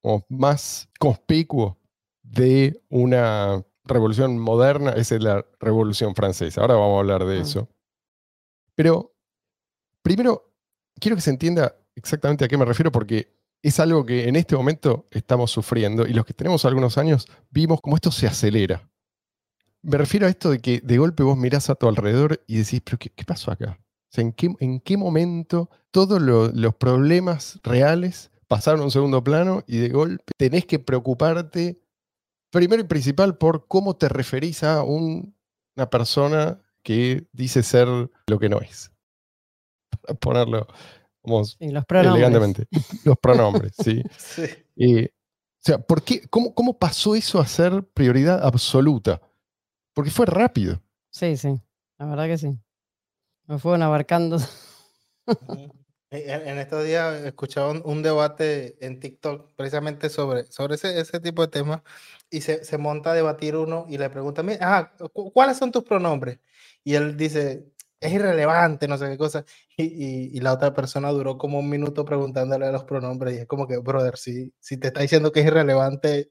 como 0.02 0.26
más 0.30 0.90
conspicuo 1.00 1.78
de 2.24 2.82
una 2.90 3.64
revolución 3.84 4.38
moderna 4.38 4.92
es 4.92 5.12
la 5.12 5.46
Revolución 5.60 6.16
Francesa. 6.16 6.62
Ahora 6.62 6.76
vamos 6.76 6.98
a 6.98 7.00
hablar 7.00 7.26
de 7.26 7.38
Ah. 7.38 7.42
eso. 7.42 7.70
Pero 8.76 9.14
primero, 10.02 10.52
quiero 11.00 11.16
que 11.16 11.22
se 11.22 11.30
entienda 11.30 11.76
exactamente 11.96 12.46
a 12.46 12.48
qué 12.48 12.58
me 12.58 12.66
refiero 12.66 12.92
porque 12.92 13.34
es 13.62 13.80
algo 13.80 14.06
que 14.06 14.28
en 14.28 14.36
este 14.36 14.56
momento 14.56 15.08
estamos 15.12 15.52
sufriendo 15.52 16.08
y 16.08 16.14
los 16.14 16.26
que 16.26 16.34
tenemos 16.34 16.66
algunos 16.66 16.98
años 16.98 17.28
vimos 17.52 17.80
cómo 17.82 17.96
esto 17.96 18.12
se 18.12 18.28
acelera. 18.28 18.90
Me 19.84 19.98
refiero 19.98 20.26
a 20.26 20.30
esto 20.30 20.50
de 20.52 20.60
que 20.60 20.80
de 20.82 20.98
golpe 20.98 21.24
vos 21.24 21.38
mirás 21.38 21.70
a 21.70 21.76
tu 21.76 21.88
alrededor 21.88 22.44
y 22.48 22.58
decís, 22.58 22.82
pero 22.84 22.98
¿qué, 22.98 23.10
qué 23.10 23.24
pasó 23.26 23.52
acá? 23.52 23.78
O 23.80 24.14
sea, 24.14 24.24
¿en 24.24 24.32
qué, 24.34 24.54
en 24.60 24.80
qué 24.80 24.98
momento 24.98 25.70
todos 25.92 26.22
lo- 26.22 26.50
los 26.50 26.76
problemas 26.76 27.60
reales 27.64 28.31
pasaron 28.52 28.82
a 28.82 28.84
un 28.84 28.92
segundo 28.92 29.24
plano 29.24 29.64
y 29.66 29.78
de 29.78 29.88
golpe 29.88 30.34
tenés 30.36 30.66
que 30.66 30.78
preocuparte, 30.78 31.80
primero 32.52 32.82
y 32.82 32.86
principal, 32.86 33.38
por 33.38 33.66
cómo 33.66 33.96
te 33.96 34.10
referís 34.10 34.62
a 34.66 34.84
un- 34.84 35.34
una 35.78 35.90
persona 35.90 36.62
que 36.84 37.26
dice 37.32 37.64
ser 37.64 37.88
lo 38.28 38.40
que 38.40 38.50
no 38.50 38.60
es? 38.60 38.92
Para 40.02 40.20
ponerlo 40.20 40.68
como 41.22 41.40
los 41.40 41.58
elegantemente. 41.62 42.68
Los 43.06 43.18
pronombres, 43.20 43.72
sí. 43.78 44.04
sí. 44.18 44.44
Eh, 44.76 45.10
o 45.14 45.64
sea, 45.64 45.78
¿por 45.80 46.04
qué, 46.04 46.28
cómo, 46.28 46.54
¿cómo 46.54 46.78
pasó 46.78 47.16
eso 47.16 47.40
a 47.40 47.46
ser 47.48 47.86
prioridad 47.94 48.46
absoluta? 48.46 49.22
Porque 49.94 50.12
fue 50.12 50.26
rápido. 50.26 50.82
Sí, 51.10 51.38
sí. 51.38 51.58
La 52.00 52.06
verdad 52.06 52.26
que 52.26 52.38
sí. 52.38 52.60
Me 53.48 53.60
fueron 53.60 53.82
abarcando. 53.84 54.40
Ujú. 56.12 56.19
En, 56.24 56.58
estos 56.58 56.84
días 56.84 57.24
escuchaba 57.24 57.71
un, 57.71 57.82
un 57.86 58.04
debate 58.04 58.76
en 58.86 59.00
TikTok 59.00 59.54
precisamente 59.56 60.10
sobre, 60.10 60.45
sobre 60.52 60.76
ese, 60.76 61.00
ese 61.00 61.19
tipo 61.21 61.41
de 61.41 61.47
temas 61.47 61.82
y 62.30 62.41
se, 62.41 62.63
se 62.65 62.78
monta 62.78 63.12
a 63.12 63.13
debatir 63.13 63.56
uno 63.56 63.86
y 63.89 63.97
le 63.97 64.10
pregunta, 64.10 64.43
"Mira, 64.43 64.60
ah, 64.62 64.93
cu- 65.13 65.32
¿cuáles 65.32 65.58
son 65.58 65.71
tus 65.71 65.84
pronombres? 65.84 66.39
Y 66.84 66.95
él 66.95 67.15
dice, 67.15 67.65
es 68.02 68.12
irrelevante, 68.13 68.88
no 68.88 68.97
sé 68.97 69.10
qué 69.10 69.17
cosa. 69.17 69.45
Y, 69.78 69.84
y- 69.86 70.38
y 70.38 70.41
la 70.41 70.54
otra 70.54 70.74
persona 70.74 71.10
duró 71.12 71.38
como 71.38 71.58
un 71.60 71.69
minuto 71.69 72.04
preguntándole 72.06 72.65
a 72.67 72.71
los 72.71 72.84
pronombres 72.84 73.34
y 73.36 73.38
es 73.39 73.47
como 73.47 73.65
que, 73.67 73.78
brother, 73.78 74.17
si, 74.17 74.54
si 74.60 74.78
te 74.78 74.88
está 74.88 75.02
diciendo 75.02 75.32
que 75.32 75.39
es 75.39 75.47
irrelevante 75.47 76.30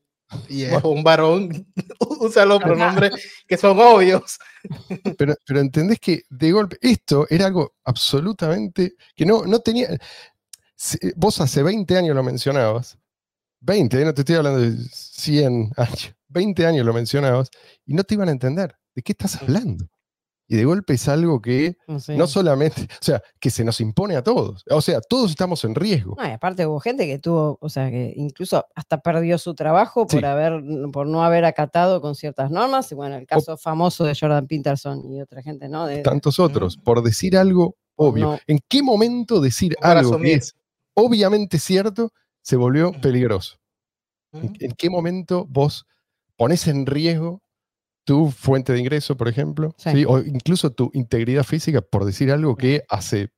y 0.49 0.63
es 0.65 0.83
un 0.85 1.03
varón, 1.03 1.67
usa 2.21 2.45
los 2.47 2.61
pronombres 2.61 3.13
que 3.47 3.57
son 3.57 3.79
obvios. 3.81 4.39
Pero, 5.19 5.35
pero 5.47 5.61
entendés 5.61 5.99
que 6.01 6.23
de 6.29 6.53
golpe 6.53 6.77
esto 6.83 7.27
era 7.31 7.47
algo 7.47 7.75
absolutamente 7.85 8.95
que 9.17 9.25
no, 9.25 9.45
no 9.47 9.61
tenía. 9.61 9.89
se- 10.77 11.15
Vos 11.17 11.41
hace 11.41 11.63
20 11.63 11.97
años 11.97 12.15
lo 12.15 12.23
mencionabas, 12.23 12.99
20, 13.61 14.05
no 14.05 14.13
te 14.13 14.21
estoy 14.21 14.37
hablando 14.37 14.61
de 14.61 14.77
100 14.93 15.71
años, 15.77 16.15
20 16.29 16.67
años 16.67 16.85
lo 16.85 16.93
mencionabas 16.93 17.51
y 17.87 17.95
no 17.95 18.05
te 18.05 18.15
iban 18.15 18.29
a 18.29 18.33
entender 18.33 18.77
de 18.95 19.03
qué 19.03 19.13
estás 19.13 19.41
hablando. 19.43 19.87
Y 20.53 20.57
de 20.57 20.65
golpe 20.65 20.95
es 20.95 21.07
algo 21.09 21.41
que 21.41 21.77
Sí. 22.01 22.17
no 22.17 22.27
solamente, 22.27 22.83
o 22.83 23.05
sea, 23.05 23.23
que 23.39 23.51
se 23.51 23.63
nos 23.65 23.81
impone 23.81 24.17
a 24.17 24.23
todos. 24.25 24.65
O 24.69 24.81
sea, 24.83 25.01
todos 25.01 25.31
estamos 25.31 25.63
en 25.65 25.77
riesgo. 25.77 26.17
No, 26.19 26.27
y 26.27 26.31
aparte 26.33 26.67
hubo 26.67 26.81
gente 26.81 27.07
que 27.07 27.21
tuvo, 27.21 27.57
o 27.61 27.69
sea, 27.69 27.89
que 27.89 28.13
incluso 28.17 28.67
hasta 28.75 29.01
perdió 29.01 29.39
su 29.39 29.55
trabajo 29.55 30.09
por 30.09 30.19
Sí. 30.19 30.27
haber, 30.27 30.61
por 30.93 31.07
no 31.07 31.23
haber 31.23 31.45
acatado 31.45 32.01
con 32.01 32.17
ciertas 32.17 32.51
normas. 32.51 32.91
Y 32.91 32.97
bueno, 32.97 33.15
el 33.15 33.29
caso 33.29 33.57
famoso 33.57 34.03
de 34.05 34.17
Jordan 34.21 34.49
Peterson 34.49 35.05
y 35.13 35.23
otra 35.23 35.41
gente, 35.41 35.69
¿no? 35.69 35.87
De, 35.87 36.03
tantos 36.03 36.41
otros, 36.41 36.77
por 36.77 37.01
decir 37.05 37.37
algo 37.37 37.77
obvio. 37.95 38.25
No. 38.33 38.39
¿En 38.49 38.59
qué 38.69 38.83
momento 38.83 39.41
decir 39.41 39.77
algo 39.81 40.19
que 40.19 40.35
es 40.35 40.57
obviamente 40.95 41.61
cierto 41.61 42.11
se 42.43 42.57
volvió 42.57 42.89
Ujú. 42.91 43.01
peligroso? 43.01 43.57
¿En, 44.33 44.47
Ujú. 44.47 44.55
en 44.59 44.73
qué 44.73 44.91
momento 44.91 45.47
vos 45.49 45.87
pones 46.37 46.67
en 46.67 46.87
riesgo 46.87 47.41
tu 48.05 48.31
fuente 48.31 48.73
de 48.73 48.81
ingreso, 48.81 49.17
por 49.17 49.29
ejemplo? 49.29 49.75
Sí. 49.79 49.91
¿sí? 49.91 50.05
O 50.07 50.19
incluso 50.19 50.71
tu 50.73 50.91
integridad 50.95 51.45
física 51.45 51.81
por 51.81 52.05
decir 52.05 52.31
algo 52.31 52.57
que 52.57 52.83
hace 52.89 53.31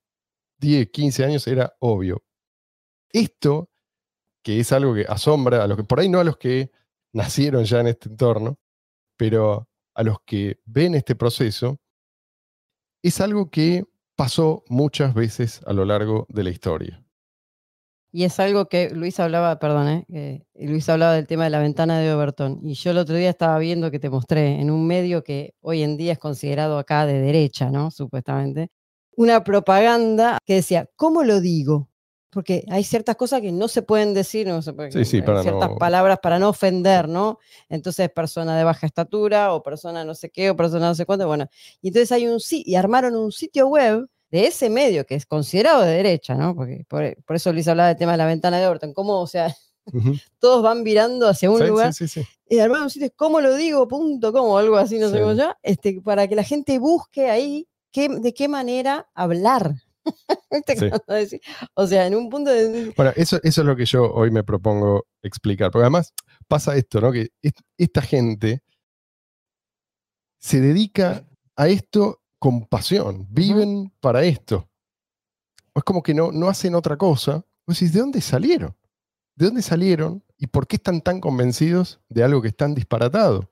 10, 0.59 0.91
15 0.91 1.25
años 1.25 1.47
era 1.47 1.75
obvio. 1.81 2.23
Esto, 3.13 3.71
que 4.43 4.61
es 4.61 4.73
algo 4.73 4.95
que 4.95 5.05
asombra 5.09 5.63
a 5.63 5.67
los 5.67 5.77
que, 5.77 5.85
por 5.85 6.01
ahí 6.01 6.09
no 6.09 6.21
a 6.21 6.25
los 6.25 6.37
que 6.39 6.71
nacieron 7.13 7.65
ya 7.65 7.81
en 7.81 7.89
este 7.89 8.09
entorno, 8.09 8.59
pero 9.17 9.69
a 9.95 10.03
los 10.03 10.19
que 10.25 10.61
ven 10.65 10.95
este 10.95 11.15
proceso, 11.15 11.79
es 13.03 13.21
algo 13.21 13.51
que 13.51 13.85
pasó 14.17 14.65
muchas 14.69 15.15
veces 15.15 15.61
a 15.67 15.73
lo 15.73 15.85
largo 15.85 16.27
de 16.29 16.45
la 16.45 16.51
historia. 16.51 17.02
Y 18.15 18.25
es 18.25 18.39
algo 18.41 18.67
que 18.69 18.91
Luis 18.91 19.19
hablaba, 19.21 19.59
perdón, 19.59 20.05
¿eh? 20.13 20.45
Luis 20.55 20.87
hablaba 20.91 21.15
del 21.15 21.27
tema 21.27 21.45
de 21.45 21.51
la 21.51 21.61
ventana 21.61 21.99
de 21.99 22.13
Overton. 22.13 22.61
Y 22.63 22.75
yo 22.75 22.91
el 22.91 22.99
otro 22.99 23.15
día 23.17 23.31
estaba 23.31 23.59
viendo 23.59 23.91
que 23.91 23.99
te 23.99 24.11
mostré 24.11 24.61
en 24.61 24.71
un 24.71 24.87
medio 24.87 25.25
que 25.25 25.55
hoy 25.63 25.83
en 25.83 25.97
día 25.97 26.13
es 26.13 26.19
considerado 26.19 26.79
acá 26.79 27.07
de 27.07 27.19
derecha, 27.21 27.71
¿no? 27.71 27.91
Supuestamente. 27.91 28.69
Una 29.17 29.43
propaganda 29.45 30.37
que 30.45 30.57
decía, 30.57 30.89
¿cómo 30.97 31.23
lo 31.25 31.41
digo? 31.41 31.89
Porque 32.31 32.65
hay 32.71 32.85
ciertas 32.85 33.17
cosas 33.17 33.41
que 33.43 33.53
no 33.53 33.69
se 33.69 33.83
pueden 33.83 34.13
decir, 34.15 34.47
no 34.47 34.61
se 34.63 34.73
pueden, 34.75 34.93
Sí, 34.93 35.05
sí, 35.07 35.23
para 35.23 35.43
ciertas 35.43 35.71
no- 35.71 35.77
palabras 35.79 36.19
para 36.23 36.39
no 36.39 36.51
ofender, 36.51 37.09
¿no? 37.09 37.39
Entonces, 37.71 38.11
persona 38.11 38.57
de 38.59 38.65
baja 38.65 38.87
estatura 38.87 39.55
o 39.55 39.63
persona 39.63 40.05
no 40.05 40.15
sé 40.15 40.29
qué 40.31 40.51
o 40.51 40.57
persona 40.57 40.89
no 40.89 40.95
sé 40.95 41.07
cuánto, 41.07 41.27
bueno. 41.27 41.47
Y 41.81 41.89
entonces 41.89 42.13
hay 42.13 42.27
un 42.27 42.41
sí 42.41 42.63
y 42.67 42.75
armaron 42.75 43.17
un 43.17 43.33
sitio 43.33 43.69
web 43.69 44.07
de 44.33 44.47
ese 44.49 44.69
medio 44.71 45.07
que 45.07 45.15
es 45.15 45.27
considerado 45.27 45.83
de 45.83 45.93
derecha, 45.93 46.35
¿no? 46.35 46.57
Porque 46.57 46.85
por, 46.89 47.23
por 47.25 47.37
eso 47.37 47.53
Luis 47.53 47.69
hablaba 47.69 47.89
del 47.91 47.99
tema 47.99 48.13
de 48.13 48.19
la 48.19 48.27
ventana 48.27 48.59
de 48.59 48.67
Overton, 48.67 48.93
cómo, 48.95 49.21
o 49.21 49.27
sea, 49.29 49.55
todos 50.41 50.63
van 50.63 50.83
virando 50.83 51.29
hacia 51.29 51.51
un 51.51 51.59
Sí, 51.61 51.67
lugar. 51.67 51.93
sí, 51.95 52.09
sí, 52.09 52.23
sí. 52.23 52.29
Y 52.49 52.59
armaron 52.59 52.85
un 52.85 52.91
sitio, 52.91 53.11
¿cómo 53.15 53.41
lo 53.41 53.55
digo? 53.55 53.87
Punto, 53.87 54.33
com, 54.33 54.47
o 54.47 54.59
algo 54.59 54.77
así, 54.77 54.99
no 54.99 55.09
sé 55.11 55.21
cómo 55.21 55.33
ya, 55.35 55.57
este, 55.63 56.01
para 56.03 56.27
que 56.27 56.35
la 56.35 56.43
gente 56.45 56.79
busque 56.79 57.31
ahí 57.31 57.69
qué, 57.93 58.09
de 58.09 58.35
qué 58.35 58.49
manera 58.49 59.09
hablar. 59.15 59.75
O 61.75 61.87
sea, 61.87 62.07
en 62.07 62.15
un 62.17 62.29
punto 62.29 62.51
de... 62.51 62.93
Bueno, 62.97 63.13
eso, 63.17 63.39
eso 63.43 63.61
es 63.61 63.67
lo 63.67 63.77
que 63.77 63.85
yo 63.85 64.13
hoy 64.13 64.31
me 64.33 64.43
propongo 64.43 65.07
explicar. 65.23 65.71
Porque 65.71 65.85
además 65.85 66.13
pasa 66.49 66.75
esto, 66.77 67.01
¿no? 67.01 67.13
Que 67.13 67.29
est- 67.41 67.61
esta 67.79 68.03
gente 68.03 68.63
se 70.39 70.61
dedica 70.61 71.25
a 71.57 71.69
esto 71.69 72.21
con 72.43 72.67
pasión, 72.67 73.29
viven 73.31 73.93
para 74.01 74.25
esto. 74.25 74.69
Es 75.77 75.85
como 75.85 76.03
que 76.03 76.13
no, 76.13 76.33
no 76.33 76.49
hacen 76.49 76.75
otra 76.75 76.97
cosa. 76.97 77.45
Vos 77.65 77.79
decís, 77.79 77.93
¿de 77.93 78.01
dónde 78.01 78.21
salieron? 78.21 78.75
¿De 79.37 79.47
dónde 79.47 79.63
salieron? 79.63 80.25
¿Y 80.39 80.49
por 80.49 80.67
qué 80.67 80.75
están 80.75 81.03
tan 81.03 81.21
convencidos 81.21 82.01
de 82.09 82.25
algo 82.25 82.43
que 82.43 82.49
es 82.49 82.57
tan 82.57 82.75
disparatado? 82.75 83.49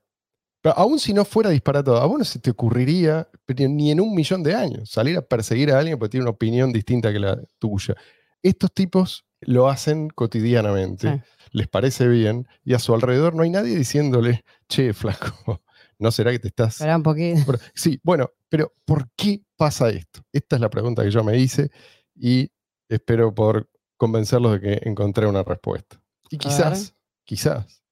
Pero 0.61 0.77
aún 0.77 0.99
si 0.99 1.13
no 1.15 1.25
fuera 1.25 1.51
disparatado, 1.51 1.99
a 1.99 2.07
vos 2.07 2.19
no 2.19 2.25
se 2.25 2.41
te 2.41 2.51
ocurriría, 2.51 3.29
ni 3.57 3.93
en 3.93 4.01
un 4.01 4.13
millón 4.13 4.43
de 4.43 4.57
años, 4.57 4.91
salir 4.91 5.17
a 5.17 5.23
perseguir 5.23 5.71
a 5.71 5.79
alguien 5.79 5.97
porque 5.97 6.11
tiene 6.11 6.25
una 6.25 6.33
opinión 6.33 6.73
distinta 6.73 7.13
que 7.13 7.21
la 7.21 7.41
tuya. 7.61 7.95
Estos 8.43 8.73
tipos 8.75 9.25
lo 9.41 9.69
hacen 9.69 10.09
cotidianamente, 10.09 11.13
Sí. 11.15 11.49
les 11.53 11.69
parece 11.69 12.09
bien, 12.09 12.49
y 12.65 12.75
a 12.75 12.81
su 12.81 12.93
alrededor 12.93 13.37
no 13.37 13.45
hay 13.45 13.51
nadie 13.51 13.77
diciéndole, 13.77 14.43
che, 14.69 14.93
flaco, 14.95 15.63
¿no 16.01 16.11
será 16.11 16.33
que 16.33 16.41
te 16.41 16.49
estás 16.49 16.75
Esperá 16.75 16.97
un 16.97 17.05
poquito. 17.05 17.55
sí, 17.77 18.01
bueno, 18.03 18.31
pero 18.51 18.75
¿por 18.85 19.09
qué 19.17 19.43
pasa 19.57 19.89
esto? 19.91 20.21
Esta 20.33 20.57
es 20.57 20.61
la 20.63 20.71
pregunta 20.71 21.03
que 21.03 21.11
yo 21.11 21.25
me 21.25 21.39
hice 21.39 21.71
y 22.15 22.51
espero 22.89 23.35
poder 23.35 23.69
convencerlos 23.97 24.53
de 24.53 24.61
que 24.61 24.89
encontré 24.89 25.27
una 25.27 25.43
respuesta. 25.43 26.03
Y 26.31 26.39
quizás, 26.39 26.95
quizás, 27.25 27.83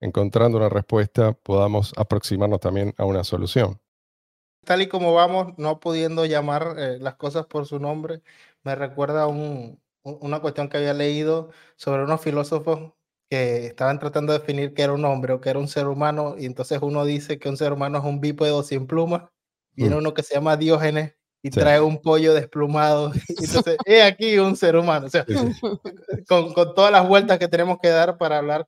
encontrando 0.00 0.58
una 0.58 0.68
respuesta, 0.68 1.32
podamos 1.32 1.92
aproximarnos 1.96 2.60
también 2.60 2.94
a 2.98 3.04
una 3.04 3.24
solución. 3.24 3.80
Tal 4.64 4.82
y 4.82 4.88
como 4.88 5.12
vamos, 5.14 5.54
no 5.58 5.80
pudiendo 5.80 6.24
llamar 6.24 6.74
eh, 6.78 6.98
las 7.00 7.16
cosas 7.16 7.46
por 7.46 7.66
su 7.66 7.78
nombre, 7.80 8.22
me 8.62 8.74
recuerda 8.76 9.26
un- 9.26 9.80
una 10.04 10.40
cuestión 10.40 10.68
que 10.68 10.76
había 10.78 10.94
leído 10.94 11.50
sobre 11.76 12.04
unos 12.04 12.20
filósofos 12.20 12.92
que 13.30 13.66
estaban 13.66 13.98
tratando 13.98 14.32
de 14.32 14.38
definir 14.40 14.74
qué 14.74 14.82
era 14.82 14.92
un 14.92 15.04
hombre 15.04 15.32
o 15.32 15.40
qué 15.40 15.50
era 15.50 15.58
un 15.58 15.68
ser 15.68 15.86
humano, 15.86 16.36
y 16.38 16.46
entonces 16.46 16.78
uno 16.82 17.04
dice 17.04 17.38
que 17.38 17.48
un 17.48 17.56
ser 17.56 17.72
humano 17.72 17.98
es 17.98 18.04
un 18.04 18.20
bípedo 18.20 18.62
sin 18.62 18.86
plumas, 18.86 19.24
viene 19.74 19.94
Mm. 19.94 19.98
uno 19.98 20.14
que 20.14 20.22
se 20.22 20.34
llama 20.34 20.56
Diógenes 20.56 21.14
y 21.42 21.50
Sí. 21.50 21.58
trae 21.60 21.80
un 21.80 22.00
pollo 22.00 22.34
desplumado, 22.34 23.12
y 23.28 23.44
entonces, 23.44 23.76
he 23.84 24.02
aquí 24.02 24.38
un 24.38 24.56
ser 24.56 24.76
humano, 24.76 25.06
o 25.06 25.10
sea, 25.10 25.24
Sí, 25.26 25.34
sí. 25.36 25.60
con, 26.28 26.52
con 26.54 26.74
todas 26.74 26.92
las 26.92 27.06
vueltas 27.08 27.38
que 27.38 27.48
tenemos 27.48 27.78
que 27.82 27.88
dar 27.88 28.16
para 28.18 28.38
hablar. 28.38 28.66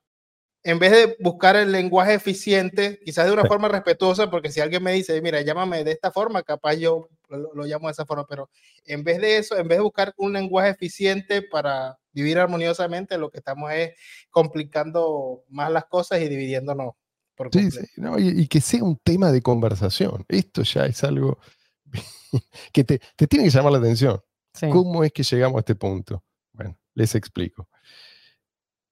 En 0.63 0.79
vez 0.79 0.91
de 0.91 1.15
buscar 1.19 1.55
el 1.55 1.71
lenguaje 1.71 2.15
eficiente, 2.15 2.99
quizás 3.05 3.25
de 3.27 3.31
una 3.33 3.45
forma 3.45 3.67
respetuosa, 3.69 4.31
porque 4.31 4.51
si 4.51 4.61
alguien 4.61 4.83
me 4.83 4.93
dice, 4.93 5.21
mira, 5.21 5.41
llámame 5.41 5.83
de 5.83 5.91
esta 5.91 6.11
forma, 6.11 6.43
capaz 6.43 6.75
yo 6.75 7.07
lo, 7.29 7.53
lo 7.53 7.63
llamo 7.65 7.87
de 7.87 7.93
esa 7.93 8.05
forma, 8.05 8.25
pero 8.27 8.49
en 8.85 9.03
vez 9.03 9.21
de 9.21 9.37
eso, 9.37 9.57
en 9.57 9.67
vez 9.67 9.77
de 9.77 9.83
buscar 9.83 10.13
un 10.17 10.33
lenguaje 10.33 10.69
eficiente 10.71 11.41
para 11.43 11.97
vivir 12.13 12.39
armoniosamente, 12.39 13.17
lo 13.17 13.29
que 13.31 13.37
estamos 13.39 13.71
es 13.73 13.91
complicando 14.31 15.43
más 15.49 15.71
las 15.71 15.85
cosas 15.85 16.21
y 16.21 16.29
dividiéndonos 16.29 16.93
por 17.35 17.49
Sí, 17.51 17.71
sí, 17.71 17.85
no, 17.97 18.17
y, 18.17 18.29
y 18.29 18.47
que 18.47 18.61
sea 18.61 18.83
un 18.83 18.97
tema 19.03 19.31
de 19.31 19.41
conversación. 19.41 20.25
Esto 20.27 20.63
ya 20.63 20.85
es 20.85 21.03
algo 21.03 21.39
que 22.73 22.83
te, 22.83 22.99
te 23.15 23.27
tiene 23.27 23.45
que 23.45 23.51
llamar 23.51 23.73
la 23.73 23.79
atención. 23.79 24.21
Sí. 24.53 24.69
¿Cómo 24.69 25.03
es 25.03 25.11
que 25.11 25.23
llegamos 25.23 25.57
a 25.57 25.59
este 25.59 25.75
punto? 25.75 26.23
Bueno, 26.53 26.77
les 26.93 27.15
explico. 27.15 27.67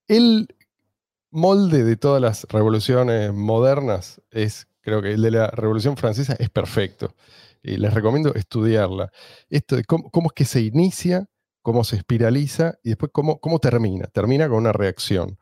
El 0.08 0.48
molde 1.32 1.84
de 1.84 1.96
todas 1.96 2.22
las 2.22 2.44
revoluciones 2.50 3.34
modernas 3.34 4.22
es, 4.30 4.68
creo 4.82 5.02
que 5.02 5.14
el 5.14 5.22
de 5.22 5.32
la 5.32 5.48
Revolución 5.48 5.98
Francesa 5.98 6.36
es 6.38 6.50
perfecto. 6.50 7.16
Y 7.64 7.78
les 7.78 7.94
recomiendo 7.94 8.34
estudiarla. 8.36 9.10
Esto 9.50 9.78
de 9.78 9.86
cómo, 9.86 10.10
cómo 10.12 10.28
es 10.28 10.34
que 10.34 10.46
se 10.46 10.62
inicia, 10.62 11.28
cómo 11.62 11.86
se 11.86 11.96
espiraliza 11.96 12.78
y 12.84 12.90
después 12.90 13.12
cómo, 13.14 13.40
cómo 13.40 13.60
termina. 13.60 14.08
Termina 14.08 14.50
con 14.50 14.58
una 14.58 14.74
reacción. 14.74 15.40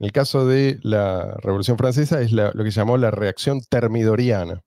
En 0.00 0.06
el 0.06 0.12
caso 0.12 0.46
de 0.46 0.78
la 0.82 1.34
Revolución 1.42 1.76
Francesa 1.78 2.20
es 2.20 2.32
la- 2.32 2.52
lo 2.54 2.62
que 2.64 2.70
se 2.70 2.80
llamó 2.80 2.96
la 2.96 3.10
reacción 3.10 3.60
termidoriana. 3.68 4.60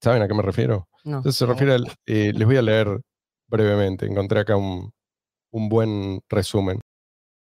¿Saben 0.00 0.22
a 0.22 0.28
qué 0.28 0.34
me 0.34 0.42
refiero? 0.42 0.88
No. 1.04 1.16
Entonces 1.18 1.36
se 1.38 1.46
refiere 1.46 1.72
al, 1.74 1.88
eh, 2.06 2.32
les 2.34 2.46
voy 2.46 2.56
a 2.56 2.62
leer 2.62 3.00
brevemente, 3.48 4.06
encontré 4.06 4.40
acá 4.40 4.56
un, 4.56 4.90
un 5.50 5.68
buen 5.68 6.20
resumen. 6.28 6.80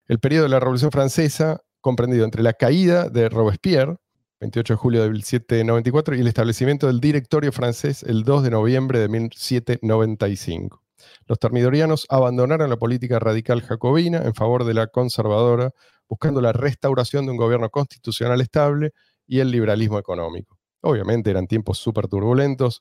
El 0.07 0.21
periodo 0.21 0.45
de 0.45 0.49
la 0.51 0.61
Revolución 0.61 0.91
Francesa, 0.91 1.61
comprendido 1.83 2.25
entre 2.25 2.43
la 2.43 2.55
caída 2.55 3.09
de 3.11 3.29
Robespierre, 3.29 3.97
28 4.41 4.73
de 4.75 4.77
julio 4.79 5.03
de 5.03 5.11
1794, 5.11 6.15
y 6.15 6.21
el 6.21 6.29
establecimiento 6.29 6.87
del 6.87 7.01
directorio 7.01 7.51
francés 7.53 8.03
el 8.05 8.23
2 8.23 8.45
de 8.45 8.51
noviembre 8.51 9.01
de 9.01 9.09
1795. 9.09 10.81
Los 11.27 11.39
termidorianos 11.39 12.07
abandonaron 12.09 12.71
la 12.71 12.77
política 12.77 13.19
radical 13.19 13.63
jacobina 13.63 14.19
en 14.25 14.35
favor 14.35 14.65
de 14.65 14.75
la 14.75 14.87
conservadora, 14.87 15.73
buscando 16.09 16.41
la 16.41 16.53
restauración 16.53 17.27
de 17.27 17.33
un 17.33 17.37
gobierno 17.37 17.69
constitucional 17.71 18.41
estable 18.41 18.93
y 19.27 19.41
el 19.41 19.51
liberalismo 19.51 19.99
económico. 19.99 20.59
Obviamente 20.81 21.31
eran 21.31 21.47
tiempos 21.47 21.79
súper 21.79 22.09
turbulentos, 22.09 22.81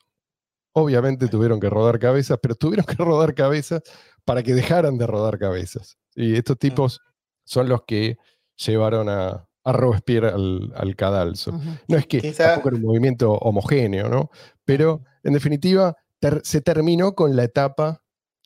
obviamente 0.74 1.28
tuvieron 1.28 1.60
que 1.60 1.70
rodar 1.70 2.00
cabezas, 2.00 2.38
pero 2.42 2.56
tuvieron 2.56 2.86
que 2.86 2.96
rodar 3.04 3.34
cabezas 3.34 3.82
para 4.26 4.44
que 4.44 4.54
dejaran 4.54 4.98
de 4.98 5.08
rodar 5.08 5.38
cabezas. 5.40 5.98
Y 6.16 6.36
estos 6.36 6.58
tipos 6.58 7.02
son 7.46 7.70
los 7.70 7.84
que 7.86 8.18
llevaron 8.56 9.10
a, 9.10 9.48
a 9.64 9.72
Robespierre 9.74 10.30
al, 10.30 10.72
al 10.76 10.96
cadalso. 10.96 11.60
No 11.88 11.98
es 11.98 12.06
que 12.08 12.22
Quizá- 12.22 12.46
tampoco 12.50 12.70
era 12.70 12.78
un 12.78 12.84
movimiento 12.84 13.32
homogéneo, 13.34 14.10
¿no? 14.10 14.30
Pero 14.66 15.02
en 15.24 15.34
definitiva 15.34 15.96
ter- 16.20 16.42
se 16.44 16.62
terminó 16.62 17.14
con 17.16 17.36
la 17.36 17.44
etapa 17.44 18.04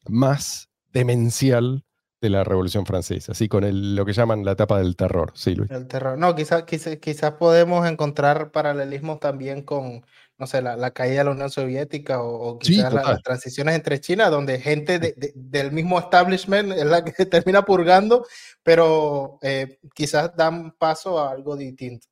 más 0.08 0.70
demencial 0.92 1.86
de 2.22 2.30
la 2.30 2.44
Revolución 2.44 2.86
Francesa, 2.86 3.32
así 3.32 3.48
con 3.50 3.64
el- 3.64 3.96
lo 3.96 4.06
que 4.06 4.14
llaman 4.14 4.46
la 4.46 4.52
etapa 4.52 4.78
del 4.78 4.96
terror. 4.96 5.32
Sí, 5.34 5.56
Luis. 5.56 5.72
El 5.72 5.88
terror. 5.88 6.18
No, 6.20 6.36
quizás 6.36 6.64
quizás 6.64 6.98
quizás 6.98 7.32
podemos 7.34 7.88
encontrar 7.90 8.52
paralelismos 8.52 9.20
también 9.20 9.64
con, 9.64 10.06
no 10.38 10.46
sé, 10.48 10.62
la, 10.62 10.78
la 10.78 10.92
caída 10.92 11.20
de 11.20 11.24
la 11.26 11.32
Unión 11.32 11.50
Soviética 11.50 12.22
o, 12.22 12.52
o 12.54 12.60
Sí, 12.62 12.74
quizás 12.76 12.94
la- 12.94 13.02
las 13.04 13.24
transiciones 13.24 13.74
entre 13.76 14.00
China, 14.00 14.30
donde 14.30 14.60
gente 14.60 15.00
de- 15.00 15.16
de- 15.18 15.34
del 15.36 15.72
mismo 15.72 15.98
establishment 16.00 16.72
es 16.74 16.86
la 16.86 17.04
que 17.04 17.14
termina 17.26 17.64
purgando, 17.66 18.26
pero 18.62 19.40
eh, 19.42 19.80
quizás 19.96 20.36
dan 20.36 20.72
paso 20.78 21.20
a 21.20 21.32
algo 21.32 21.56
distinto. 21.58 22.06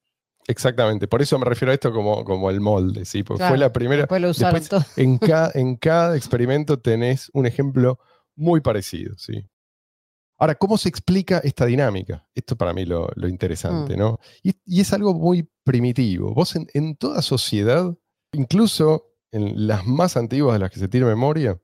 Exactamente, 0.47 1.07
por 1.07 1.21
eso 1.21 1.37
me 1.37 1.45
refiero 1.45 1.69
a 1.71 1.75
esto 1.75 1.93
como, 1.93 2.23
como 2.25 2.49
el 2.49 2.59
molde, 2.59 3.05
¿sí? 3.05 3.21
Porque 3.21 3.43
fue 3.43 3.49
Claro, 3.49 3.59
la 3.59 3.71
primera. 3.71 4.01
Después 4.01 4.21
lo 4.23 4.29
usaron 4.31 4.59
después- 4.59 4.83
todo. 4.95 5.03
en, 5.03 5.19
cada, 5.19 5.51
en 5.53 5.75
cada 5.75 6.17
experimento 6.17 6.79
tenés 6.79 7.29
un 7.33 7.45
ejemplo 7.45 7.99
muy 8.35 8.59
parecido, 8.61 9.13
¿sí? 9.19 9.45
Ahora, 10.39 10.55
¿cómo 10.55 10.77
se 10.77 10.89
explica 10.89 11.39
esta 11.43 11.65
dinámica? 11.65 12.25
Esto 12.33 12.55
para 12.55 12.73
mí 12.73 12.85
lo, 12.85 13.09
lo 13.15 13.27
interesante, 13.27 13.95
Mm. 13.95 13.99
¿no? 13.99 14.19
Y, 14.41 14.53
y 14.65 14.81
es 14.81 14.93
algo 14.93 15.13
muy 15.13 15.47
primitivo. 15.63 16.33
Vos 16.33 16.55
en, 16.55 16.67
en 16.73 16.95
toda 16.95 17.21
sociedad, 17.21 17.93
incluso 18.31 19.05
en 19.31 19.67
las 19.67 19.85
más 19.85 20.17
antiguas 20.17 20.53
de 20.53 20.59
las 20.59 20.71
que 20.71 20.79
se 20.79 20.87
tiene 20.87 21.05
memoria, 21.05 21.59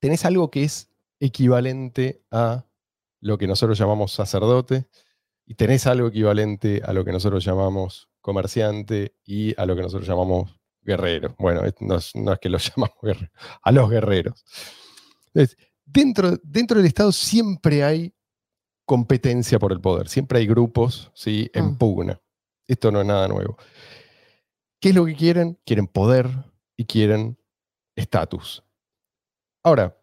tenés 0.00 0.24
algo 0.24 0.50
que 0.50 0.64
es 0.64 0.90
equivalente 1.18 2.22
a 2.30 2.64
lo 3.20 3.38
que 3.38 3.46
nosotros 3.46 3.78
llamamos 3.78 4.12
sacerdote 4.12 4.86
y 5.46 5.54
tenés 5.54 5.86
algo 5.86 6.08
equivalente 6.08 6.82
a 6.84 6.92
lo 6.92 7.04
que 7.04 7.12
nosotros 7.12 7.44
llamamos 7.44 8.08
comerciante 8.20 9.14
y 9.24 9.58
a 9.60 9.66
lo 9.66 9.74
que 9.74 9.82
nosotros 9.82 10.06
llamamos 10.08 10.60
guerrero. 10.82 11.34
Bueno, 11.38 11.62
no 11.80 11.96
es, 11.96 12.12
que 12.40 12.48
lo 12.48 12.58
llamamos 12.76 12.96
guerrero, 13.02 13.32
a 13.62 13.72
los 13.72 13.90
guerreros. 13.90 14.44
Dentro, 15.92 16.36
dentro 16.42 16.78
del 16.78 16.86
Estado 16.86 17.12
siempre 17.12 17.84
hay 17.84 18.14
competencia 18.84 19.58
por 19.58 19.72
el 19.72 19.80
poder, 19.80 20.08
siempre 20.08 20.40
hay 20.40 20.46
grupos 20.46 21.10
¿sí? 21.14 21.50
en 21.54 21.66
mm. 21.66 21.78
pugna. 21.78 22.20
Esto 22.66 22.90
no 22.90 23.00
es 23.00 23.06
nada 23.06 23.28
nuevo. 23.28 23.56
¿Qué 24.80 24.90
es 24.90 24.94
lo 24.94 25.04
que 25.04 25.14
quieren? 25.14 25.58
Quieren 25.64 25.86
poder 25.86 26.28
y 26.76 26.84
quieren 26.84 27.38
estatus. 27.94 28.62
Ahora, 29.62 29.96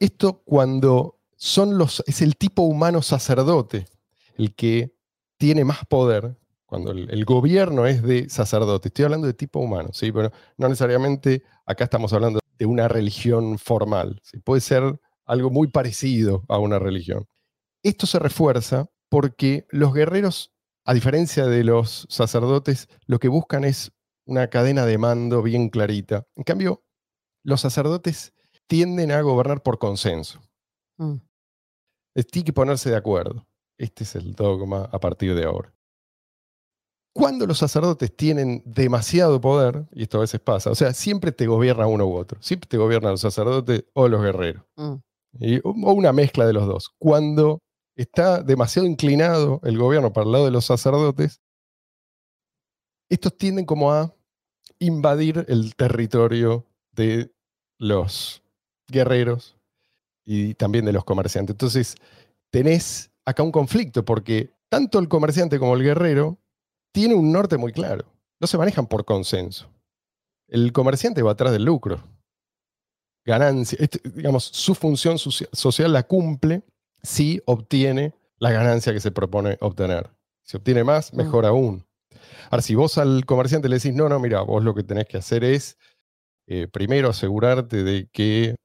esto 0.00 0.42
cuando 0.44 1.20
son 1.36 1.76
los, 1.76 2.02
es 2.06 2.22
el 2.22 2.36
tipo 2.36 2.62
humano 2.62 3.02
sacerdote 3.02 3.86
el 4.36 4.54
que 4.54 4.94
tiene 5.36 5.64
más 5.64 5.84
poder, 5.86 6.36
cuando 6.66 6.92
el, 6.92 7.24
gobierno 7.24 7.86
es 7.86 8.02
de 8.02 8.30
sacerdote, 8.30 8.88
estoy 8.88 9.04
hablando 9.04 9.26
de 9.26 9.34
tipo 9.34 9.60
humano, 9.60 9.90
¿sí? 9.92 10.10
pero 10.10 10.32
no 10.56 10.68
necesariamente 10.68 11.42
acá 11.66 11.84
estamos 11.84 12.12
hablando 12.12 12.41
de 12.62 12.66
una 12.66 12.86
religión 12.86 13.58
formal, 13.58 14.20
¿sí? 14.22 14.38
puede 14.38 14.60
ser 14.60 15.00
algo 15.24 15.50
muy 15.50 15.66
parecido 15.66 16.44
a 16.48 16.58
una 16.58 16.78
religión. 16.78 17.26
Esto 17.82 18.06
se 18.06 18.20
refuerza 18.20 18.86
porque 19.08 19.66
los 19.70 19.92
guerreros, 19.92 20.52
a 20.84 20.94
diferencia 20.94 21.46
de 21.46 21.64
los 21.64 22.06
sacerdotes, 22.08 22.86
lo 23.06 23.18
que 23.18 23.26
buscan 23.26 23.64
es 23.64 23.90
una 24.26 24.46
cadena 24.46 24.86
de 24.86 24.96
mando 24.96 25.42
bien 25.42 25.70
clarita. 25.70 26.28
En 26.36 26.44
cambio, 26.44 26.84
los 27.42 27.60
sacerdotes 27.60 28.32
tienden 28.68 29.10
a 29.10 29.20
gobernar 29.22 29.64
por 29.64 29.80
consenso. 29.80 30.40
Mm. 30.98 31.16
Tiene 32.30 32.44
que 32.44 32.52
ponerse 32.52 32.90
de 32.90 32.96
acuerdo. 32.96 33.44
Este 33.76 34.04
es 34.04 34.14
el 34.14 34.34
dogma 34.34 34.88
a 34.92 35.00
partir 35.00 35.34
de 35.34 35.42
ahora. 35.42 35.71
Cuando 37.14 37.46
los 37.46 37.58
sacerdotes 37.58 38.14
tienen 38.16 38.62
demasiado 38.64 39.40
poder, 39.40 39.84
y 39.92 40.04
esto 40.04 40.18
a 40.18 40.22
veces 40.22 40.40
pasa, 40.40 40.70
o 40.70 40.74
sea, 40.74 40.94
siempre 40.94 41.30
te 41.30 41.46
gobierna 41.46 41.86
uno 41.86 42.06
u 42.06 42.14
otro, 42.16 42.40
siempre 42.40 42.68
te 42.68 42.78
gobiernan 42.78 43.12
los 43.12 43.20
sacerdotes 43.20 43.84
o 43.92 44.08
los 44.08 44.22
guerreros, 44.22 44.64
mm. 44.76 44.94
o 45.64 45.92
una 45.92 46.12
mezcla 46.12 46.46
de 46.46 46.54
los 46.54 46.66
dos. 46.66 46.90
Cuando 46.98 47.60
está 47.96 48.42
demasiado 48.42 48.88
inclinado 48.88 49.60
el 49.64 49.76
gobierno 49.76 50.12
para 50.12 50.24
el 50.24 50.32
lado 50.32 50.44
de 50.46 50.50
los 50.50 50.64
sacerdotes, 50.64 51.40
estos 53.10 53.36
tienden 53.36 53.66
como 53.66 53.92
a 53.92 54.14
invadir 54.78 55.44
el 55.48 55.76
territorio 55.76 56.64
de 56.92 57.30
los 57.78 58.42
guerreros 58.88 59.56
y 60.24 60.54
también 60.54 60.84
de 60.84 60.92
los 60.92 61.04
comerciantes. 61.04 61.54
Entonces, 61.54 61.96
tenés 62.50 63.10
acá 63.24 63.42
un 63.42 63.52
conflicto 63.52 64.04
porque 64.04 64.50
tanto 64.68 64.98
el 64.98 65.08
comerciante 65.08 65.58
como 65.58 65.74
el 65.74 65.82
guerrero 65.82 66.38
tiene 66.92 67.14
un 67.14 67.32
norte 67.32 67.56
muy 67.56 67.72
claro. 67.72 68.04
No 68.40 68.46
se 68.46 68.58
manejan 68.58 68.86
por 68.86 69.04
consenso. 69.04 69.70
El 70.48 70.72
comerciante 70.72 71.22
va 71.22 71.32
atrás 71.32 71.52
del 71.52 71.64
lucro. 71.64 72.02
Ganancia, 73.24 73.78
este, 73.80 74.00
digamos, 74.10 74.44
su 74.44 74.74
función 74.74 75.18
social 75.18 75.92
la 75.92 76.02
cumple 76.02 76.62
si 77.02 77.40
obtiene 77.46 78.14
la 78.38 78.50
ganancia 78.50 78.92
que 78.92 79.00
se 79.00 79.12
propone 79.12 79.56
obtener. 79.60 80.10
Si 80.42 80.56
obtiene 80.56 80.84
más, 80.84 81.12
mm. 81.12 81.16
mejor 81.16 81.46
aún. 81.46 81.86
Ahora, 82.50 82.62
si 82.62 82.74
vos 82.74 82.98
al 82.98 83.24
comerciante 83.24 83.68
le 83.68 83.76
decís, 83.76 83.94
no, 83.94 84.08
no, 84.08 84.18
mira, 84.18 84.42
vos 84.42 84.62
lo 84.62 84.74
que 84.74 84.82
tenés 84.82 85.06
que 85.06 85.18
hacer 85.18 85.44
es 85.44 85.78
eh, 86.46 86.68
primero 86.68 87.08
asegurarte 87.08 87.84
de 87.84 88.08
que 88.12 88.56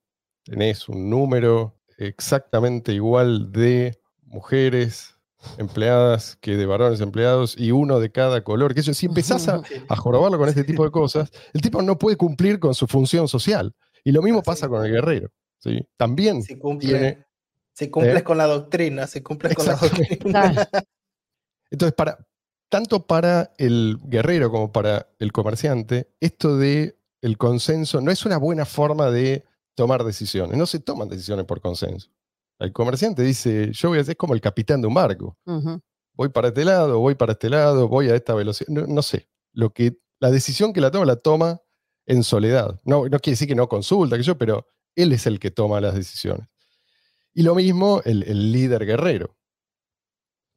tenés 0.44 0.90
un 0.90 1.10
número 1.10 1.80
exactamente 1.98 2.94
igual 2.94 3.52
de 3.52 4.00
mujeres 4.24 5.17
empleadas 5.58 6.38
que 6.42 6.56
de 6.58 6.66
varones 6.66 7.02
empleados 7.02 7.56
y 7.58 7.72
uno 7.72 8.00
de 8.00 8.12
cada 8.12 8.44
color. 8.44 8.74
Que 8.74 8.82
eso, 8.82 8.94
si 8.94 9.06
empezás 9.06 9.48
a, 9.48 9.62
jorobarlo 9.96 10.38
con 10.38 10.50
este 10.50 10.64
tipo 10.64 10.84
de 10.84 10.92
cosas, 10.92 11.32
el 11.54 11.62
tipo 11.62 11.82
no 11.82 11.98
puede 11.98 12.18
cumplir 12.18 12.60
con 12.60 12.74
su 12.74 12.88
función 12.88 13.28
social. 13.28 13.74
Y 14.04 14.12
lo 14.12 14.22
mismo 14.22 14.42
pasa 14.42 14.68
con 14.68 14.86
el 14.86 14.92
guerrero. 14.92 15.30
¿sí? 15.60 15.86
También 15.98 16.44
si 16.44 16.58
cumple, 16.58 17.26
si 17.74 17.90
cumples 17.90 18.18
¿eh? 18.18 18.24
con 18.24 18.38
la 18.38 18.48
doctrina, 18.48 19.08
si 19.08 19.22
cumples 19.22 19.54
con 19.56 19.66
la 19.66 19.76
doctrina. 19.76 20.70
Entonces, 21.70 21.94
para, 21.96 22.18
tanto 22.70 23.06
para 23.06 23.54
el 23.58 23.98
guerrero 24.04 24.50
como 24.52 24.72
para 24.72 25.08
el 25.20 25.32
comerciante, 25.32 26.10
esto 26.20 26.58
de 26.58 26.98
el 27.22 27.38
consenso 27.38 28.00
no 28.00 28.12
es 28.12 28.26
una 28.26 28.38
buena 28.38 28.66
forma 28.66 29.12
de 29.12 29.44
tomar 29.76 30.04
decisiones. 30.04 30.58
No 30.58 30.66
se 30.66 30.80
toman 30.80 31.10
decisiones 31.10 31.46
por 31.46 31.62
consenso. 31.62 32.10
El 32.60 32.74
comerciante 32.74 33.22
dice, 33.22 33.72
yo 33.72 33.90
voy 33.90 34.00
a 34.00 34.04
ser 34.04 34.18
como 34.18 34.34
el 34.34 34.42
capitán 34.42 34.82
de 34.82 34.88
un 34.88 34.94
barco. 34.94 35.38
Voy 36.14 36.30
para 36.30 36.48
este 36.48 36.66
lado, 36.66 37.00
voy 37.00 37.16
para 37.16 37.34
este 37.34 37.50
lado, 37.50 37.88
voy 37.88 38.10
a 38.10 38.16
esta 38.16 38.34
velocidad. 38.34 38.70
No, 38.70 39.02
sé. 39.02 39.30
Lo 39.54 39.72
que, 39.72 40.00
la 40.20 40.32
decisión 40.32 40.74
que 40.74 40.82
la 40.82 40.90
toma, 40.90 41.06
la 41.06 41.18
toma 41.18 41.62
en 42.08 42.24
soledad. 42.24 42.80
No, 42.84 43.04
no 43.08 43.20
quiere 43.20 43.34
decir 43.34 43.48
que 43.48 43.56
no 43.56 43.70
consulta, 43.70 44.18
que 44.18 44.24
yo, 44.24 44.38
pero 44.38 44.66
él 44.96 45.14
es 45.14 45.28
el 45.28 45.40
que 45.40 45.52
toma 45.52 45.80
las 45.80 45.94
decisiones. 45.94 46.48
Y 47.34 47.44
lo 47.44 47.54
mismo 47.54 48.02
el, 48.06 48.24
el 48.24 48.52
líder 48.52 48.86
guerrero. 48.86 49.36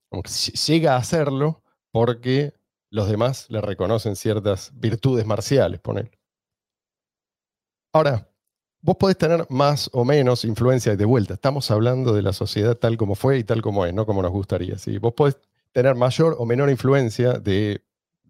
Como 0.08 0.22
que 0.22 0.30
llega 0.30 0.94
a 0.94 0.98
hacerlo 0.98 1.62
porque 1.92 2.54
los 2.90 3.08
demás 3.08 3.46
le 3.50 3.60
reconocen 3.60 4.16
ciertas 4.16 4.72
virtudes 4.74 5.26
marciales, 5.26 5.80
poner. 5.80 6.10
Ahora, 7.92 8.29
vos 8.82 8.96
podés 8.96 9.18
tener 9.18 9.46
más 9.50 9.90
o 9.92 10.04
menos 10.04 10.44
influencia 10.44 10.96
de 10.96 11.04
vuelta. 11.04 11.34
Estamos 11.34 11.70
hablando 11.70 12.14
de 12.14 12.22
la 12.22 12.32
sociedad 12.32 12.76
tal 12.76 12.96
como 12.96 13.14
fue 13.14 13.38
y 13.38 13.44
tal 13.44 13.62
como 13.62 13.84
es, 13.84 13.94
no 13.94 14.06
como 14.06 14.22
nos 14.22 14.32
gustaría. 14.32 14.78
¿sí? 14.78 14.98
Vos 14.98 15.14
podés 15.14 15.38
tener 15.72 15.94
mayor 15.94 16.36
o 16.38 16.46
menor 16.46 16.70
influencia 16.70 17.34
de 17.34 17.84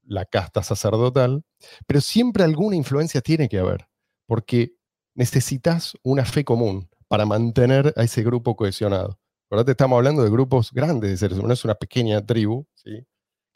la 0.04 0.24
casta 0.24 0.62
sacerdotal, 0.62 1.44
pero 1.86 2.00
siempre 2.00 2.42
alguna 2.42 2.76
influencia 2.76 3.20
tiene 3.20 3.48
que 3.48 3.58
haber, 3.58 3.88
porque 4.26 4.74
necesitas 5.14 5.94
una 6.02 6.24
fe 6.24 6.44
común 6.44 6.88
para 7.06 7.26
mantener 7.26 7.94
a 7.96 8.02
ese 8.02 8.22
grupo 8.22 8.56
cohesionado. 8.56 9.18
Ahora 9.50 9.70
estamos 9.70 9.96
hablando 9.96 10.22
de 10.22 10.30
grupos 10.30 10.72
grandes 10.72 11.10
de 11.10 11.16
seres 11.16 11.38
humanos, 11.38 11.60
es 11.60 11.64
una 11.64 11.74
pequeña 11.74 12.24
tribu, 12.24 12.66
¿sí? 12.74 13.06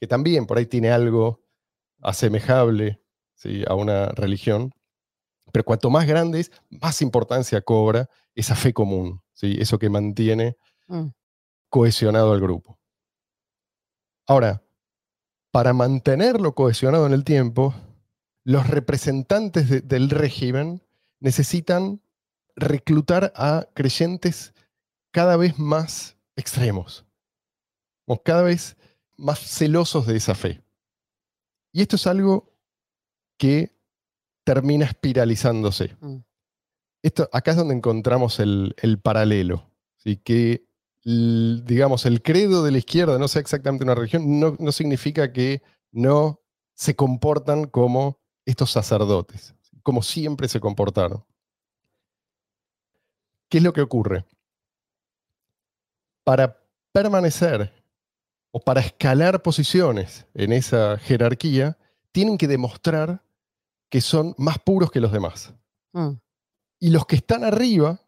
que 0.01 0.07
también 0.07 0.47
por 0.47 0.59
ahí 0.59 0.67
tiene 0.67 0.91
algo 0.91 1.41
asemejable 2.03 3.01
¿sí? 3.35 3.65
a 3.67 3.75
una 3.75 4.07
religión, 4.09 4.73
pero 5.55 5.65
cuanto 5.65 5.89
más 5.89 6.05
grande 6.05 6.41
es, 6.41 6.51
más 6.69 7.01
importancia 7.01 7.61
cobra 7.61 8.11
esa 8.35 8.57
fe 8.57 8.73
común, 8.73 9.23
¿sí? 9.35 9.57
eso 9.61 9.79
que 9.79 9.89
mantiene 9.89 10.57
mm. 10.89 11.07
cohesionado 11.69 12.33
al 12.33 12.41
grupo. 12.41 12.77
Ahora, 14.27 14.65
para 15.53 15.73
mantenerlo 15.73 16.57
cohesionado 16.57 17.07
en 17.07 17.13
el 17.13 17.23
tiempo, 17.23 17.73
los 18.43 18.67
representantes 18.67 19.87
del 19.87 20.11
régimen 20.11 20.83
necesitan 21.21 22.03
reclutar 22.57 23.33
a 23.37 23.69
creyentes 23.75 24.55
cada 25.13 25.37
vez 25.37 25.57
más 25.57 26.17
extremos, 26.35 27.07
o 28.07 28.21
cada 28.21 28.43
vez 28.43 28.77
más 29.17 29.39
celosos 29.39 30.09
de 30.09 30.17
esa 30.17 30.35
fe. 30.35 30.65
Y 31.71 31.83
esto 31.83 31.95
es 31.95 32.09
algo 32.09 32.53
que 33.39 33.74
termina 34.45 34.85
espiralizándose. 34.85 35.97
Mm. 36.01 36.19
Esto, 37.03 37.29
acá 37.33 37.51
es 37.51 37.57
donde 37.57 37.75
encontramos 37.75 38.39
el, 38.39 38.75
paralelo. 39.03 39.71
Que, 40.23 40.67
digamos, 41.03 42.07
el 42.07 42.23
credo 42.23 42.63
de 42.63 42.71
la 42.71 42.79
izquierda, 42.79 43.19
no 43.19 43.29
sea 43.29 43.41
exactamente 43.41 43.85
una 43.85 43.95
religión, 43.95 44.39
no, 44.39 44.57
no 44.59 44.73
significa 44.73 45.33
que 45.33 45.63
no 45.93 46.41
se 46.75 46.95
comportan 46.95 47.67
como 47.67 48.21
estos 48.45 48.71
sacerdotes, 48.71 49.55
como 49.83 50.03
siempre 50.03 50.49
se 50.49 50.61
comportaron. 50.61 51.25
¿Qué 53.49 53.59
es 53.59 53.65
lo 53.65 53.73
que 53.73 53.83
ocurre? 53.83 54.25
Para 56.25 56.59
permanecer 56.93 57.73
o 58.51 58.61
para 58.61 58.81
escalar 58.81 59.43
posiciones 59.43 60.27
en 60.35 60.53
esa 60.53 60.99
jerarquía, 60.99 61.77
tienen 62.13 62.39
que 62.39 62.49
demostrar 62.49 63.24
que 63.95 64.01
son 64.01 64.35
más 64.39 64.59
puros 64.59 64.91
que 64.91 64.99
los 64.99 65.13
demás. 65.13 65.55
Mm. 65.93 66.15
Y 66.81 66.91
los 66.91 67.07
que 67.07 67.15
están 67.15 67.45
arriba 67.45 68.01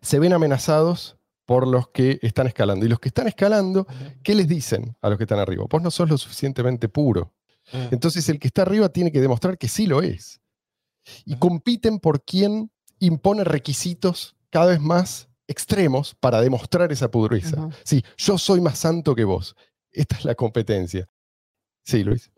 se 0.00 0.20
ven 0.20 0.32
amenazados 0.32 1.18
por 1.44 1.66
los 1.66 1.88
que 1.88 2.20
están 2.22 2.46
escalando. 2.46 2.86
Y 2.86 2.88
los 2.88 3.00
que 3.00 3.08
están 3.08 3.26
escalando, 3.26 3.84
¿qué 4.22 4.36
les 4.36 4.46
dicen 4.46 4.96
a 5.00 5.08
los 5.08 5.18
que 5.18 5.24
están 5.24 5.40
arriba? 5.40 5.64
Vos 5.68 5.82
no 5.82 5.90
sos 5.90 6.08
lo 6.08 6.18
suficientemente 6.18 6.88
puro. 6.88 7.34
Mm. 7.72 7.94
Entonces 7.94 8.28
el 8.28 8.38
que 8.38 8.46
está 8.46 8.62
arriba 8.62 8.90
tiene 8.90 9.10
que 9.10 9.20
demostrar 9.20 9.58
que 9.58 9.66
sí 9.66 9.88
lo 9.88 10.02
es. 10.02 10.40
Y 11.24 11.34
compiten 11.34 11.98
por 11.98 12.24
quien 12.24 12.70
impone 13.00 13.42
requisitos 13.42 14.36
cada 14.50 14.66
vez 14.66 14.80
más 14.80 15.28
extremos 15.48 16.14
para 16.14 16.40
demostrar 16.42 16.92
esa 16.92 17.10
pureza. 17.10 17.70
Sí, 17.82 18.04
yo 18.16 18.38
soy 18.38 18.60
más 18.60 18.78
santo 18.78 19.16
que 19.16 19.24
vos. 19.24 19.56
Esta 19.90 20.16
es 20.16 20.26
la 20.26 20.36
competencia. 20.36 21.08
Sí, 21.82 22.04
Luis. 22.04 22.30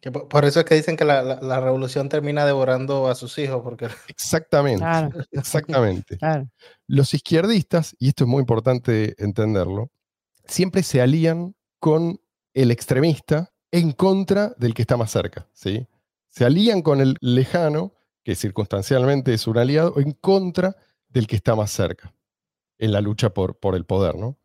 Que 0.00 0.10
por, 0.10 0.28
por 0.28 0.44
eso 0.46 0.60
es 0.60 0.66
que 0.66 0.74
dicen 0.74 0.96
que 0.96 1.04
la, 1.04 1.22
la- 1.22 1.40
la 1.42 1.60
revolución 1.60 2.08
termina 2.08 2.46
devorando 2.46 3.08
a 3.08 3.14
sus 3.14 3.36
hijos, 3.38 3.60
porque 3.62 3.88
Exactamente, 4.08 4.80
Claro, 4.80 5.10
exactamente. 5.32 6.16
claro. 6.18 6.48
Los 6.86 7.12
izquierdistas, 7.14 7.94
y 7.98 8.08
esto 8.08 8.24
es 8.24 8.28
muy 8.28 8.40
importante 8.40 9.14
entenderlo, 9.22 9.90
siempre 10.46 10.82
se 10.82 11.00
alían 11.02 11.54
con 11.78 12.20
el 12.54 12.70
extremista 12.70 13.52
en 13.72 13.92
contra 13.92 14.54
del 14.58 14.74
que 14.74 14.82
está 14.82 14.96
más 14.96 15.10
cerca. 15.10 15.46
¿sí? 15.52 15.86
Se 16.28 16.44
alían 16.44 16.82
con 16.82 17.00
el 17.00 17.16
lejano, 17.20 17.94
que 18.24 18.34
circunstancialmente 18.34 19.32
es 19.34 19.46
un 19.46 19.58
aliado, 19.58 19.98
en 20.00 20.12
contra 20.12 20.76
del 21.08 21.26
que 21.26 21.36
está 21.36 21.54
más 21.54 21.70
cerca 21.70 22.12
en 22.78 22.92
la 22.92 23.00
lucha 23.00 23.30
por, 23.34 23.58
por 23.58 23.74
el 23.76 23.84
poder. 23.84 24.16
¿no? 24.16 24.38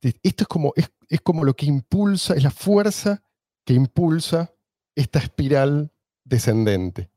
Esto 0.00 0.44
es 0.44 0.48
como, 0.48 0.72
es, 0.76 0.90
es 1.08 1.20
como 1.20 1.44
lo 1.44 1.54
que 1.54 1.66
impulsa, 1.66 2.34
es 2.34 2.42
la 2.42 2.50
fuerza 2.50 3.22
que 3.64 3.74
impulsa 3.74 4.52
esta 4.96 5.20
espiral 5.20 5.92
descendente. 6.24 7.10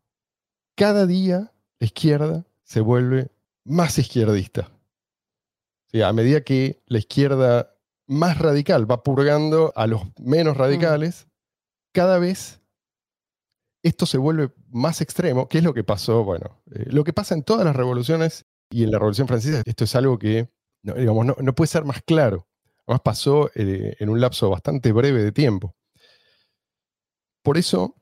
Cada 0.76 1.08
día 1.08 1.52
la 1.80 1.86
izquierda 1.86 2.46
se 2.64 2.82
vuelve 2.82 3.32
más 3.66 3.98
izquierdista. 3.98 4.70
Sí, 5.88 6.04
a 6.04 6.14
medida 6.14 6.42
que 6.42 6.84
la 6.86 7.00
izquierda 7.00 7.76
más 8.06 8.38
radical 8.38 8.90
va 8.90 9.04
purgando 9.04 9.74
a 9.76 9.88
los 9.88 10.04
menos 10.20 10.56
radicales, 10.56 11.28
cada 11.92 12.20
vez 12.20 12.62
esto 13.82 14.06
se 14.06 14.18
vuelve 14.18 14.52
más 14.70 15.02
extremo. 15.02 15.48
¿Qué 15.48 15.60
es 15.60 15.64
lo 15.64 15.74
que 15.74 15.84
pasó? 15.84 16.24
Bueno, 16.24 16.62
eh, 16.72 16.86
lo 16.88 17.04
que 17.04 17.14
pasa 17.14 17.34
en 17.34 17.44
todas 17.44 17.66
las 17.66 17.76
revoluciones 17.76 18.46
y 18.70 18.84
en 18.84 18.92
la 18.92 19.00
Revolución 19.00 19.28
Francesa, 19.28 19.64
esto 19.66 19.86
es 19.86 19.96
algo 19.96 20.20
que 20.20 20.50
no, 20.84 20.94
digamos, 20.94 21.26
no, 21.26 21.36
no 21.40 21.56
puede 21.56 21.68
ser 21.68 21.86
más 21.86 22.02
claro. 22.04 22.48
Además 22.86 23.02
pasó 23.04 23.50
eh, 23.56 23.96
en 24.00 24.10
un 24.10 24.20
lapso 24.20 24.50
bastante 24.50 24.92
breve 24.92 25.24
de 25.24 25.32
tiempo. 25.32 25.76
Por 27.50 27.58
eso 27.58 27.95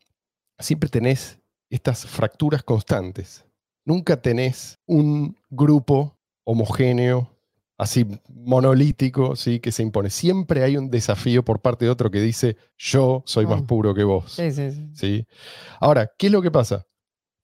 siempre 0.60 0.90
tenés 0.90 1.40
estas 1.70 2.06
fracturas 2.06 2.64
constantes. 2.64 3.46
Nunca 3.86 4.22
tenés 4.22 4.78
un 4.86 5.38
grupo 5.50 6.18
homogéneo, 6.44 7.32
así 7.78 8.06
monolítico, 8.28 9.38
¿sí? 9.38 9.62
que 9.62 9.72
se 9.72 9.84
impone. 9.84 10.10
Siempre 10.10 10.66
hay 10.66 10.76
un 10.76 10.92
desafío 10.92 11.46
por 11.46 11.62
parte 11.62 11.86
de 11.86 11.92
otro 11.92 12.12
que 12.12 12.20
dice, 12.20 12.58
yo 12.78 13.24
soy 13.26 13.46
más 13.46 13.62
Mm. 13.62 13.68
puro 13.68 13.94
que 13.96 14.04
vos. 14.04 14.34
Sí, 14.34 14.52
sí, 14.52 14.70
sí. 14.72 14.90
¿sí? 14.96 15.28
Ahora, 15.80 16.12
¿qué 16.18 16.26
es 16.28 16.34
lo 16.34 16.42
que 16.42 16.52
pasa? 16.52 16.86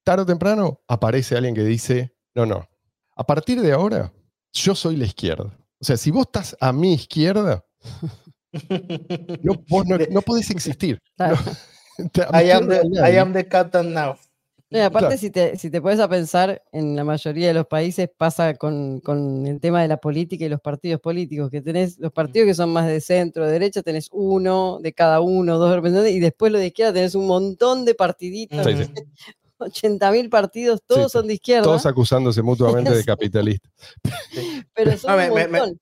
Tarde 0.03 0.23
o 0.23 0.25
temprano 0.25 0.81
aparece 0.89 1.37
alguien 1.37 1.55
que 1.55 1.63
dice, 1.63 2.13
no, 2.35 2.45
no, 2.45 2.67
a 3.15 3.25
partir 3.25 3.61
de 3.61 3.71
ahora 3.71 4.11
yo 4.51 4.75
soy 4.75 4.97
la 4.97 5.05
izquierda. 5.05 5.57
O 5.79 5.85
sea, 5.85 5.95
si 5.95 6.11
vos 6.11 6.25
estás 6.25 6.57
a 6.59 6.73
mi 6.73 6.95
izquierda, 6.95 7.63
no, 9.41 9.53
vos 9.69 9.85
no, 9.87 10.21
podés 10.21 10.49
existir. 10.49 10.99
Claro. 11.15 11.37
No, 11.37 11.51
I 12.33 12.51
am 12.51 12.67
the, 12.67 12.81
I 13.03 13.17
am 13.17 13.33
captain 13.49 13.93
now. 13.93 14.15
No, 14.69 14.79
y 14.79 14.81
aparte, 14.81 15.05
Claro. 15.09 15.19
si, 15.19 15.29
te, 15.29 15.55
si 15.59 15.69
te 15.69 15.79
pones 15.81 15.99
a 15.99 16.07
pensar, 16.09 16.63
en 16.71 16.95
la 16.95 17.03
mayoría 17.03 17.49
de 17.49 17.53
los 17.53 17.67
países 17.67 18.09
pasa 18.17 18.55
con, 18.55 19.01
con 19.01 19.45
el 19.45 19.59
tema 19.59 19.83
de 19.83 19.87
la 19.87 19.97
política 19.97 20.45
y 20.45 20.49
los 20.49 20.61
partidos 20.61 20.99
políticos, 20.99 21.51
que 21.51 21.61
tenés 21.61 21.99
los 21.99 22.11
partidos 22.11 22.47
que 22.47 22.55
son 22.55 22.71
más 22.71 22.87
de 22.87 22.99
centro, 22.99 23.45
de 23.45 23.51
derecha, 23.51 23.83
tenés 23.83 24.09
uno 24.11 24.79
de 24.81 24.91
cada 24.93 25.21
uno, 25.21 25.59
dos 25.59 25.75
representantes, 25.75 26.15
y 26.15 26.19
después 26.19 26.51
lo 26.51 26.57
de 26.57 26.67
izquierda 26.67 26.91
tenés 26.93 27.13
un 27.13 27.27
montón 27.27 27.85
de 27.85 27.93
partiditos, 27.93 28.65
Sí, 28.65 28.75
sí. 28.85 28.91
80 29.59 30.11
mil 30.11 30.29
partidos, 30.29 30.81
todos 30.85 31.11
Sí, 31.11 31.17
son 31.19 31.27
de 31.27 31.35
izquierda, 31.35 31.63
Todos 31.65 31.85
acusándose 31.85 32.41
mutuamente 32.41 32.95
de 32.95 33.03
capitalistas. 33.05 33.71
pero 34.73 34.97
son 34.97 35.11
No, 35.15 35.23
un 35.27 35.33
me- 35.35 35.41
me- 35.43 35.47
me- 35.47 35.59
montón. 35.59 35.79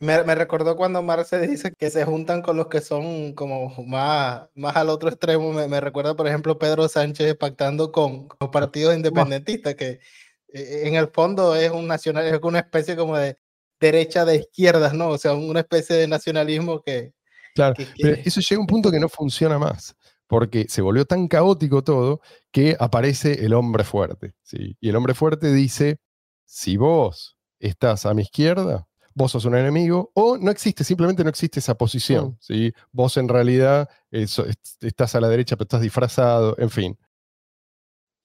Me, 0.00 0.22
me 0.24 0.34
recordó 0.34 0.76
cuando 0.76 1.02
Marce 1.02 1.38
dice 1.46 1.72
que 1.76 1.90
se 1.90 2.04
juntan 2.06 2.40
con 2.42 2.56
los 2.56 2.68
que 2.68 2.80
son 2.80 3.34
como 3.34 3.68
más, 3.86 4.48
más 4.54 4.74
al 4.76 4.88
otro 4.88 5.10
extremo. 5.10 5.52
Me, 5.52 5.68
me 5.68 5.80
recuerda, 5.80 6.16
por 6.16 6.26
ejemplo, 6.26 6.58
Pedro 6.58 6.88
Sánchez 6.88 7.36
pactando 7.36 7.92
con, 7.92 8.26
con 8.28 8.50
partidos 8.50 8.96
independentistas, 8.96 9.74
que 9.74 10.00
eh, 10.48 10.82
en 10.86 10.94
el 10.94 11.08
fondo 11.08 11.54
es 11.54 11.70
un 11.70 11.86
nacional, 11.86 12.24
es 12.26 12.40
una 12.42 12.60
especie 12.60 12.96
como 12.96 13.16
de 13.16 13.36
derecha 13.78 14.24
de 14.24 14.36
izquierdas, 14.36 14.94
¿no? 14.94 15.08
O 15.10 15.18
sea, 15.18 15.34
una 15.34 15.60
especie 15.60 15.96
de 15.96 16.08
nacionalismo 16.08 16.80
que, 16.82 17.12
Claro, 17.54 17.74
que 17.74 17.84
pero 17.84 17.94
quiere- 18.14 18.22
eso 18.24 18.40
llega 18.40 18.56
a 18.58 18.60
un 18.60 18.66
punto 18.66 18.90
que 18.90 19.00
no 19.00 19.08
funciona 19.08 19.58
más, 19.58 19.94
porque 20.26 20.66
se 20.68 20.80
volvió 20.82 21.04
tan 21.04 21.28
caótico 21.28 21.82
todo 21.84 22.20
que 22.50 22.76
aparece 22.80 23.44
el 23.44 23.52
hombre 23.52 23.84
fuerte. 23.84 24.32
¿sí? 24.42 24.76
Y 24.80 24.88
el 24.88 24.96
hombre 24.96 25.12
fuerte 25.14 25.52
dice, 25.52 25.98
si 26.46 26.76
vos 26.78 27.36
estás 27.58 28.06
a 28.06 28.14
mi 28.14 28.22
izquierda, 28.22 28.86
vos 29.14 29.32
sos 29.32 29.44
un 29.44 29.56
enemigo, 29.56 30.10
o 30.14 30.36
no 30.38 30.50
existe, 30.50 30.84
simplemente 30.84 31.22
no 31.24 31.30
existe 31.30 31.58
esa 31.60 31.76
posición. 31.76 32.26
Mm. 32.28 32.36
¿sí? 32.40 32.72
Vos 32.92 33.16
en 33.16 33.28
realidad 33.28 33.88
eh, 34.10 34.26
so- 34.26 34.46
estás 34.80 35.14
a 35.14 35.20
la 35.20 35.28
derecha, 35.28 35.56
pero 35.56 35.64
estás 35.64 35.80
disfrazado, 35.82 36.54
en 36.58 36.70
fin. 36.70 36.98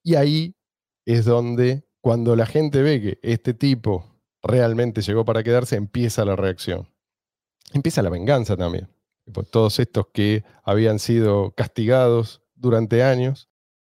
Y 0.03 0.15
ahí 0.15 0.55
es 1.05 1.25
donde, 1.25 1.87
cuando 2.01 2.35
la 2.35 2.45
gente 2.45 2.81
ve 2.81 3.01
que 3.01 3.19
este 3.23 3.53
tipo 3.53 4.05
realmente 4.43 5.01
llegó 5.01 5.25
para 5.25 5.43
quedarse, 5.43 5.75
empieza 5.75 6.23
la 6.25 6.35
reacción. 6.35 6.87
Empieza 7.73 8.01
la 8.03 8.09
venganza 8.11 8.55
también. 8.55 8.87
Pues 9.33 9.49
todos 9.49 9.79
estos 9.79 10.07
que 10.13 10.43
habían 10.63 10.99
sido 10.99 11.51
castigados 11.55 12.43
durante 12.53 13.03
años 13.03 13.49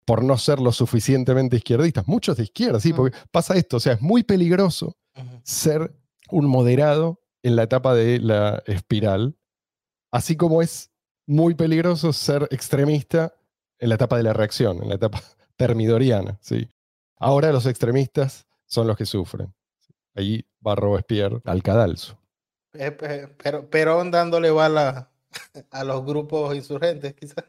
por 0.07 0.25
no 0.25 0.39
ser 0.39 0.59
lo 0.59 0.73
suficientemente 0.73 1.57
izquierdistas, 1.59 2.09
muchos 2.09 2.39
de 2.39 2.45
izquierda, 2.45 2.81
sí, 2.81 2.95
Mm. 2.95 2.97
porque 2.97 3.19
pasa 3.31 3.55
esto, 3.57 3.77
o 3.77 3.81
sea, 3.81 3.93
es 3.93 4.01
muy 4.01 4.23
peligroso 4.23 4.97
ser 5.43 5.95
un 6.31 6.47
moderado 6.47 7.21
en 7.43 7.57
la 7.57 7.65
etapa 7.65 7.95
de 7.95 8.19
la 8.21 8.63
espiral, 8.67 9.37
así 10.11 10.37
como 10.37 10.63
es 10.63 10.91
muy 11.27 11.55
peligroso 11.55 12.13
ser 12.13 12.49
extremista 12.51 13.35
en 13.79 13.91
la 13.91 13.95
etapa 13.97 14.17
de 14.17 14.23
la 14.25 14.33
reacción, 14.33 14.83
en 14.83 14.89
la 14.89 14.95
etapa 14.97 15.21
termidoriana. 15.57 16.39
¿sí? 16.41 16.69
Ahora 17.17 17.53
los 17.53 17.67
extremistas 17.67 18.47
son 18.67 18.87
los 18.87 18.97
que 18.97 19.07
sufren. 19.07 19.55
Ahí 20.15 20.45
va 20.67 20.75
Robespierre 20.75 21.41
al 21.45 21.63
cadalso. 21.63 22.19
Eh, 22.75 22.91
pe- 22.91 23.29
pero 23.71 24.05
dándole 24.11 24.51
bala 24.51 25.11
a 25.71 25.85
los 25.85 26.05
grupos 26.05 26.55
insurgentes, 26.55 27.15
quizás. 27.15 27.45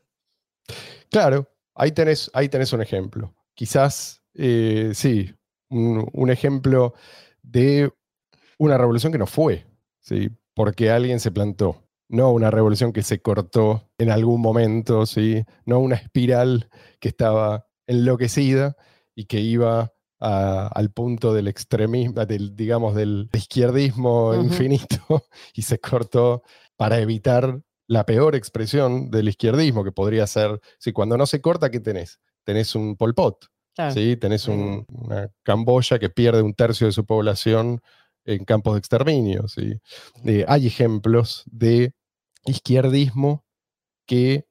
Claro, 1.10 1.48
ahí 1.74 1.92
tenés, 1.92 2.30
ahí 2.34 2.50
tenés 2.50 2.72
un 2.74 2.82
ejemplo. 2.82 3.34
Quizás, 3.56 4.22
eh, 4.36 4.92
sí, 4.94 5.34
un, 5.70 6.08
un 6.14 6.30
ejemplo 6.30 6.94
de 7.42 7.92
una 8.60 8.78
revolución 8.78 9.12
que 9.12 9.18
no 9.18 9.26
fue, 9.26 9.66
¿sí? 10.00 10.30
porque 10.54 10.92
alguien 10.92 11.20
se 11.20 11.32
plantó. 11.32 11.84
No 12.10 12.32
una 12.32 12.50
revolución 12.52 12.92
que 12.92 13.04
se 13.04 13.22
cortó 13.22 13.90
en 13.98 14.10
algún 14.12 14.42
momento, 14.42 15.06
¿sí? 15.06 15.44
no 15.66 15.80
una 15.80 15.96
espiral 15.96 16.70
que 17.00 17.10
estaba 17.10 17.66
enloquecida 17.88 18.76
y 19.16 19.26
que 19.26 19.40
iba 19.40 19.94
a- 20.20 20.68
al 20.68 20.92
punto 20.92 21.34
del 21.34 21.48
extremismo, 21.48 22.26
del, 22.26 22.56
digamos, 22.56 22.94
del 22.96 23.30
izquierdismo 23.34 24.34
infinito 24.36 25.24
y 25.54 25.62
se 25.62 25.80
cortó 25.80 26.44
para 26.76 27.00
evitar 27.00 27.62
la 27.88 28.06
peor 28.06 28.36
expresión 28.36 29.10
del 29.12 29.30
izquierdismo, 29.30 29.84
que 29.84 29.92
podría 29.92 30.28
ser, 30.28 30.60
si 30.78 30.92
cuando 30.92 31.18
no 31.18 31.26
se 31.26 31.42
corta, 31.42 31.72
¿qué 31.72 31.80
tenés? 31.80 32.20
Tenés 32.44 32.76
un 32.76 32.96
Pol 32.98 33.14
Pot. 33.16 33.46
¿sí? 33.94 34.18
tenés 34.18 34.48
un- 34.48 34.86
una 34.90 35.30
Camboya 35.44 36.00
que 36.00 36.10
pierde 36.10 36.42
un 36.42 36.54
tercio 36.54 36.88
de 36.88 36.92
su 36.94 37.06
población 37.06 37.82
en 38.26 38.46
campos 38.46 38.74
de 38.74 38.80
exterminio. 38.80 39.48
¿sí? 39.48 39.80
Eh, 40.26 40.46
hay 40.48 40.68
ejemplos 40.68 41.44
de 41.48 41.94
izquierdismo 42.46 43.44
que 44.06 44.46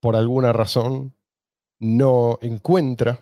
por 0.00 0.16
alguna 0.16 0.52
razón 0.52 1.14
no 1.78 2.38
encuentra 2.42 3.20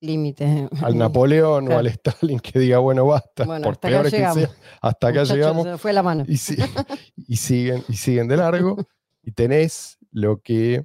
Límites. 0.00 0.68
al 0.82 0.98
Napoleón 0.98 1.70
o 1.70 1.78
al 1.78 1.86
Stalin 1.86 2.40
que 2.40 2.58
diga, 2.58 2.78
bueno, 2.78 3.06
basta, 3.06 3.44
Bueno, 3.44 3.64
por 3.64 3.78
peores 3.78 4.10
que 4.12 4.18
sea, 4.18 4.30
hasta 4.80 5.08
acá 5.08 5.20
Muchachos, 5.20 5.36
llegamos 5.36 5.80
fue 5.80 5.92
la 5.92 6.02
mano. 6.02 6.24
y, 6.26 6.36
si- 6.38 6.56
y 7.28 7.36
siguen, 7.36 7.84
y 7.88 7.94
siguen 7.94 8.26
de 8.28 8.36
largo, 8.36 8.76
y 9.22 9.30
tenés 9.30 9.98
lo 10.10 10.40
que 10.40 10.84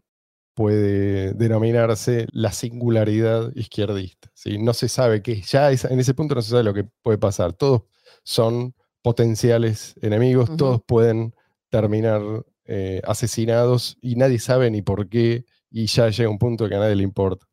puede 0.53 1.33
denominarse 1.33 2.27
la 2.31 2.51
singularidad 2.51 3.51
izquierdista. 3.55 4.29
¿sí? 4.35 4.57
No 4.59 4.73
se 4.73 4.87
sabe 4.87 5.21
qué, 5.23 5.41
ya 5.41 5.71
es- 5.71 5.85
en 5.85 5.99
ese 5.99 6.13
punto 6.13 6.35
no 6.35 6.41
se 6.43 6.51
sabe 6.51 6.63
lo 6.63 6.73
que 6.75 6.83
puede 6.83 7.17
pasar. 7.17 7.53
Todos 7.53 7.83
son 8.23 8.73
potenciales 9.01 9.95
enemigos, 10.01 10.55
todos 10.57 10.81
pueden 10.85 11.33
terminar 11.69 12.21
eh, 12.65 13.01
asesinados 13.05 13.97
y 14.01 14.15
nadie 14.15 14.39
sabe 14.39 14.69
ni 14.71 14.81
por 14.81 15.07
qué, 15.09 15.45
y 15.69 15.85
ya 15.87 16.09
llega 16.09 16.29
un 16.29 16.39
punto 16.39 16.67
que 16.67 16.75
a 16.75 16.79
nadie 16.79 16.95
le 16.95 17.03
importa. 17.03 17.45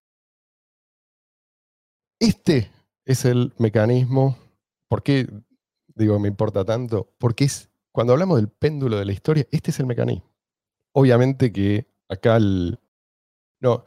Este 2.19 2.71
es 3.05 3.25
el 3.25 3.53
mecanismo. 3.59 4.37
¿Por 4.89 5.03
qué 5.03 5.27
digo 5.95 6.19
me 6.19 6.29
importa 6.29 6.65
tanto? 6.65 7.13
Porque 7.19 7.45
es, 7.45 7.71
cuando 7.93 8.13
hablamos 8.13 8.37
del 8.37 8.49
péndulo 8.49 8.99
de 8.99 9.05
la 9.05 9.13
historia, 9.13 9.47
este 9.51 9.71
es 9.71 9.81
el 9.81 9.87
mecanismo. 9.87 10.33
Obviamente 10.93 11.53
que 11.53 11.87
acá 12.09 12.37
el- 12.37 12.79
no, 13.61 13.85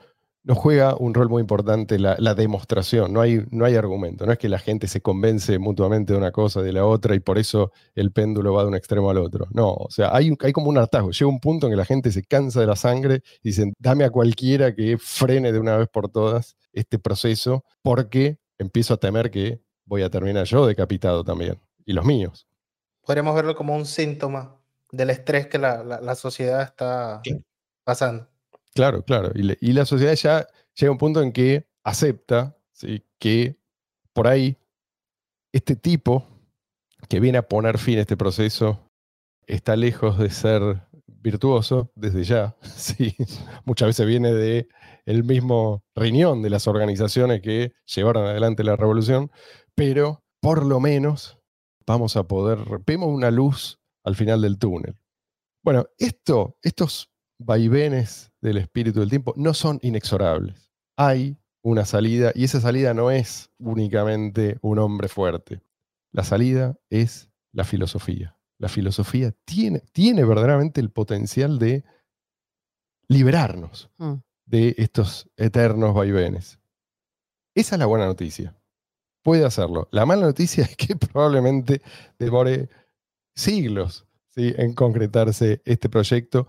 no 0.48 0.56
juega 0.56 0.96
un 0.96 1.14
rol 1.14 1.28
muy 1.28 1.42
importante 1.42 2.00
la, 2.00 2.16
la 2.20 2.34
demostración, 2.34 3.12
no 3.12 3.20
hay, 3.20 3.46
no 3.52 3.66
hay 3.66 3.76
argumento, 3.76 4.26
no 4.26 4.32
es 4.32 4.40
que 4.40 4.48
la 4.48 4.60
gente 4.60 4.88
se 4.88 5.02
convence 5.02 5.60
mutuamente 5.60 6.14
de 6.14 6.20
una 6.20 6.32
cosa, 6.32 6.62
de 6.62 6.72
la 6.72 6.86
otra, 6.86 7.16
y 7.16 7.20
por 7.20 7.38
eso 7.38 7.74
el 7.96 8.14
péndulo 8.14 8.54
va 8.54 8.62
de 8.62 8.70
un 8.70 8.76
extremo 8.76 9.10
al 9.10 9.18
otro. 9.18 9.48
No, 9.52 9.74
o 9.74 9.90
sea, 9.92 10.16
hay, 10.16 10.30
un- 10.32 10.38
hay 10.42 10.54
como 10.54 10.70
un 10.70 10.78
hartazgo, 10.78 11.12
llega 11.12 11.28
un 11.30 11.42
punto 11.42 11.68
en 11.68 11.74
que 11.74 11.78
la 11.78 11.84
gente 11.84 12.12
se 12.14 12.24
cansa 12.24 12.62
de 12.62 12.66
la 12.66 12.78
sangre 12.78 13.22
y 13.44 13.50
dicen, 13.50 13.74
dame 13.78 14.06
a 14.06 14.10
cualquiera 14.10 14.74
que 14.74 14.98
frene 14.98 15.52
de 15.52 15.60
una 15.60 15.76
vez 15.76 15.90
por 15.90 16.08
todas 16.10 16.56
este 16.72 16.98
proceso, 16.98 17.66
porque 17.82 18.38
empiezo 18.58 18.94
a 18.94 18.98
temer 18.98 19.30
que 19.30 19.60
voy 19.84 20.02
a 20.02 20.10
terminar 20.10 20.46
yo 20.46 20.66
decapitado 20.66 21.26
también, 21.26 21.60
y 21.86 21.92
los 21.92 22.06
míos. 22.06 22.48
Podríamos 23.06 23.36
verlo 23.36 23.54
como 23.56 23.76
un 23.76 23.86
síntoma 23.86 24.56
del 24.94 25.10
estrés 25.10 25.48
que 25.48 25.58
la, 25.58 25.84
la- 25.84 26.00
la 26.00 26.16
sociedad 26.16 26.62
está 26.62 27.20
Sí. 27.26 27.44
pasando. 27.84 28.28
Claro, 28.78 29.04
claro. 29.04 29.32
Y, 29.36 29.74
la 29.74 29.86
sociedad 29.86 30.14
ya 30.16 30.48
llega 30.76 30.90
a 30.90 30.92
un 30.92 30.98
punto 30.98 31.22
en 31.22 31.32
que 31.32 31.68
acepta 31.84 32.56
que 33.20 33.58
por 34.14 34.28
ahí 34.28 34.58
este 35.52 35.76
tipo 35.76 36.28
que 37.10 37.20
viene 37.20 37.40
a 37.40 37.48
poner 37.48 37.78
fin 37.80 37.98
a 37.98 38.02
este 38.02 38.18
proceso 38.18 38.92
está 39.48 39.76
lejos 39.76 40.20
de 40.20 40.30
ser 40.30 40.82
virtuoso 41.08 41.92
desde 41.96 42.24
ya. 42.24 42.56
¿sí? 42.62 43.16
Muchas 43.66 43.88
veces 43.88 44.06
viene 44.06 44.34
de 44.34 44.68
el 45.06 45.24
mismo 45.24 45.84
riñón 45.96 46.42
de 46.42 46.50
las 46.50 46.68
organizaciones 46.68 47.42
que 47.42 47.74
llevaron 47.86 48.26
adelante 48.26 48.64
la 48.64 48.76
revolución, 48.76 49.32
pero 49.74 50.24
por 50.40 50.66
lo 50.66 50.80
menos 50.80 51.40
vamos 51.86 52.16
a 52.18 52.28
poder, 52.28 52.60
vemos 52.86 53.10
una 53.10 53.32
luz 53.32 53.80
al 54.04 54.16
final 54.16 54.42
del 54.42 54.60
túnel. 54.60 55.00
Bueno, 55.64 55.88
esto, 55.98 56.58
estos 56.62 57.10
vaivenes 57.40 58.32
del 58.42 58.58
espíritu 58.58 59.00
del 59.00 59.10
tiempo 59.10 59.34
no 59.38 59.54
son 59.54 59.80
inexorables. 59.82 60.72
Hay 60.96 61.38
una 61.62 61.86
salida 61.86 62.32
y 62.34 62.44
esa 62.46 62.62
salida 62.62 62.94
no 62.94 63.12
es 63.12 63.50
únicamente 63.60 64.58
un 64.62 64.80
hombre 64.80 65.08
fuerte. 65.08 65.62
La 66.12 66.24
salida 66.24 66.78
es 66.90 67.30
la 67.52 67.64
filosofía. 67.64 68.38
La 68.60 68.70
filosofía 68.70 69.34
tiene, 69.46 69.82
tiene 69.92 70.24
verdaderamente 70.24 70.82
el 70.82 70.90
potencial 70.90 71.60
de 71.60 71.84
liberarnos 73.08 73.90
Mm. 73.98 74.16
de 74.46 74.76
estos 74.78 75.30
eternos 75.38 75.94
vaivenes. 75.94 76.60
Esa 77.56 77.76
es 77.76 77.80
la 77.80 77.86
buena 77.86 78.06
noticia. 78.06 78.56
Puede 79.24 79.46
hacerlo. 79.46 79.88
La 79.92 80.06
mala 80.06 80.26
noticia 80.26 80.64
es 80.70 80.76
que 80.76 80.96
probablemente 80.96 81.82
demore 82.18 82.70
siglos 83.36 84.06
¿sí? 84.30 84.54
en 84.58 84.74
concretarse 84.74 85.62
este 85.66 85.90
proyecto. 85.90 86.48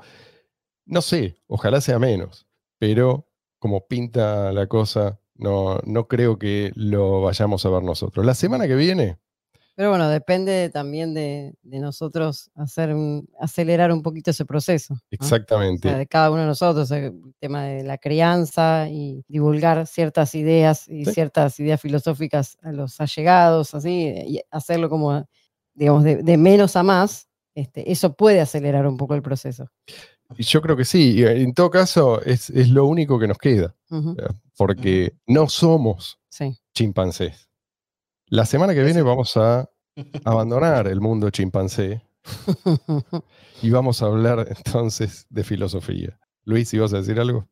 No 0.89 1.03
sé, 1.03 1.37
ojalá 1.47 1.81
sea 1.81 1.99
menos, 1.99 2.47
pero 2.79 3.27
como 3.59 3.87
pinta 3.87 4.53
la 4.53 4.67
cosa, 4.67 5.21
no, 5.35 5.79
no 5.85 6.09
creo 6.09 6.39
que 6.39 6.73
lo 6.75 7.21
vayamos 7.23 7.65
a 7.67 7.69
ver 7.71 7.83
nosotros. 7.83 8.25
La 8.25 8.35
semana 8.35 8.67
que 8.67 8.75
viene, 8.75 9.19
Pero 9.77 9.91
bueno, 9.91 10.09
depende 10.09 10.71
también 10.71 11.15
de, 11.15 11.55
de 11.63 11.79
nosotros 11.79 12.51
hacer 12.57 12.93
un- 12.95 13.29
acelerar 13.39 13.93
un 13.93 14.03
poquito 14.03 14.31
ese 14.33 14.45
proceso. 14.45 14.95
¿no? 14.95 15.01
O 15.01 15.01
exactamente, 15.11 15.89
sea, 15.89 15.99
de 15.99 16.07
cada 16.09 16.31
uno 16.33 16.41
de 16.41 16.47
nosotros, 16.49 16.91
el 16.91 17.13
tema 17.39 17.65
de 17.65 17.85
la 17.85 17.99
crianza 17.99 18.89
y 18.89 19.23
divulgar 19.29 19.87
ciertas 19.87 20.35
ideas 20.35 20.89
y 20.89 21.05
Sí. 21.05 21.13
ciertas 21.15 21.61
ideas 21.61 21.81
filosóficas 21.81 22.57
a 22.63 22.73
los 22.73 22.99
allegados, 23.01 23.75
así, 23.75 24.13
y 24.27 24.41
hacerlo 24.51 24.89
como, 24.89 25.25
digamos, 25.75 26.03
de, 26.03 26.25
de 26.25 26.37
menos 26.39 26.75
a 26.75 26.83
más, 26.83 27.29
este, 27.55 27.93
eso 27.93 28.15
puede 28.15 28.41
acelerar 28.41 28.85
un 28.87 28.97
poco 28.97 29.15
el 29.15 29.23
proceso. 29.23 29.69
Y 30.37 30.43
yo 30.43 30.61
creo 30.61 30.77
que 30.77 30.85
sí. 30.85 31.19
Y 31.21 31.25
en 31.25 31.55
todo 31.55 31.71
caso, 31.71 32.21
es, 32.23 32.51
es 32.51 32.69
lo 32.69 32.85
único 32.87 33.19
que 33.19 33.27
nos 33.29 33.39
queda, 33.39 33.75
porque 34.57 35.15
no 35.27 35.49
somos 35.49 36.19
Sí. 36.29 36.57
chimpancés. 36.75 37.49
La 38.27 38.45
semana 38.45 38.75
que 38.75 38.83
viene 38.85 39.03
vamos 39.03 39.37
a 39.37 39.69
abandonar 40.25 40.87
el 40.87 41.01
mundo 41.01 41.31
chimpancé 41.31 42.03
y 43.63 43.71
vamos 43.71 44.03
a 44.03 44.07
hablar 44.07 44.47
entonces 44.49 45.27
de 45.31 45.45
filosofía. 45.45 46.19
Luis, 46.45 46.73
¿ibas 46.75 46.93
a 46.93 46.99
decir 46.99 47.19
algo? 47.19 47.49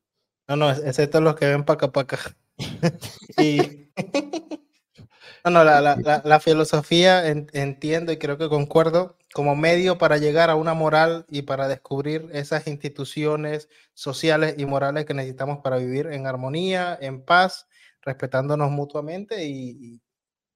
No, 0.49 0.57
no, 0.57 0.71
excepto 0.71 1.21
los 1.21 1.35
que 1.35 1.47
ven 1.47 1.65
paca 1.65 1.91
paca. 1.91 2.19
y 3.39 3.89
no, 5.45 5.51
no, 5.51 5.65
la, 5.65 5.81
la- 5.81 5.97
la- 5.97 6.23
la 6.25 6.41
filosofía 6.41 7.29
en- 7.29 7.49
entiendo 7.53 8.13
y 8.13 8.19
creo 8.19 8.39
que 8.39 8.49
concuerdo 8.49 9.17
como 9.37 9.55
medio 9.55 9.99
para 9.99 10.17
llegar 10.17 10.49
a 10.49 10.55
una 10.55 10.73
moral 10.73 11.27
y 11.29 11.43
para 11.43 11.69
descubrir 11.69 12.27
esas 12.33 12.67
instituciones 12.67 13.69
sociales 13.93 14.55
y 14.57 14.65
morales 14.65 15.05
que 15.05 15.13
necesitamos 15.13 15.59
para 15.59 15.77
vivir 15.77 16.07
en 16.07 16.27
armonía, 16.27 16.97
en 17.03 17.23
paz, 17.23 17.67
respetándonos 18.01 18.71
mutuamente 18.71 19.45
y, 19.45 19.77
y 19.79 20.01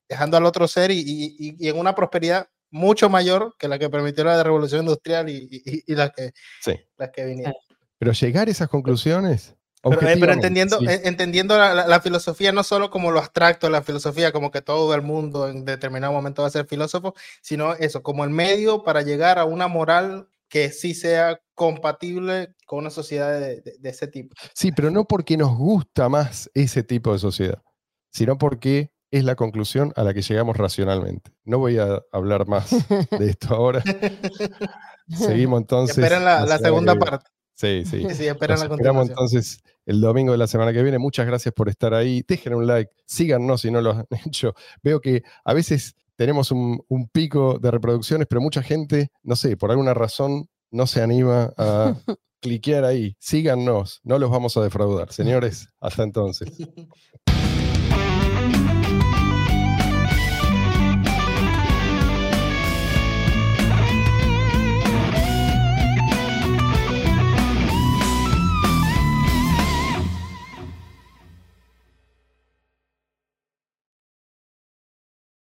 dejando 0.09 0.39
al 0.39 0.47
otro 0.47 0.67
ser 0.67 0.91
y, 0.93 0.99
y- 0.99 1.57
y- 1.59 1.69
en 1.69 1.79
una 1.79 1.95
prosperidad 1.95 2.49
mucho 2.71 3.11
mayor 3.11 3.55
que 3.59 3.69
la 3.69 3.79
que 3.79 3.91
permitió 3.91 4.25
la 4.25 4.43
revolución 4.43 4.81
industrial 4.81 5.29
y, 5.29 5.47
y, 5.63 5.83
y 5.87 5.95
las 5.95 6.13
que, 6.13 6.33
Sí. 6.63 6.73
las 6.97 7.11
que 7.11 7.27
vinieron. 7.27 7.53
Pero 7.99 8.13
llegar 8.13 8.49
a 8.49 8.51
esas 8.51 8.71
conclusiones. 8.71 9.57
Pero, 9.83 10.09
eh, 10.09 10.17
pero 10.21 10.33
entendiendo, 10.35 10.79
sí. 10.79 10.87
eh, 10.87 11.01
entendiendo 11.05 11.57
la, 11.57 11.73
la- 11.75 11.87
la 11.87 12.01
filosofía 12.01 12.53
no 12.53 12.63
solo 12.63 12.91
como 12.91 13.11
lo 13.11 13.19
abstracto 13.19 13.67
de 13.67 13.73
la 13.73 13.83
filosofía, 13.83 14.31
como 14.33 14.51
que 14.51 14.61
todo 14.63 14.95
el 14.95 15.03
mundo 15.03 15.49
en 15.49 15.65
determinado 15.65 16.13
momento 16.13 16.43
va 16.43 16.49
a 16.49 16.51
ser 16.51 16.67
filósofo, 16.67 17.15
sino 17.41 17.73
eso, 17.75 18.03
como 18.03 18.25
el 18.25 18.31
medio 18.31 18.83
para 18.85 19.01
llegar 19.03 19.39
a 19.39 19.45
una 19.47 19.69
moral 19.69 20.29
que 20.49 20.71
sí 20.71 20.95
sea 20.95 21.41
compatible 21.55 22.55
con 22.67 22.81
una 22.81 22.91
sociedad 22.91 23.33
de, 23.33 23.61
de- 23.63 23.77
de 23.79 23.89
ese 23.91 24.07
tipo. 24.09 24.35
Sí, 24.55 24.71
pero 24.73 24.91
no 24.91 25.05
porque 25.07 25.37
nos 25.37 25.57
gusta 25.57 26.09
más 26.09 26.51
ese 26.55 26.83
tipo 26.83 27.13
de 27.13 27.19
sociedad, 27.19 27.63
sino 28.11 28.37
porque 28.37 28.91
es 29.13 29.25
la 29.25 29.35
conclusión 29.35 29.93
a 29.97 30.05
la 30.05 30.13
que 30.15 30.23
llegamos 30.23 30.57
racionalmente. 30.57 31.33
No 31.45 31.59
voy 31.59 31.79
a 31.79 32.01
hablar 32.13 32.47
más 32.47 32.71
de 33.19 33.31
esto 33.31 33.55
ahora. 33.55 33.83
Seguimos 35.09 35.61
entonces. 35.61 35.97
esperen 35.99 36.25
la, 36.25 36.45
la 36.47 36.59
segunda 36.59 36.95
parte. 36.97 37.31
Sí, 37.61 37.85
sí. 37.85 38.07
Sí, 38.09 38.15
sí, 38.15 38.27
esperen 38.27 38.57
Nos 38.57 38.69
la 38.69 38.75
esperamos 38.75 39.09
entonces 39.11 39.63
el 39.85 40.01
domingo 40.01 40.33
de 40.33 40.39
la 40.39 40.47
semana 40.47 40.73
que 40.73 40.83
viene. 40.83 40.99
Muchas 40.99 41.27
gracias 41.27 41.53
por 41.53 41.69
estar 41.69 41.93
ahí. 41.93 42.25
Dejen 42.27 42.55
un 42.55 42.67
like, 42.67 42.91
síganos 43.05 43.61
si 43.61 43.71
no 43.71 43.83
lo 43.83 43.91
han 43.91 44.07
hecho. 44.27 44.55
Veo 44.83 44.99
que 45.03 45.23
a 45.45 45.53
veces 45.53 45.95
tenemos 46.17 46.51
un, 46.53 46.83
un 46.89 47.09
pico 47.09 47.59
de 47.59 47.71
reproducciones, 47.71 48.27
pero 48.31 48.41
mucha 48.41 48.63
gente, 48.63 49.09
no 49.23 49.37
sé, 49.37 49.59
por 49.59 49.71
alguna 49.71 49.93
razón 49.93 50.49
no 50.71 50.87
se 50.87 51.03
anima 51.03 51.53
a 51.59 51.95
cliquear 52.41 52.85
ahí. 52.85 53.15
Síganos, 53.19 54.01
no 54.05 54.19
los 54.19 54.31
vamos 54.31 54.57
a 54.57 54.63
defraudar. 54.63 55.13
Señores, 55.13 55.69
hasta 55.81 56.03
entonces. 56.03 56.49